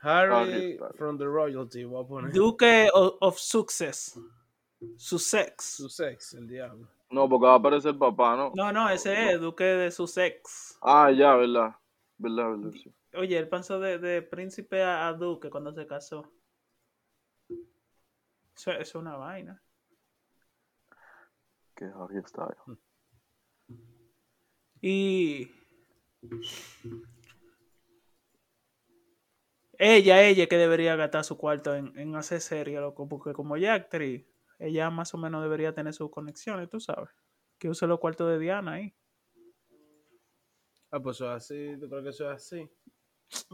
Harry 0.03 0.79
from 0.97 1.19
the 1.19 1.27
royalty, 1.27 1.85
voy 1.85 2.03
a 2.03 2.07
poner. 2.07 2.33
Duque 2.33 2.89
of, 2.95 3.17
of 3.21 3.39
Success. 3.39 4.19
Sussex. 4.97 5.77
Sussex, 5.77 6.35
el 6.35 6.49
diablo. 6.49 6.89
No, 7.11 7.29
porque 7.29 7.47
va 7.47 7.55
a 7.55 7.57
aparecer 7.57 7.91
el 7.91 7.99
papá, 7.99 8.37
¿no? 8.37 8.53
No, 8.55 8.73
no, 8.73 8.89
ese 8.89 9.33
es 9.33 9.41
Duque 9.41 9.65
de 9.65 9.91
Sussex. 9.91 10.79
Ah, 10.81 11.11
ya, 11.11 11.35
¿verdad? 11.35 11.75
¿Verdad, 12.17 12.51
verdad? 12.51 12.71
sí. 12.73 12.95
Oye, 13.15 13.37
él 13.37 13.49
pasó 13.49 13.81
de, 13.81 13.99
de 13.99 14.23
príncipe 14.23 14.83
a, 14.83 15.09
a 15.09 15.13
duque 15.13 15.51
cuando 15.51 15.73
se 15.73 15.87
casó. 15.87 16.33
Eso, 18.57 18.71
eso 18.71 18.81
es 18.81 18.95
una 18.95 19.17
vaina. 19.17 19.61
Que 21.81 21.87
Harry 21.87 22.23
Styles. 22.27 22.79
Y 24.83 25.51
ella, 29.79 30.23
ella 30.23 30.47
que 30.47 30.59
debería 30.59 30.95
gastar 30.97 31.25
su 31.25 31.39
cuarto 31.39 31.75
en, 31.75 31.99
en 31.99 32.15
hacer 32.17 32.43
serie, 32.43 32.79
loco, 32.81 33.09
porque 33.09 33.33
como 33.33 33.57
ella 33.57 33.75
es 33.75 33.81
actriz, 33.81 34.27
ella 34.59 34.91
más 34.91 35.15
o 35.15 35.17
menos 35.17 35.43
debería 35.43 35.75
tener 35.75 35.95
sus 35.95 36.11
conexiones, 36.11 36.69
tú 36.69 36.81
sabes. 36.81 37.09
Que 37.59 37.71
use 37.71 37.87
los 37.87 37.99
cuartos 37.99 38.29
de 38.29 38.39
Diana 38.39 38.73
ahí. 38.75 38.95
Ah, 40.91 41.01
pues 41.01 41.17
eso 41.17 41.35
es 41.35 41.37
así, 41.45 41.79
¿tú 41.81 41.89
crees 41.89 42.05
que 42.05 42.11
eso 42.11 42.31
es 42.31 42.37
así? 42.37 42.71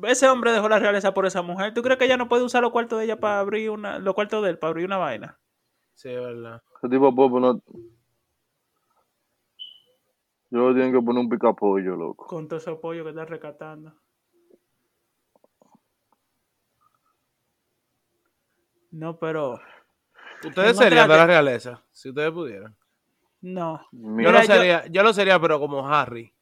Ese 0.03 0.29
hombre 0.29 0.51
dejó 0.51 0.68
la 0.68 0.81
realeza 0.81 1.14
por 1.14 1.27
esa 1.27 1.43
mujer. 1.43 1.74
¿Tú 1.74 1.83
crees 1.83 1.97
que 1.97 2.07
ella 2.07 2.16
no 2.16 2.29
puede 2.29 2.43
usar 2.43 2.61
los 2.61 2.72
cuartos 2.72 2.99
de 2.99 3.05
ella 3.05 3.20
para 3.20 3.39
abrir 3.39 3.70
una, 3.70 4.01
los 4.01 4.14
cuartos 4.14 4.43
de 4.43 4.51
él 4.51 4.59
para 4.59 4.70
abrir 4.70 4.87
una 4.87 4.97
vaina? 4.97 5.39
Sí, 5.95 6.09
es 6.09 6.20
verdad. 6.20 6.61
Ese 6.77 6.89
tipo 6.89 7.14
puede 7.14 7.31
poner. 7.31 7.62
Yo 10.51 10.72
tienen 10.72 10.92
que 10.92 11.01
poner 11.03 11.20
un 11.22 11.28
picapollo, 11.28 11.97
loco. 11.97 12.26
Con 12.26 12.47
todo 12.49 12.59
ese 12.59 12.70
apoyo 12.70 13.03
que 13.05 13.11
está 13.11 13.24
rescatando. 13.24 13.92
No, 18.90 19.18
pero 19.18 19.61
Ustedes 20.44 20.76
serían 20.76 21.09
de 21.09 21.16
la 21.16 21.26
realeza, 21.26 21.84
si 21.92 22.11
ustedes 22.11 22.30
pudieran. 22.30 22.76
no. 23.40 23.80
Yo 23.92 24.30
lo 24.32 24.40
yo- 24.40 24.47
sería, 24.47 24.86
yo 24.86 25.03
lo 25.03 25.12
sería, 25.12 25.40
pero 25.40 25.59
como 25.59 25.86
Harry. 25.88 26.32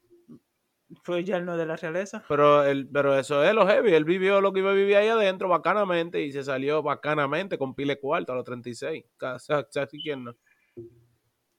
Pues 1.05 1.24
ya 1.24 1.38
él 1.38 1.44
no 1.44 1.52
es 1.52 1.59
de 1.59 1.66
la 1.66 1.76
realeza. 1.76 2.22
Pero 2.28 2.62
el, 2.64 2.86
pero 2.88 3.18
eso 3.18 3.42
es 3.42 3.52
lo 3.55 3.66
heavy. 3.66 3.94
Él 3.94 4.05
vivió 4.05 4.40
lo 4.40 4.52
que 4.52 4.61
iba 4.61 4.70
a 4.70 4.74
vivir 4.74 4.96
ahí 4.96 5.09
adentro 5.09 5.48
bacanamente 5.48 6.20
y 6.22 6.30
se 6.30 6.44
salió 6.44 6.82
bacanamente 6.82 7.59
con 7.59 7.74
pile 7.74 7.98
cuarto 7.98 8.32
a 8.32 8.36
los 8.36 8.44
36. 8.44 9.05
Casi, 9.16 9.52
casi 9.72 10.00
quién 10.00 10.24
no. 10.24 10.36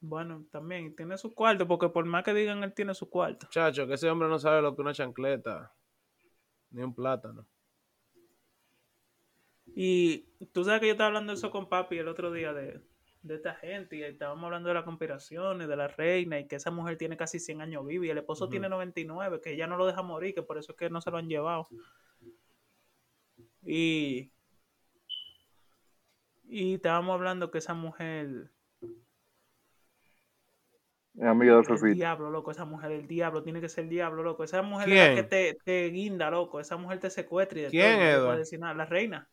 Bueno, 0.08 0.46
también 0.52 0.96
tiene 0.96 1.18
su 1.18 1.34
cuarto, 1.34 1.68
porque 1.68 1.90
por 1.90 2.06
más 2.06 2.24
que 2.24 2.34
digan, 2.34 2.64
él 2.64 2.74
tiene 2.74 2.94
su 2.94 3.10
cuarto. 3.10 3.48
Chacho, 3.50 3.88
que 3.88 3.96
ese 3.96 4.10
hombre 4.10 4.30
no 4.30 4.38
sabe 4.38 4.62
lo 4.62 4.76
que 4.76 4.82
una 4.82 4.94
chancleta. 4.94 5.74
Ni 6.70 6.84
un 6.84 6.94
plátano. 6.94 7.48
Y 9.76 10.20
tú 10.54 10.64
sabes 10.64 10.80
que 10.80 10.88
yo 10.88 10.92
estaba 10.94 11.08
hablando 11.08 11.34
de 11.34 11.38
eso 11.38 11.50
con 11.50 11.68
papi 11.68 11.98
el 11.98 12.08
otro 12.08 12.32
día 12.32 12.54
de, 12.54 12.82
de 13.24 13.36
esta 13.36 13.56
gente 13.56 13.98
y 13.98 14.04
estábamos 14.04 14.46
hablando 14.46 14.70
de 14.70 14.76
las 14.76 14.84
conspiraciones, 14.84 15.68
de 15.68 15.76
la 15.76 15.88
reina 15.88 16.40
y 16.40 16.48
que 16.48 16.58
esa 16.58 16.70
mujer 16.70 16.98
tiene 16.98 17.18
casi 17.18 17.40
100 17.40 17.62
años 17.62 17.86
viva 17.86 18.06
y 18.06 18.10
el 18.10 18.20
esposo 18.20 18.46
Ujú. 18.46 18.52
tiene 18.52 18.70
99, 18.70 19.42
que 19.42 19.54
ella 19.54 19.66
no 19.66 19.76
lo 19.76 19.88
deja 19.88 20.04
morir, 20.04 20.36
que 20.36 20.44
por 20.44 20.60
eso 20.60 20.74
es 20.74 20.78
que 20.78 20.90
no 20.92 21.02
se 21.02 21.10
lo 21.10 21.18
han 21.18 21.28
llevado. 21.28 21.68
Y, 23.64 24.32
y 26.44 26.76
estábamos 26.76 27.16
hablando 27.16 27.50
que 27.50 27.58
esa 27.58 27.74
mujer, 27.74 28.52
es 31.18 31.24
amiga 31.24 31.56
de 31.56 31.62
el 31.90 31.94
diablo, 31.96 32.30
loco, 32.30 32.52
esa 32.52 32.66
mujer, 32.66 32.92
el 32.92 33.08
diablo, 33.08 33.42
tiene 33.42 33.62
que 33.62 33.70
ser 33.70 33.86
el 33.86 33.90
diablo, 33.90 34.22
loco. 34.24 34.44
Esa 34.44 34.62
mujer 34.62 34.88
¿Quién? 34.90 34.98
es 35.00 35.10
la 35.10 35.16
que 35.16 35.24
te, 35.24 35.58
te 35.64 35.90
guinda, 35.90 36.30
loco. 36.30 36.60
Esa 36.60 36.76
mujer 36.78 37.00
te 37.00 37.10
secuestra 37.10 37.60
y 37.60 37.62
de 37.64 37.70
¿Quién, 37.70 37.84
todo, 37.84 37.94
no 37.94 38.00
te 38.00 38.10
Eduardo? 38.10 38.26
puede 38.28 38.40
decir 38.40 38.60
nada. 38.60 38.74
La 38.74 38.86
reina. 38.86 39.30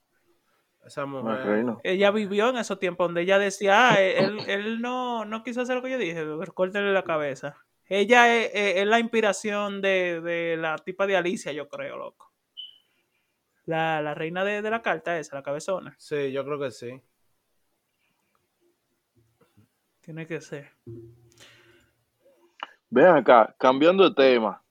Esa 0.87 1.01
La 1.03 1.07
mujer. 1.07 1.47
reina. 1.47 1.79
ella 1.85 2.11
vivió 2.11 2.51
en 2.51 2.57
esos 2.57 2.79
tiempos 2.79 3.07
donde 3.09 3.23
ella 3.23 3.39
decía, 3.39 3.91
ah, 3.91 4.01
él, 4.01 4.39
él 4.49 4.81
no, 4.81 5.25
no 5.25 5.43
quiso 5.43 5.61
hacer 5.61 5.77
lo 5.77 5.83
que 5.83 5.91
yo 5.91 5.99
dije, 5.99 6.25
córtale 6.55 6.93
la 6.93 7.05
cabeza. 7.05 7.57
Ella 7.87 8.35
es, 8.37 8.51
es- 8.55 8.77
es 8.79 8.87
la 8.87 8.99
inspiración 9.01 9.81
de, 9.81 10.21
de 10.21 10.57
la 10.57 10.77
tipa 10.79 11.07
de 11.07 11.17
Alicia, 11.17 11.53
yo 11.53 11.69
creo, 11.69 11.97
loco. 11.99 12.33
La, 13.65 14.03
la 14.03 14.15
reina 14.15 14.45
de, 14.45 14.61
de 14.63 14.71
la 14.71 14.83
carta 14.83 15.19
esa, 15.19 15.37
la 15.37 15.43
cabezona. 15.43 15.95
Sí, 15.99 16.33
yo 16.33 16.45
creo 16.45 16.59
que 16.59 16.71
sí. 16.71 17.01
Tiene 20.01 20.27
que 20.27 20.41
ser. 20.41 20.71
Ven 22.95 23.07
acá, 23.07 23.55
cambiando 23.59 24.05
de 24.07 24.15
tema 24.15 24.63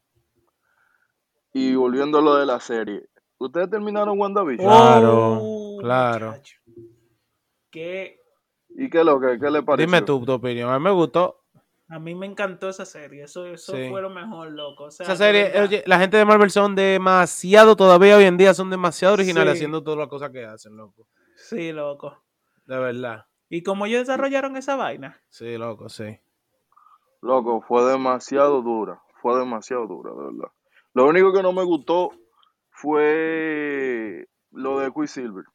y 1.54 1.74
volviendo 1.74 2.20
a 2.20 2.22
lo 2.22 2.36
de 2.36 2.46
la 2.46 2.60
serie. 2.60 3.08
¿Ustedes 3.40 3.68
terminaron 3.72 4.20
WandaVision? 4.20 4.68
Claro, 4.68 5.40
Oh, 5.42 5.78
claro. 5.82 6.36
¿Qué? 7.72 8.20
¿Y 8.70 8.92
qué 8.92 9.00
es 9.00 9.06
lo 9.06 9.20
que 9.20 9.40
qué 9.40 9.50
le 9.50 9.64
pareció? 9.64 9.88
Dime 9.88 10.06
tú 10.06 10.24
tu 10.24 10.34
opinión. 10.34 10.70
A 10.70 10.78
mí 10.78 10.84
me 10.86 10.92
gustó. 10.92 11.42
A 11.90 11.98
mí 11.98 12.14
me 12.14 12.28
encantó 12.28 12.70
esa 12.70 12.86
serie. 12.86 13.24
Eso, 13.24 13.48
eso 13.48 13.76
Sí. 13.76 13.90
fue 13.90 14.04
lo 14.04 14.12
mejor, 14.12 14.52
loco. 14.52 14.84
O 14.86 14.92
sea, 14.92 15.04
Esa 15.06 15.16
serie, 15.16 15.46
verdad. 15.46 15.64
oye, 15.64 15.84
la 15.88 15.98
gente 16.00 16.16
de 16.18 16.24
Marvel 16.26 16.52
son 16.52 16.76
demasiado, 16.76 17.76
todavía 17.76 18.18
hoy 18.18 18.26
en 18.26 18.38
día 18.38 18.54
son 18.54 18.70
demasiado 18.70 19.16
originales 19.16 19.54
Sí. 19.54 19.58
haciendo 19.58 19.82
todas 19.84 19.98
las 19.98 20.08
cosas 20.10 20.30
que 20.30 20.46
hacen, 20.46 20.78
loco. 20.78 21.08
Sí, 21.36 21.72
loco. 21.72 22.24
De 22.68 22.78
verdad. 22.78 23.26
¿Y 23.50 23.64
cómo 23.64 23.88
ellos 23.88 24.02
desarrollaron 24.02 24.56
esa 24.58 24.76
vaina? 24.76 25.20
Sí, 25.30 25.58
loco, 25.58 25.90
sí. 25.90 26.20
Loco, 27.22 27.62
fue 27.68 27.84
demasiado 27.84 28.62
dura. 28.62 29.02
Fue 29.22 29.38
demasiado 29.38 29.88
dura, 29.88 30.12
de 30.12 30.34
verdad. 30.34 30.52
Lo 30.94 31.08
único 31.08 31.32
que 31.32 31.44
no 31.44 31.54
me 31.54 31.64
gustó 31.64 32.12
fue 32.70 34.28
lo 34.52 34.80
de 34.80 34.92
Quicksilver. 34.92 35.46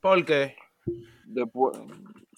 ¿Por 0.00 0.24
qué? 0.24 0.56
Después, 1.26 1.78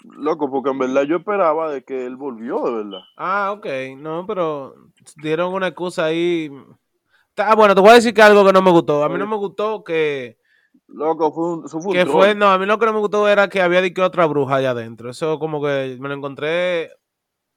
loco, 0.05 0.51
porque 0.51 0.71
en 0.71 0.79
verdad 0.79 1.03
yo 1.03 1.17
esperaba 1.17 1.71
de 1.71 1.85
que 1.85 2.07
él 2.07 2.17
volvió, 2.17 2.65
de 2.65 2.73
verdad. 2.73 3.01
Ah, 3.17 3.53
ok. 3.53 3.67
No, 3.99 4.27
pero 4.27 4.75
dieron 5.17 5.53
una 5.53 5.69
excusa 5.69 6.07
ahí. 6.07 6.51
Ah, 7.37 7.55
bueno, 7.55 7.75
te 7.75 7.81
voy 7.81 7.91
a 7.91 7.95
decir 7.95 8.15
que 8.15 8.23
algo 8.23 8.45
que 8.45 8.53
no 8.53 8.63
me 8.63 8.71
gustó. 8.71 9.05
A 9.05 9.09
mí 9.09 9.19
no 9.19 9.27
me 9.27 9.37
gustó 9.37 9.85
que, 9.85 10.39
Loco, 10.87 11.33
fue 11.33 11.55
un, 11.55 11.65
eso 11.67 11.81
fue 11.81 11.93
un 11.93 11.99
que 11.99 12.07
fue, 12.07 12.35
no, 12.35 12.51
a 12.51 12.59
mí 12.59 12.67
lo 12.67 12.79
que 12.79 12.87
no 12.87 12.93
me 12.93 12.99
gustó 12.99 13.29
era 13.29 13.49
que 13.49 13.63
había 13.63 13.81
dicho 13.81 14.05
otra 14.05 14.27
bruja 14.27 14.57
allá 14.57 14.71
adentro. 14.71 15.11
Eso 15.11 15.39
como 15.39 15.63
que 15.63 15.97
me 16.01 16.09
lo 16.09 16.15
encontré, 16.15 16.91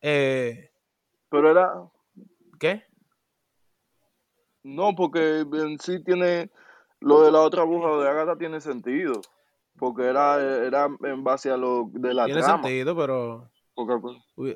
eh, 0.01 0.71
Pero 1.33 1.49
era, 1.49 1.73
¿qué? 2.59 2.83
no, 4.61 4.93
porque 4.95 5.39
en 5.39 5.79
sí 5.79 6.03
tiene, 6.03 6.51
lo 6.99 7.23
de 7.23 7.31
la 7.31 7.41
otra 7.41 7.63
bruja 7.63 7.97
de 7.97 8.07
Agatha 8.07 8.37
tiene 8.37 8.61
sentido. 8.61 9.19
Porque 9.79 10.03
era, 10.03 10.39
era 10.39 10.87
en 11.01 11.23
base 11.23 11.49
a 11.49 11.57
lo 11.57 11.89
de 11.91 12.13
la 12.13 12.25
Tiene 12.25 12.41
trama. 12.41 12.61
sentido, 12.61 12.95
pero... 12.95 13.49
Porque, 13.73 13.95
pues, 14.35 14.55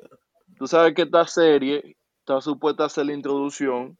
Tú 0.56 0.68
sabes 0.68 0.94
que 0.94 1.02
esta 1.02 1.26
serie 1.26 1.96
está 2.20 2.40
supuesta 2.40 2.84
a 2.84 2.88
ser 2.88 3.06
la 3.06 3.14
introducción 3.14 3.98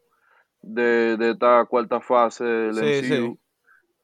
de, 0.62 1.16
de 1.16 1.30
esta 1.32 1.64
cuarta 1.64 2.00
fase 2.00 2.44
del 2.44 2.74
Sí, 2.76 3.02
MCU. 3.02 3.34
sí. 3.34 3.40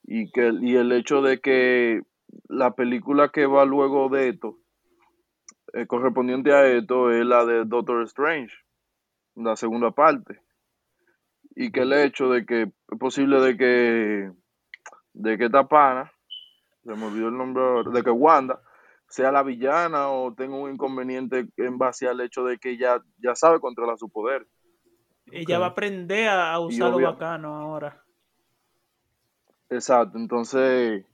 Y, 0.07 0.33
que, 0.33 0.53
y 0.63 0.75
el 0.75 0.91
hecho 0.91 1.23
de 1.23 1.41
que 1.41 2.03
la 2.49 2.75
película 2.75 3.29
que 3.29 3.47
va 3.47 3.65
luego 3.65 4.09
de 4.09 4.31
esto, 4.31 4.59
eh, 5.75 5.87
correspondiente 5.87 6.53
a 6.53 6.67
esto, 6.67 7.13
es 7.13 7.25
la 7.25 7.45
de 7.45 7.65
Doctor 7.65 8.03
Strange, 8.03 8.53
la 9.37 9.57
segunda 9.57 9.91
parte. 9.91 10.41
y 11.57 11.71
que 11.71 11.81
el 11.81 11.93
hecho 11.93 12.29
de 12.31 12.45
que 12.45 12.63
es 12.63 12.99
posible 12.99 13.41
de 13.41 13.57
que 13.57 14.33
de 15.13 15.39
que 15.39 15.45
esta 15.45 15.69
pana, 15.69 16.13
se 16.83 16.95
me 16.95 17.07
olvidó 17.07 17.29
el 17.29 17.37
nombre 17.37 17.63
de 17.93 18.03
que 18.03 18.11
Wanda 18.11 18.61
sea 19.09 19.31
la 19.31 19.45
villana 19.45 20.09
o 20.09 20.35
tenga 20.35 20.57
un 20.57 20.73
inconveniente 20.73 21.47
en 21.57 21.79
base 21.79 22.09
al 22.09 22.21
hecho 22.21 22.45
de 22.45 22.59
que 22.59 22.77
ya, 22.77 23.01
ya 23.19 23.37
sabe 23.37 23.61
controlar 23.61 23.97
su 23.97 24.11
poder. 24.11 24.47
Ella 25.31 25.59
va 25.59 25.67
a 25.67 25.69
aprender 25.71 26.29
a, 26.29 26.59
usar 26.59 26.91
lo 26.91 27.01
bacano 27.01 27.55
ahora. 27.55 28.03
Exacto, 29.71 30.19
entonces 30.19 31.05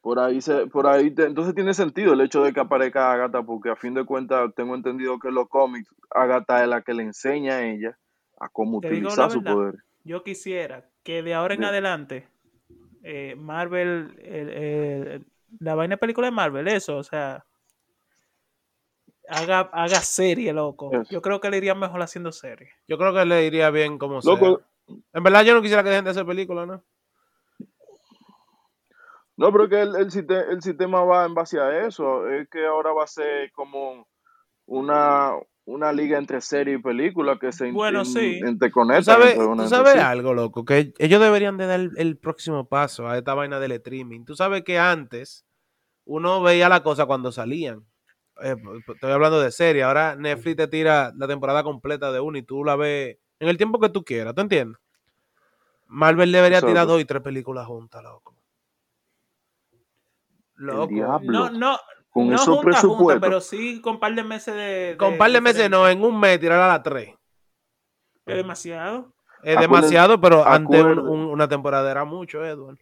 por 0.00 0.18
ahí 0.18 0.40
se, 0.40 0.66
por 0.66 0.86
ahí 0.86 1.10
te- 1.10 1.24
entonces 1.26 1.54
tiene 1.54 1.74
sentido 1.74 2.14
el 2.14 2.20
hecho 2.22 2.42
de 2.42 2.52
que 2.52 2.60
aparezca 2.60 3.12
Agatha 3.12 3.42
porque 3.42 3.70
a 3.70 3.76
fin 3.76 3.94
de 3.94 4.04
cuentas 4.04 4.50
tengo 4.54 4.74
entendido 4.74 5.18
que 5.18 5.28
en 5.28 5.34
los 5.34 5.48
cómics 5.48 5.88
Agatha 6.10 6.62
es 6.62 6.68
la 6.68 6.82
que 6.82 6.94
le 6.94 7.02
enseña 7.02 7.56
a 7.56 7.62
ella 7.66 7.98
a 8.40 8.48
cómo 8.48 8.78
utilizar 8.78 9.30
su 9.30 9.42
verdad. 9.42 9.54
poder. 9.54 9.74
Yo 10.04 10.22
quisiera 10.24 10.88
que 11.02 11.22
de 11.22 11.34
ahora 11.34 11.54
en 11.54 11.64
adelante 11.64 12.28
eh, 13.02 13.34
Marvel, 13.36 14.14
el- 14.22 14.48
el- 14.50 15.26
la 15.58 15.74
vaina 15.74 15.94
de 15.94 15.98
película 15.98 16.26
de 16.26 16.32
Marvel, 16.32 16.68
eso, 16.68 16.96
o 16.98 17.02
sea, 17.02 17.44
haga, 19.28 19.60
haga 19.72 20.00
serie, 20.00 20.52
loco. 20.52 20.90
Eso. 20.92 21.10
Yo 21.10 21.22
creo 21.22 21.40
que 21.40 21.50
le 21.50 21.58
iría 21.58 21.74
mejor 21.74 22.02
haciendo 22.02 22.32
serie. 22.32 22.70
Yo 22.88 22.98
creo 22.98 23.12
que 23.14 23.24
le 23.24 23.44
iría 23.46 23.70
bien 23.70 23.98
como 23.98 24.22
sea. 24.22 24.32
Loco, 24.34 24.62
En 25.12 25.22
verdad 25.22 25.44
yo 25.44 25.54
no 25.54 25.62
quisiera 25.62 25.82
que 25.82 25.90
dejen 25.90 26.04
de 26.04 26.10
hacer 26.10 26.26
películas, 26.26 26.66
¿no? 26.66 26.82
No, 29.40 29.50
pero 29.52 29.70
que 29.70 29.80
el, 29.80 29.96
el, 29.96 30.10
siste- 30.10 30.52
el 30.52 30.60
sistema 30.60 31.02
va 31.02 31.24
en 31.24 31.32
base 31.32 31.58
a 31.58 31.86
eso. 31.86 32.28
Es 32.28 32.46
que 32.50 32.66
ahora 32.66 32.92
va 32.92 33.04
a 33.04 33.06
ser 33.06 33.50
como 33.52 34.06
una, 34.66 35.32
una 35.64 35.94
liga 35.94 36.18
entre 36.18 36.42
serie 36.42 36.74
y 36.74 36.78
película 36.82 37.38
que 37.38 37.50
se 37.50 37.72
Bueno, 37.72 38.00
in- 38.00 38.04
sí. 38.04 38.40
¿Tú 38.42 39.02
sabes, 39.02 39.38
una 39.38 39.62
tú 39.62 39.68
sabes 39.70 39.94
algo, 39.96 40.34
loco? 40.34 40.66
Que 40.66 40.92
ellos 40.98 41.22
deberían 41.22 41.56
de 41.56 41.66
dar 41.66 41.80
el, 41.80 41.90
el 41.96 42.18
próximo 42.18 42.68
paso 42.68 43.08
a 43.08 43.16
esta 43.16 43.32
vaina 43.32 43.58
del 43.58 43.72
streaming. 43.72 44.26
Tú 44.26 44.36
sabes 44.36 44.62
que 44.62 44.78
antes 44.78 45.46
uno 46.04 46.42
veía 46.42 46.68
la 46.68 46.82
cosa 46.82 47.06
cuando 47.06 47.32
salían. 47.32 47.86
Eh, 48.42 48.56
estoy 48.92 49.10
hablando 49.10 49.40
de 49.40 49.50
serie. 49.52 49.84
Ahora 49.84 50.16
Netflix 50.16 50.56
te 50.58 50.68
tira 50.68 51.12
la 51.16 51.26
temporada 51.26 51.62
completa 51.62 52.12
de 52.12 52.20
una 52.20 52.36
y 52.40 52.42
tú 52.42 52.62
la 52.62 52.76
ves 52.76 53.16
en 53.38 53.48
el 53.48 53.56
tiempo 53.56 53.80
que 53.80 53.88
tú 53.88 54.04
quieras. 54.04 54.34
¿Te 54.34 54.42
entiendes? 54.42 54.78
Marvel 55.86 56.30
debería 56.30 56.60
tirar 56.60 56.86
dos 56.86 57.00
y 57.00 57.06
tres 57.06 57.22
películas 57.22 57.66
juntas, 57.66 58.02
loco. 58.02 58.34
Loco. 60.60 60.86
diablo. 60.88 61.32
No, 61.32 61.50
no, 61.50 61.76
Con 62.10 62.28
no 62.28 62.34
esos 62.34 62.46
junta, 62.46 62.60
junta, 62.62 62.64
presupuestos. 62.80 63.20
pero 63.28 63.40
sí 63.40 63.80
con 63.80 63.98
par 63.98 64.14
de 64.14 64.22
meses 64.24 64.54
de. 64.54 64.96
Con 64.98 65.16
par 65.18 65.30
de 65.30 65.40
meses 65.40 65.70
no, 65.70 65.88
en 65.88 66.02
un 66.04 66.18
mes 66.20 66.38
tirar 66.40 66.60
a 66.60 66.68
las 66.68 66.82
tres. 66.82 67.14
Es 68.26 68.36
demasiado. 68.36 69.12
Es 69.42 69.56
Acuérdense- 69.56 69.60
demasiado, 69.60 70.20
pero 70.20 70.46
antes 70.46 70.84
un- 70.84 70.98
un- 70.98 71.24
una 71.26 71.48
temporada 71.48 71.90
era 71.90 72.04
mucho, 72.04 72.44
Edward. 72.44 72.78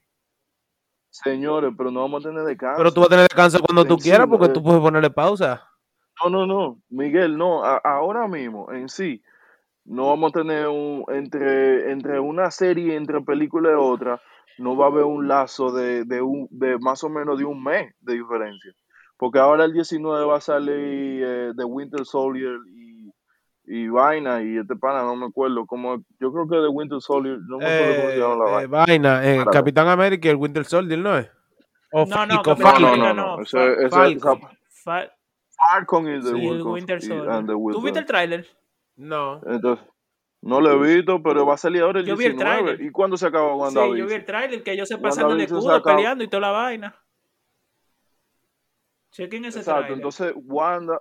Señores, 1.10 1.72
pero 1.76 1.90
no 1.90 2.00
vamos 2.02 2.24
a 2.24 2.28
tener 2.28 2.44
descanso. 2.44 2.76
Pero 2.78 2.92
tú 2.92 3.00
vas 3.00 3.06
a 3.08 3.10
tener 3.10 3.26
descanso 3.28 3.60
cuando 3.60 3.84
tú 3.84 3.96
sí, 3.98 4.08
quieras 4.08 4.26
porque 4.28 4.48
tú 4.48 4.62
puedes 4.62 4.80
ponerle 4.80 5.10
pausa. 5.10 5.64
No, 6.22 6.30
no, 6.30 6.46
no, 6.46 6.80
Miguel, 6.90 7.36
no, 7.38 7.64
a- 7.64 7.78
ahora 7.78 8.26
mismo 8.28 8.72
en 8.72 8.88
sí 8.88 9.22
no 9.84 10.08
vamos 10.08 10.30
a 10.34 10.40
tener 10.40 10.66
un 10.68 11.04
entre 11.08 11.92
entre 11.92 12.20
una 12.20 12.50
serie 12.50 12.94
entre 12.96 13.20
película 13.22 13.70
y 13.70 13.74
otra, 13.74 14.20
no 14.58 14.76
va 14.76 14.86
a 14.86 14.88
haber 14.88 15.04
un 15.04 15.28
lazo 15.28 15.72
de, 15.72 16.04
de 16.04 16.20
un 16.22 16.48
de 16.50 16.78
más 16.78 17.02
o 17.04 17.08
menos 17.08 17.38
de 17.38 17.44
un 17.44 17.62
mes 17.62 17.94
de 18.00 18.14
diferencia. 18.14 18.72
Porque 19.16 19.38
ahora 19.38 19.64
el 19.64 19.72
19 19.72 20.24
va 20.26 20.36
a 20.36 20.40
salir 20.40 21.22
eh, 21.24 21.52
The 21.56 21.64
Winter 21.64 22.04
Soldier 22.04 22.56
y, 22.72 23.10
y 23.64 23.88
vaina 23.88 24.42
y 24.42 24.58
este 24.58 24.76
pana 24.76 25.02
no 25.02 25.16
me 25.16 25.26
acuerdo 25.26 25.66
cómo 25.66 25.96
yo 26.20 26.32
creo 26.32 26.48
que 26.48 26.56
The 26.56 26.68
Winter 26.68 27.00
Soldier 27.00 27.38
no 27.48 27.58
me 27.58 27.66
acuerdo 27.66 27.96
cómo 27.96 28.10
se 28.10 28.16
Eh, 28.16 28.20
llama 28.20 28.36
la 28.36 28.62
eh, 28.62 28.66
vaina. 28.66 28.84
vaina, 28.86 29.26
eh. 29.34 29.44
Capitán 29.52 29.88
América 29.88 30.28
y 30.28 30.30
el 30.30 30.36
Winter 30.36 30.64
Soldier, 30.64 30.98
¿no 30.98 31.16
es? 31.18 31.28
O 31.92 32.04
No, 32.06 32.26
no, 32.26 32.42
Capitán 32.42 32.80
No, 32.82 32.96
no, 32.96 32.96
no, 32.96 33.14
no, 33.14 33.36
no, 33.36 33.42
ese, 33.42 33.58
Fa- 33.58 33.72
ese, 33.72 33.88
Falcon. 34.20 34.40
Falcon 35.56 36.08
y 36.08 36.20
The 36.20 36.28
sí, 36.28 36.46
el 36.48 36.62
Winter, 36.62 37.02
Soldier. 37.02 37.44
¿Tú 37.72 37.82
viste 37.82 37.98
el 37.98 38.06
tráiler? 38.06 38.46
No. 38.96 39.40
Entonces, 39.46 39.84
no 40.40 40.60
lo 40.60 40.72
he 40.84 40.96
visto, 40.96 41.22
pero 41.22 41.44
va 41.46 41.54
a 41.54 41.58
salir 41.58 41.82
ahora 41.82 42.00
el 42.00 42.06
Yo 42.06 42.16
vi 42.16 42.26
el 42.26 42.36
19. 42.36 42.78
¿Y 42.84 42.90
cuándo 42.90 43.16
se 43.16 43.26
acaba 43.26 43.46
Sí, 43.46 43.52
yo 43.52 43.58
WandaVision? 43.58 44.08
vi 44.08 44.14
el 44.14 44.24
tráiler 44.24 44.62
que 44.62 44.72
ellos 44.72 44.88
se 44.88 44.98
pasan 44.98 45.24
el 45.24 45.28
WandaVision 45.30 45.62
se 45.62 45.68
escudo 45.68 45.82
peleando 45.82 46.24
y 46.24 46.28
toda 46.28 46.40
la 46.42 46.50
vaina. 46.50 46.96
Chequen 49.10 49.44
ese 49.46 49.58
Exacto, 49.60 49.80
tráiler. 49.80 49.96
entonces 49.98 50.32
Wanda, 50.36 51.00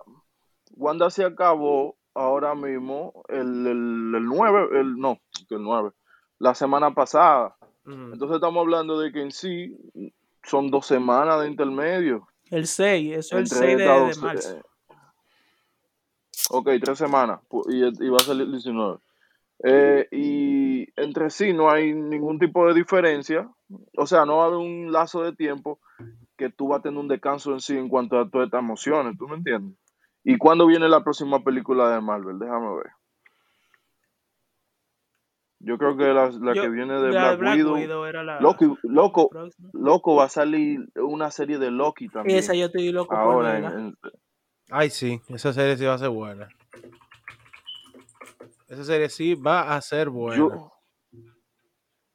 Wanda 0.72 1.10
se 1.10 1.24
acabó 1.26 1.98
ahora 2.14 2.56
mismo 2.56 3.24
el, 3.28 3.68
el, 3.68 4.16
el 4.16 4.26
9, 4.26 4.80
el, 4.80 4.96
no, 4.96 5.20
que 5.48 5.56
el 5.56 5.62
9, 5.64 5.92
la 6.40 6.56
semana 6.56 6.92
pasada. 6.94 7.56
Ujú. 7.86 8.14
Entonces 8.14 8.36
estamos 8.36 8.62
hablando 8.62 9.00
de 9.00 9.12
que 9.12 9.22
en 9.22 9.32
sí 9.32 9.78
son 10.44 10.72
dos 10.72 10.88
semanas 10.88 11.42
de 11.42 11.48
intermedio. 11.48 12.28
El 12.50 12.66
6, 12.66 13.18
eso 13.18 13.38
es 13.38 13.52
el 13.54 13.60
entre 13.60 13.60
6 13.60 13.78
de, 13.78 13.84
de 13.84 14.16
marzo. 14.22 14.58
eh, 14.58 14.62
ok, 16.50 16.70
tres 16.82 16.98
semanas 16.98 17.42
y, 17.70 17.84
y 18.06 18.10
va 18.10 18.18
a 18.18 18.22
salir 18.22 18.44
el 18.44 18.52
19. 18.54 19.00
Eh, 19.64 20.08
y 20.12 20.88
entre 21.02 21.30
sí 21.30 21.52
no 21.54 21.70
hay 21.72 21.94
ningún 21.94 22.38
tipo 22.40 22.68
de 22.68 22.74
diferencia. 22.76 23.50
O 23.98 24.06
sea, 24.06 24.26
no 24.26 24.38
va 24.38 24.44
a 24.44 24.48
haber 24.48 24.60
un 24.60 24.92
lazo 24.92 25.24
de 25.24 25.34
tiempo 25.34 25.80
que 26.38 26.50
tú 26.52 26.68
vas 26.70 26.80
a 26.80 26.84
tener 26.84 27.00
un 27.00 27.08
descanso 27.08 27.52
en 27.54 27.60
sí 27.60 27.76
en 27.78 27.90
cuanto 27.90 28.20
a 28.20 28.30
todas 28.30 28.46
estas 28.48 28.60
emociones. 28.62 29.18
¿Tú 29.18 29.28
me 29.28 29.36
entiendes? 29.38 29.76
¿Y 30.24 30.38
cuándo 30.38 30.68
viene 30.68 30.88
la 30.88 31.04
próxima 31.04 31.44
película 31.44 31.90
de 31.90 32.02
Marvel? 32.02 32.38
Déjame 32.38 32.68
ver. 32.76 32.92
Yo 35.60 35.78
creo 35.80 35.98
que 35.98 36.04
la, 36.06 36.30
la 36.30 36.54
Yo- 36.54 36.62
que 36.62 36.70
viene 36.70 37.00
de 37.02 37.12
la 37.12 37.36
Black, 37.36 37.56
Widow. 37.58 38.06
era 38.06 38.24
la 38.24 38.40
Loki, 38.40 38.66
loco, 38.84 39.30
próxima. 39.30 39.70
loco, 39.74 40.16
va 40.16 40.26
a 40.26 40.30
salir 40.30 40.88
una 40.96 41.32
serie 41.32 41.58
de 41.58 41.72
Loki 41.72 42.10
también. 42.10 42.38
Esa 42.38 42.54
yo 42.54 42.68
estoy 42.68 42.92
loco 42.92 43.10
por 43.10 43.18
ahora 43.18 43.58
en- 43.58 43.64
verla. 43.64 43.80
en- 43.80 43.98
Ay, 44.70 44.90
sí, 44.92 45.20
esa 45.30 45.54
serie 45.54 45.76
sí 45.78 45.86
va 45.86 45.96
a 45.96 45.98
ser 45.98 46.10
buena. 46.10 46.48
Esa 48.68 48.84
serie 48.84 49.10
sí 49.10 49.36
va 49.36 49.76
a 49.76 49.82
ser 49.82 50.10
buena. 50.10 50.38
yo- 50.38 50.72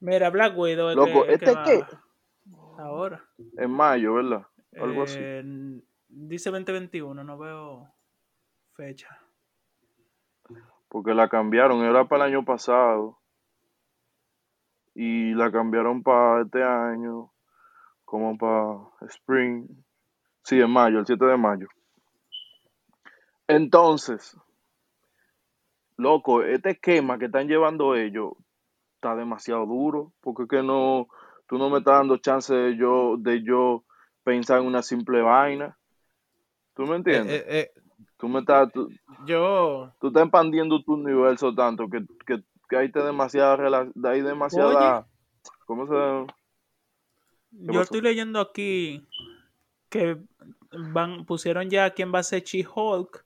Mira, 0.00 0.30
Black 0.30 0.56
Widow 0.58 0.90
es 0.90 0.96
Loco, 0.96 1.06
que, 1.24 1.32
es 1.34 1.38
que 1.38 1.44
este 1.44 1.54
va 1.54 1.64
que- 1.64 1.84
ahora. 2.78 3.24
en 3.56 3.70
mayo, 3.70 4.14
¿verdad? 4.14 4.46
Algo 4.80 5.02
así. 5.04 5.16
Eh, 5.18 5.80
dice 6.08 6.50
2021, 6.50 7.22
no 7.22 7.38
veo 7.38 7.88
fecha. 8.74 9.18
Porque 10.88 11.14
la 11.14 11.28
cambiaron, 11.28 11.84
era 11.84 12.04
para 12.06 12.26
el 12.26 12.32
año 12.34 12.44
pasado. 12.44 13.18
Y 14.94 15.32
la 15.34 15.50
cambiaron 15.50 16.02
para 16.02 16.42
este 16.42 16.62
año, 16.62 17.32
como 18.04 18.36
para 18.36 19.08
Spring. 19.12 19.66
Sí, 20.42 20.60
en 20.60 20.70
mayo, 20.70 20.98
el 20.98 21.06
7 21.06 21.24
de 21.24 21.36
mayo. 21.36 21.68
Entonces, 23.46 24.36
loco, 25.96 26.42
este 26.42 26.70
esquema 26.70 27.18
que 27.18 27.26
están 27.26 27.48
llevando 27.48 27.94
ellos 27.94 28.32
está 28.96 29.14
demasiado 29.16 29.66
duro. 29.66 30.12
Porque 30.20 30.44
es 30.44 30.48
que 30.48 30.62
no, 30.62 31.08
tú 31.46 31.58
no 31.58 31.70
me 31.70 31.78
estás 31.78 31.98
dando 31.98 32.16
chance 32.18 32.54
de 32.54 32.76
yo, 32.76 33.16
de 33.18 33.42
yo 33.42 33.84
pensar 34.24 34.60
en 34.60 34.66
una 34.66 34.82
simple 34.82 35.20
vaina. 35.22 35.76
¿Tú 36.74 36.84
me 36.84 36.96
Eh, 36.96 36.96
entiendes? 36.96 37.42
eh, 37.42 37.44
eh, 37.48 37.82
tú 38.18 38.28
me 38.28 38.40
estás, 38.40 38.72
tú, 38.72 38.88
yo, 39.26 39.92
tú 40.00 40.08
estás 40.08 40.22
expandiendo 40.22 40.82
tu 40.82 40.94
universo 40.94 41.54
tanto 41.54 41.88
que, 41.88 42.04
que, 42.26 42.42
que 42.68 42.76
hay 42.76 42.90
te 42.90 43.00
demasiada 43.00 43.56
rela- 43.56 43.92
hay 44.04 44.22
demasiada 44.22 45.06
¿cómo 45.66 45.86
se 45.86 45.92
Yo 47.52 47.66
pasó? 47.66 47.80
estoy 47.82 48.00
leyendo 48.00 48.40
aquí 48.40 49.06
que 49.90 50.16
van 50.94 51.26
pusieron 51.26 51.68
ya 51.68 51.90
quién 51.90 52.12
va 52.14 52.20
a 52.20 52.22
ser 52.22 52.42
She-Hulk 52.42 53.24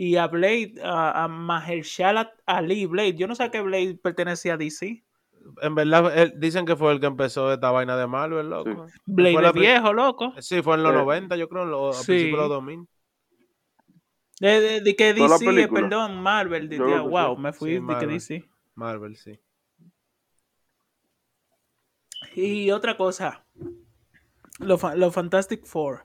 y 0.00 0.14
a 0.14 0.28
Blade, 0.28 0.74
a, 0.80 1.24
a 1.24 1.28
Mahershala 1.28 2.32
Ali 2.46 2.86
Blade. 2.86 3.14
Yo 3.16 3.26
no 3.26 3.34
sé 3.34 3.42
a 3.42 3.50
qué 3.50 3.60
Blade 3.60 3.98
pertenecía 4.00 4.54
a 4.54 4.56
DC. 4.56 5.02
en 5.62 5.74
verdad, 5.74 6.16
él- 6.16 6.34
dicen 6.36 6.64
que 6.66 6.76
fue 6.76 6.92
el 6.92 7.00
que 7.00 7.06
empezó 7.06 7.52
esta 7.52 7.72
vaina 7.72 7.96
de 7.96 8.06
Marvel, 8.06 8.48
loco. 8.48 8.86
Blade 9.06 9.50
viejo, 9.52 9.92
loco. 9.92 10.34
Sí, 10.38 10.62
fue 10.62 10.76
en 10.76 10.84
los 10.84 10.92
Eh, 10.92 10.98
90, 10.98 11.34
yo 11.36 11.48
creo, 11.48 11.64
en 11.64 11.70
los- 11.72 11.98
a 11.98 12.00
sí. 12.02 12.06
principios 12.12 12.36
de 12.36 12.42
los 12.42 12.48
2000. 12.50 12.88
De, 14.40 14.60
de- 14.60 14.80
de 14.82 14.94
que 14.94 15.14
DC, 15.14 15.62
eh, 15.62 15.68
perdón, 15.68 16.22
Marvel. 16.22 16.68
de- 16.68 16.76
que 16.76 16.82
wow, 17.00 17.34
sí. 17.34 17.42
me 17.42 17.52
fui 17.52 17.70
Sí, 17.78 17.84
de 17.84 17.98
que. 17.98 18.06
DC. 18.06 18.48
Marvel, 18.76 19.16
sí. 19.16 19.40
Y 22.34 22.70
otra 22.70 22.96
cosa, 22.96 23.44
los 24.60 24.80
lo 24.96 25.10
Fantastic 25.10 25.64
Four, 25.64 26.04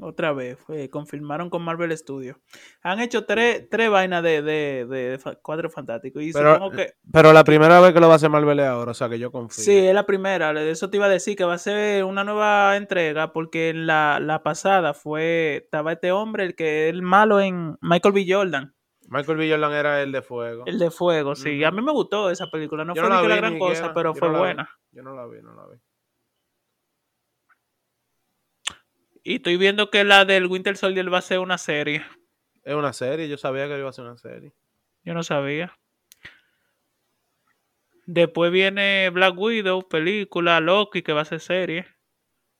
otra 0.00 0.32
vez, 0.32 0.58
fue- 0.58 0.88
confirmaron 0.88 1.50
con 1.50 1.62
Marvel 1.62 1.96
Studios. 1.96 2.36
Han 2.82 3.00
hecho 3.00 3.24
tres, 3.26 3.68
tres 3.70 3.90
vainas 3.90 4.22
de, 4.22 4.40
de, 4.42 4.86
de 4.86 5.18
fa- 5.18 5.36
Cuatro 5.42 5.68
Fantásticos. 5.70 6.22
Y 6.22 6.32
Pero, 6.32 6.54
supongo 6.54 6.76
que 6.76 6.94
pero 7.12 7.32
la 7.32 7.44
primera 7.44 7.78
vez 7.80 7.92
que 7.92 8.00
lo 8.00 8.06
va 8.08 8.14
a 8.14 8.16
hacer 8.16 8.30
Marvel 8.30 8.58
es 8.60 8.66
ahora, 8.66 8.92
o 8.92 8.94
sea 8.94 9.08
que 9.08 9.18
yo 9.18 9.30
confío. 9.30 9.62
sí, 9.64 9.76
es 9.86 9.94
la 9.94 10.06
primera. 10.06 10.52
De 10.54 10.70
eso 10.70 10.88
te 10.90 10.96
iba 10.96 11.06
a 11.06 11.10
decir 11.10 11.36
que 11.36 11.44
va 11.44 11.54
a 11.54 11.58
ser 11.58 12.04
una 12.04 12.24
nueva 12.24 12.76
entrega, 12.76 13.32
porque 13.32 13.68
en 13.68 13.86
la, 13.86 14.18
la 14.20 14.42
pasada 14.42 14.94
fue, 14.94 15.56
estaba 15.64 15.92
este 15.92 16.10
hombre, 16.12 16.44
el 16.44 16.54
que 16.54 16.88
es 16.88 16.94
el 16.94 17.02
malo 17.02 17.40
en 17.40 17.76
Michael 17.80 18.14
B. 18.14 18.24
Jordan. 18.28 18.74
Michael 19.08 19.36
B. 19.36 19.50
Jordan 19.50 19.72
era 19.72 20.00
el 20.02 20.10
de 20.10 20.22
fuego. 20.22 20.62
El 20.64 20.78
de 20.78 20.90
fuego, 20.90 21.34
sí. 21.34 21.62
A 21.64 21.70
mí 21.70 21.82
me 21.82 21.92
gustó 21.92 22.30
esa 22.30 22.46
película. 22.46 22.82
No 22.84 22.94
Yo 22.94 23.02
fue 23.02 23.10
no 23.10 23.20
ni 23.20 23.28
la 23.28 23.36
gran 23.36 23.58
cosa, 23.58 23.92
pero 23.92 24.14
Yo 24.14 24.18
fue 24.18 24.28
no 24.28 24.32
la 24.34 24.38
vi. 24.38 24.44
buena. 24.44 24.70
Yo 24.92 25.02
no 25.02 25.14
la 25.14 25.26
vi, 25.26 25.42
no 25.42 25.54
la 25.54 25.66
vi. 25.68 25.76
Y 29.22 29.36
estoy 29.36 29.56
viendo 29.56 29.90
que 29.90 30.04
la 30.04 30.24
del 30.24 30.46
Winter 30.46 30.76
Soldier 30.76 31.12
va 31.12 31.18
a 31.18 31.22
ser 31.22 31.38
una 31.38 31.58
serie. 31.58 32.04
Es 32.64 32.74
una 32.74 32.92
serie, 32.92 33.28
yo 33.28 33.36
sabía 33.36 33.68
que 33.68 33.78
iba 33.78 33.88
a 33.88 33.92
ser 33.92 34.04
una 34.04 34.16
serie. 34.16 34.52
Yo 35.04 35.14
no 35.14 35.22
sabía. 35.22 35.76
Después 38.06 38.50
viene 38.50 39.10
Black 39.10 39.38
Widow, 39.38 39.88
película, 39.88 40.60
Loki, 40.60 41.02
que 41.02 41.12
va 41.12 41.22
a 41.22 41.24
ser 41.24 41.40
serie. 41.40 41.86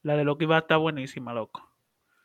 La 0.02 0.16
de 0.16 0.24
Loki 0.24 0.44
va 0.44 0.56
a 0.56 0.60
estar 0.60 0.78
buenísima, 0.78 1.34
loco. 1.34 1.68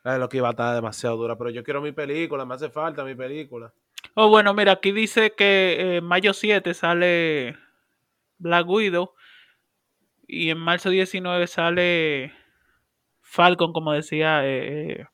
La 0.03 0.13
de 0.13 0.19
lo 0.19 0.29
que 0.29 0.37
iba 0.37 0.47
a 0.47 0.51
estar 0.51 0.73
demasiado 0.75 1.17
dura, 1.17 1.37
pero 1.37 1.49
yo 1.49 1.63
quiero 1.63 1.81
mi 1.81 1.91
película, 1.91 2.45
me 2.45 2.55
hace 2.55 2.69
falta 2.69 3.03
mi 3.03 3.15
película. 3.15 3.73
Oh, 4.13 4.29
bueno, 4.29 4.53
mira, 4.53 4.73
aquí 4.73 4.91
dice 4.91 5.33
que 5.33 5.97
eh, 5.97 6.01
mayo 6.01 6.33
7 6.33 6.73
sale 6.73 7.57
Black 8.37 8.67
Widow. 8.67 9.13
Y 10.27 10.49
en 10.49 10.57
marzo 10.57 10.89
19 10.89 11.47
sale 11.47 12.33
Falcon, 13.37 13.71
como 13.71 13.93
decía 13.93 14.43
eh, 14.45 14.93
eh, 15.01 15.05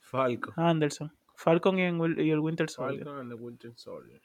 Falcon. 0.00 0.54
Anderson. 0.56 1.12
Falcon 1.36 1.78
y, 1.78 1.82
en 1.82 2.00
y 2.18 2.30
el 2.30 2.38
Winter 2.40 2.70
Soldier. 2.70 3.04
Falcon 3.04 3.20
and 3.20 3.30
the 3.30 3.34
Winter 3.42 3.72
Soldier. 3.76 4.20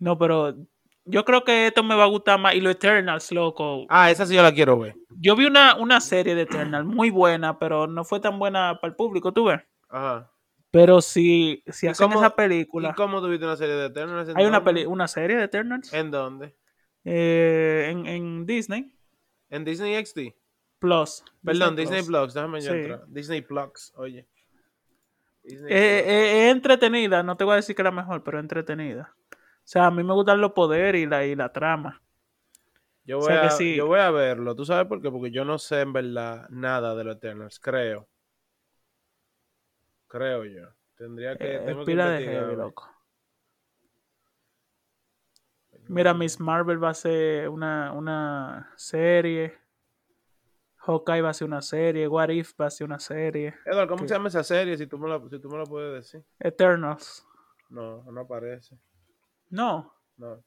No, 0.00 0.18
pero 0.18 0.56
yo 1.04 1.24
creo 1.24 1.44
que 1.44 1.68
esto 1.68 1.82
me 1.84 1.94
va 1.94 2.04
a 2.04 2.08
gustar 2.08 2.40
más. 2.40 2.54
Y 2.54 2.60
los 2.60 2.72
Eternals, 2.74 3.30
loco. 3.30 3.86
Ah, 3.88 4.10
esa 4.10 4.26
sí 4.26 4.34
yo 4.34 4.42
la 4.42 4.52
quiero 4.52 4.78
ver. 4.78 4.96
Yo 5.10 5.36
vi 5.36 5.46
una, 5.46 5.76
una 5.76 6.00
serie 6.00 6.34
de 6.34 6.42
Eternals 6.42 6.86
muy 6.86 7.10
buena, 7.10 7.58
pero 7.58 7.86
no 7.86 8.04
fue 8.04 8.18
tan 8.18 8.38
buena 8.38 8.78
para 8.80 8.90
el 8.90 8.96
público, 8.96 9.32
tú 9.32 9.44
ves. 9.44 9.60
Ajá. 9.88 10.30
Pero 10.72 11.00
si, 11.02 11.62
si 11.68 11.86
¿Y 11.86 11.88
hacen 11.90 12.08
cómo- 12.08 12.20
esa 12.20 12.34
película. 12.34 12.90
¿Y 12.90 12.92
cómo 12.94 13.20
tuviste 13.20 13.44
una 13.44 13.56
serie 13.56 13.74
de 13.76 13.86
Eternals? 13.86 14.32
Hay 14.34 14.44
una, 14.44 14.64
peli 14.64 14.86
una 14.86 15.06
serie 15.08 15.36
de 15.36 15.44
Eternals 15.44 15.92
¿En 15.92 16.10
dónde? 16.10 16.56
eh, 17.04 17.88
en, 17.90 18.06
en 18.06 18.46
Disney 18.46 18.92
¿En 19.48 19.64
Disney 19.64 19.96
XD? 20.04 20.32
Plus. 20.80 21.22
Perdón, 21.44 21.76
Disney, 21.76 22.02
Plus. 22.02 22.08
Plus, 22.08 22.34
déjame 22.34 22.60
yo 22.60 22.72
Sí. 22.72 22.78
entrar. 22.78 23.04
Disney 23.06 23.42
Plus, 23.42 23.92
oye. 23.96 24.26
Disney 25.44 25.72
Eh, 25.72 26.02
Plus. 26.02 26.12
eh, 26.12 26.46
es 26.48 26.52
entretenida, 26.52 27.22
no 27.22 27.36
te 27.36 27.44
voy 27.44 27.52
a 27.52 27.56
decir 27.56 27.76
que 27.76 27.82
es 27.82 27.84
la 27.84 27.90
mejor, 27.92 28.24
pero 28.24 28.38
es 28.38 28.42
entretenida. 28.42 29.14
O 29.32 29.36
sea, 29.70 29.86
a 29.86 29.90
mí 29.90 30.02
me 30.02 30.12
gustan 30.14 30.40
los 30.40 30.52
poderes 30.52 31.00
y 31.02 31.06
la, 31.06 31.24
y 31.24 31.36
la 31.36 31.52
trama. 31.52 32.02
yo, 33.04 33.18
o 33.18 33.20
voy 33.20 33.28
sea 33.28 33.46
a, 33.46 33.50
sí. 33.50 33.76
yo 33.76 33.86
voy 33.86 34.00
a 34.00 34.10
verlo. 34.10 34.54
¿Tú 34.56 34.64
sabes 34.64 34.86
por 34.86 35.00
qué? 35.00 35.10
Porque 35.10 35.30
yo 35.30 35.44
no 35.44 35.58
sé 35.58 35.80
en 35.82 35.92
verdad 35.92 36.48
nada 36.50 36.94
de 36.94 37.04
los 37.04 37.16
Eternals, 37.16 37.60
creo. 37.60 38.08
Creo 40.08 40.44
yo. 40.44 40.68
Tendría 40.96 41.36
que. 41.36 41.44
Eh, 41.44 41.56
es 41.56 41.66
tengo 41.66 41.84
que 41.84 41.94
de 41.94 42.24
heavy, 42.24 42.56
loco. 42.56 42.88
Mira, 45.88 46.14
Miss 46.14 46.38
Marvel 46.38 46.82
va 46.82 46.90
a 46.90 46.94
ser 46.94 47.48
una, 47.48 47.92
una 47.92 48.70
serie. 48.76 49.59
Hawkeye 50.90 51.22
va 51.22 51.30
a 51.30 51.34
ser 51.34 51.46
una 51.46 51.62
serie. 51.62 52.08
What 52.08 52.30
If 52.30 52.54
va 52.60 52.66
a 52.66 52.70
ser 52.70 52.86
una 52.86 52.98
serie. 52.98 53.54
Edward, 53.64 53.88
¿cómo 53.88 54.06
se 54.06 54.14
llama 54.14 54.28
esa 54.28 54.42
serie? 54.42 54.76
Si 54.76 54.86
tú, 54.86 54.98
me 54.98 55.08
la, 55.08 55.20
si 55.30 55.38
tú 55.38 55.48
me 55.48 55.58
la 55.58 55.64
puedes 55.64 55.94
decir. 55.94 56.24
Eternals. 56.38 57.24
No, 57.68 58.02
no 58.10 58.20
aparece. 58.20 58.76
No. 59.48 59.94
No. 60.16 60.42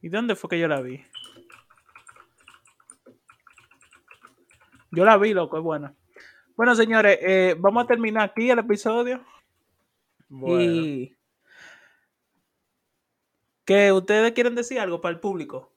¿Y 0.00 0.08
dónde 0.08 0.36
fue 0.36 0.50
que 0.50 0.58
yo 0.58 0.68
la 0.68 0.80
vi? 0.80 1.04
Yo 4.92 5.04
la 5.04 5.16
vi, 5.18 5.34
loco, 5.34 5.58
es 5.58 5.62
buena. 5.62 5.94
Bueno, 6.56 6.74
señores, 6.74 7.18
eh, 7.20 7.56
vamos 7.58 7.84
a 7.84 7.86
terminar 7.86 8.30
aquí 8.30 8.50
el 8.50 8.58
episodio. 8.58 9.24
Bueno. 10.28 10.62
Y 10.62 11.16
que 13.64 13.92
ustedes 13.92 14.32
quieren 14.32 14.54
decir 14.54 14.80
algo 14.80 15.00
para 15.00 15.14
el 15.14 15.20
público. 15.20 15.72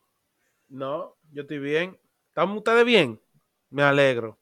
No, 0.67 1.15
yo 1.31 1.43
estoy 1.43 1.59
bien. 1.59 1.97
¿Están 2.29 2.49
ustedes 2.51 2.85
bien? 2.85 3.22
Me 3.73 3.81
alegro. 3.81 4.37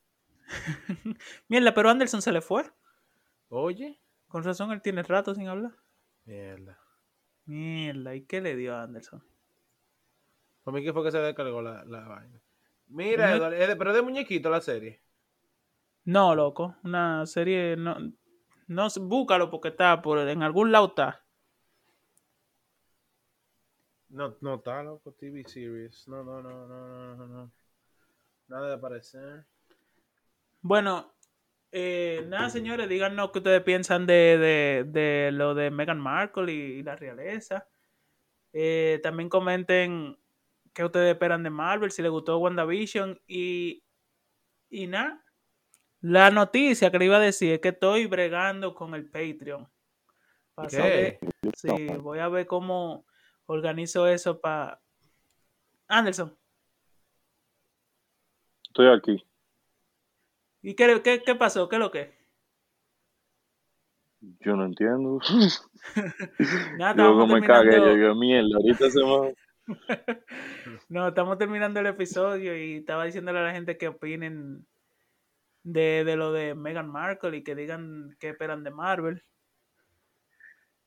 Mierda, 1.47 1.73
pero 1.73 1.89
Anderson 1.89 2.21
se 2.21 2.33
le 2.33 2.41
fue. 2.41 2.69
Oye. 3.47 3.97
Con 4.27 4.43
razón, 4.43 4.71
él 4.71 4.81
tiene 4.81 5.03
rato 5.03 5.33
sin 5.33 5.47
hablar. 5.47 5.71
Mierda. 6.25 6.77
Mierda, 7.45 8.13
¿y 8.13 8.25
qué 8.25 8.41
le 8.41 8.57
dio 8.57 8.75
a 8.75 8.83
Anderson? 8.83 9.23
Para 10.63 10.75
mí 10.75 10.83
que 10.83 10.91
fue 10.91 11.03
que 11.05 11.11
se 11.11 11.19
descargó 11.19 11.61
la, 11.61 11.85
la 11.85 12.01
vaina. 12.07 12.41
Mira, 12.87 13.33
Edward, 13.33 13.53
es 13.53 13.67
de- 13.69 13.75
pero 13.77 13.91
es 13.91 13.95
de 13.95 14.01
muñequito 14.01 14.49
la 14.49 14.59
serie. 14.59 15.01
No, 16.03 16.35
loco, 16.35 16.75
una 16.83 17.25
serie 17.25 17.77
no 17.77 17.95
no 18.67 18.87
búscalo 19.01 19.49
porque 19.49 19.69
está 19.69 20.01
por 20.01 20.17
en 20.19 20.43
algún 20.43 20.71
lado 20.73 20.87
está. 20.87 21.23
No, 24.09 24.35
no 24.41 24.55
está 24.55 24.83
loco, 24.83 25.13
TV 25.13 25.43
series. 25.47 26.05
No, 26.09 26.21
no, 26.23 26.41
no, 26.41 26.67
no, 26.67 26.87
no, 26.87 27.15
no, 27.15 27.27
no. 27.27 27.51
Nada 28.51 28.67
de 28.67 28.73
aparecer. 28.73 29.45
Bueno, 30.59 31.13
eh, 31.71 32.25
nada, 32.27 32.49
señores, 32.49 32.89
díganos 32.89 33.31
qué 33.31 33.37
ustedes 33.37 33.63
piensan 33.63 34.05
de, 34.05 34.37
de, 34.37 34.83
de 34.87 35.31
lo 35.31 35.55
de 35.55 35.71
Meghan 35.71 36.01
Markle 36.01 36.51
y, 36.51 36.57
y 36.79 36.83
la 36.83 36.97
realeza. 36.97 37.65
Eh, 38.51 38.99
también 39.01 39.29
comenten 39.29 40.19
qué 40.73 40.83
ustedes 40.83 41.13
esperan 41.13 41.43
de 41.43 41.49
Marvel, 41.49 41.91
si 41.91 42.01
les 42.01 42.11
gustó 42.11 42.39
WandaVision 42.39 43.21
y, 43.25 43.85
y 44.69 44.87
nada. 44.87 45.23
La 46.01 46.29
noticia 46.29 46.91
que 46.91 46.99
le 46.99 47.05
iba 47.05 47.15
a 47.15 47.21
decir 47.21 47.53
es 47.53 47.59
que 47.61 47.69
estoy 47.69 48.05
bregando 48.05 48.75
con 48.75 48.93
el 48.95 49.09
Patreon. 49.09 49.65
Pa' 50.55 50.67
¿Qué? 50.67 50.75
saber- 50.75 51.19
sí, 51.55 51.87
voy 52.01 52.19
a 52.19 52.27
ver 52.27 52.45
cómo 52.47 53.05
organizo 53.45 54.07
eso 54.07 54.41
para... 54.41 54.81
Anderson, 55.87 56.37
Estoy 58.71 58.87
aquí. 58.87 59.25
¿y 60.61 60.75
qué, 60.75 61.01
qué, 61.03 61.21
qué 61.25 61.35
pasó? 61.35 61.67
¿Qué 61.67 61.75
es 61.75 61.79
lo 61.81 61.91
que? 61.91 62.13
Yo 64.39 64.55
no 64.55 64.65
entiendo. 64.65 65.19
Nada, 66.77 66.93
Luego 66.95 67.27
me 67.27 67.41
cagué. 67.45 67.71
terminando- 67.71 67.91
Yo 67.91 67.95
digo, 67.97 68.15
mierda, 68.15 68.55
ahorita 68.55 68.89
se 68.89 69.03
me... 69.03 69.35
No, 70.89 71.09
estamos 71.09 71.37
terminando 71.37 71.81
el 71.81 71.87
episodio 71.87 72.57
y 72.57 72.77
estaba 72.77 73.03
diciéndole 73.05 73.39
a 73.39 73.43
la 73.43 73.51
gente 73.51 73.77
que 73.77 73.89
opinen 73.89 74.65
de, 75.63 76.03
de 76.05 76.15
lo 76.15 76.31
de 76.31 76.55
Meghan 76.55 76.89
Markle 76.89 77.35
y 77.37 77.43
que 77.43 77.55
digan 77.55 78.15
qué 78.19 78.29
esperan 78.29 78.63
de 78.63 78.71
Marvel. 78.71 79.21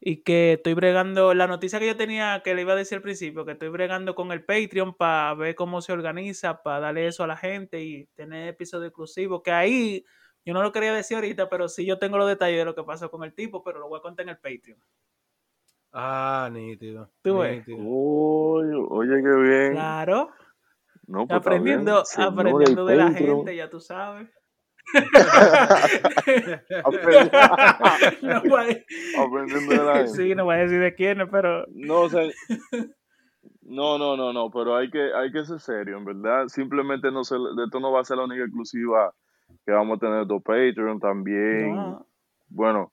Y 0.06 0.18
que 0.18 0.52
estoy 0.52 0.74
bregando, 0.74 1.32
la 1.32 1.46
noticia 1.46 1.78
que 1.78 1.86
yo 1.86 1.96
tenía 1.96 2.42
que 2.44 2.54
le 2.54 2.60
iba 2.60 2.74
a 2.74 2.76
decir 2.76 2.96
al 2.96 3.02
principio, 3.02 3.46
que 3.46 3.52
estoy 3.52 3.70
bregando 3.70 4.14
con 4.14 4.32
el 4.32 4.44
Patreon 4.44 4.92
para 4.92 5.32
ver 5.32 5.54
cómo 5.54 5.80
se 5.80 5.94
organiza, 5.94 6.62
para 6.62 6.80
darle 6.80 7.06
eso 7.06 7.24
a 7.24 7.26
la 7.26 7.38
gente 7.38 7.82
y 7.82 8.04
tener 8.14 8.48
episodio 8.48 8.88
exclusivo, 8.88 9.42
que 9.42 9.50
ahí 9.50 10.04
yo 10.44 10.52
no 10.52 10.62
lo 10.62 10.72
quería 10.72 10.92
decir 10.92 11.14
ahorita, 11.14 11.48
pero 11.48 11.70
sí 11.70 11.86
yo 11.86 11.98
tengo 11.98 12.18
los 12.18 12.28
detalles 12.28 12.58
de 12.58 12.66
lo 12.66 12.74
que 12.74 12.82
pasó 12.82 13.10
con 13.10 13.24
el 13.24 13.32
tipo, 13.32 13.64
pero 13.64 13.78
lo 13.78 13.88
voy 13.88 13.98
a 13.98 14.02
contar 14.02 14.24
en 14.24 14.28
el 14.28 14.36
Patreon. 14.36 14.78
Ah, 15.90 16.50
nítido. 16.52 17.10
Tú 17.22 17.38
ves. 17.38 17.66
nítido. 17.66 17.78
Oye, 17.80 18.86
oye, 18.90 19.22
qué 19.22 19.40
bien. 19.40 19.72
Claro, 19.72 20.32
No, 21.06 21.26
pues, 21.26 21.38
aprendiendo, 21.38 22.02
aprendiendo 22.18 22.84
de 22.84 22.96
la 22.96 23.10
gente, 23.10 23.56
ya 23.56 23.70
tú 23.70 23.80
sabes. 23.80 24.28
No 28.22 28.38
Aprendiendo 29.22 29.72
de 29.72 29.84
la. 29.84 30.06
Sí, 30.06 30.34
no 30.34 30.44
voy 30.44 30.54
a 30.56 30.58
decir 30.58 30.80
de 30.80 30.94
quiénes, 30.94 31.28
pero 31.30 31.64
No, 31.74 32.02
o 32.02 32.08
sea, 32.08 32.22
no, 33.62 33.98
no, 33.98 34.16
no, 34.16 34.32
no, 34.32 34.50
pero 34.50 34.76
hay 34.76 34.90
que, 34.90 35.12
hay 35.14 35.32
que 35.32 35.44
ser 35.44 35.60
serio, 35.60 35.98
en 35.98 36.04
verdad. 36.04 36.48
Simplemente 36.48 37.10
no 37.10 37.24
se, 37.24 37.36
de 37.36 37.64
esto 37.64 37.80
no 37.80 37.92
va 37.92 38.00
a 38.00 38.04
ser 38.04 38.18
la 38.18 38.24
única 38.24 38.44
exclusiva 38.44 39.12
que 39.64 39.72
vamos 39.72 39.96
a 39.96 40.00
tener 40.00 40.26
de 40.26 40.40
Patreon 40.40 41.00
también. 41.00 41.74
no. 41.74 42.06
Bueno, 42.48 42.92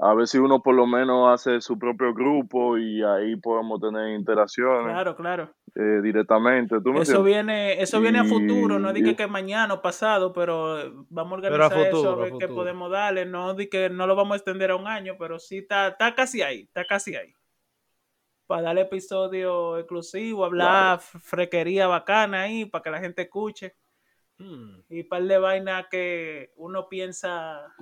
a 0.00 0.14
ver 0.14 0.26
si 0.26 0.38
uno 0.38 0.60
por 0.60 0.74
lo 0.74 0.86
menos 0.86 1.32
hace 1.32 1.60
su 1.60 1.78
propio 1.78 2.12
grupo 2.12 2.76
y 2.76 3.02
ahí 3.02 3.36
podemos 3.36 3.80
tener 3.80 4.14
interacciones 4.14 4.92
Claro, 4.92 5.16
claro. 5.16 5.50
Eh, 5.76 6.00
directamente. 6.02 6.76
¿Tú 6.80 6.92
me 6.92 7.00
Eso 7.00 7.16
entiendes? 7.18 7.24
viene, 7.46 7.82
eso 7.82 8.00
viene 8.00 8.18
a 8.20 8.24
futuro, 8.24 8.78
no 8.78 8.90
Y- 8.90 8.94
di 8.94 9.02
que, 9.02 9.16
que 9.16 9.26
mañana 9.26 9.74
o 9.74 9.82
pasado, 9.82 10.32
pero 10.32 10.80
eh, 10.80 10.92
vamos 11.10 11.38
a 11.38 11.42
Pero 11.42 11.54
organizar 11.56 11.78
a 11.78 11.88
eso, 11.88 11.96
futuro, 11.96 12.10
a 12.10 12.14
a 12.14 12.16
ver 12.30 12.32
qué 12.38 12.48
podemos 12.48 12.90
darle. 12.90 13.26
No 13.26 13.54
di 13.54 13.68
que 13.68 13.90
no 13.90 14.06
lo 14.06 14.14
vamos 14.14 14.34
a 14.34 14.36
extender 14.36 14.70
a 14.70 14.76
un 14.76 14.86
año, 14.86 15.16
pero 15.18 15.38
sí 15.38 15.58
está, 15.58 15.88
está 15.88 16.14
casi 16.14 16.42
ahí, 16.42 16.62
está 16.62 16.84
casi 16.84 17.16
ahí. 17.16 17.32
Para 18.46 18.62
darle 18.62 18.82
episodio 18.82 19.78
exclusivo, 19.78 20.44
hablar 20.44 21.00
frequería 21.00 21.86
bacana 21.86 22.42
ahí, 22.42 22.66
para 22.66 22.82
que 22.82 22.90
la 22.90 23.00
gente 23.00 23.22
escuche. 23.22 23.74
Hmm. 24.36 24.80
y 24.88 25.04
par 25.04 25.22
de 25.22 25.38
vainas 25.38 25.86
que 25.88 26.52
uno 26.56 26.88
piensa 26.88 27.72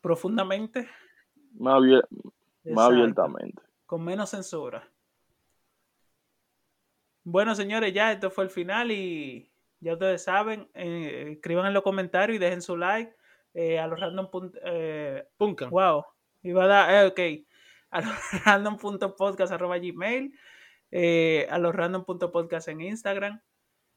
profundamente. 0.00 0.88
Más, 1.58 1.74
abier- 1.80 2.06
más 2.64 2.90
abiertamente. 2.90 3.62
Con 3.86 4.04
menos 4.04 4.30
censura. 4.30 4.86
Bueno, 7.30 7.54
señores, 7.54 7.92
ya 7.92 8.10
esto 8.10 8.30
fue 8.30 8.44
el 8.44 8.50
final 8.50 8.90
y 8.90 9.52
ya 9.80 9.92
ustedes 9.92 10.22
saben, 10.24 10.70
eh, 10.72 11.32
escriban 11.36 11.66
en 11.66 11.74
los 11.74 11.82
comentarios 11.82 12.36
y 12.36 12.38
dejen 12.38 12.62
su 12.62 12.74
like 12.76 13.14
eh, 13.52 13.78
a 13.78 13.86
los 13.86 14.00
random. 14.00 14.30
punt- 14.30 14.58
eh, 14.64 15.28
Punkan. 15.36 15.68
wow, 15.70 16.04
Iba 16.42 16.64
a 16.64 16.66
dar, 16.66 16.90
eh, 16.94 17.06
ok, 17.06 17.20
a 17.90 18.00
los 18.00 18.44
random.podcast.gmail, 18.46 20.32
eh, 20.90 21.46
a 21.50 21.58
los 21.58 21.74
random.podcast 21.74 22.68
en 22.68 22.80
Instagram. 22.80 23.42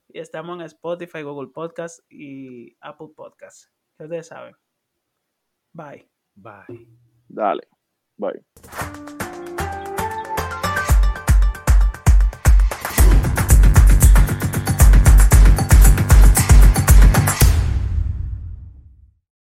Y 0.09 0.19
estamos 0.19 0.59
en 0.59 0.65
Spotify, 0.65 1.21
Google 1.21 1.51
Podcast 1.53 2.01
y 2.09 2.75
Apple 2.81 3.09
Podcast. 3.15 3.69
Ya 3.97 4.05
ustedes 4.05 4.27
saben. 4.27 4.55
Bye. 5.71 6.05
Bye. 6.35 6.85
Dale. 7.29 7.65
Bye. 8.17 9.40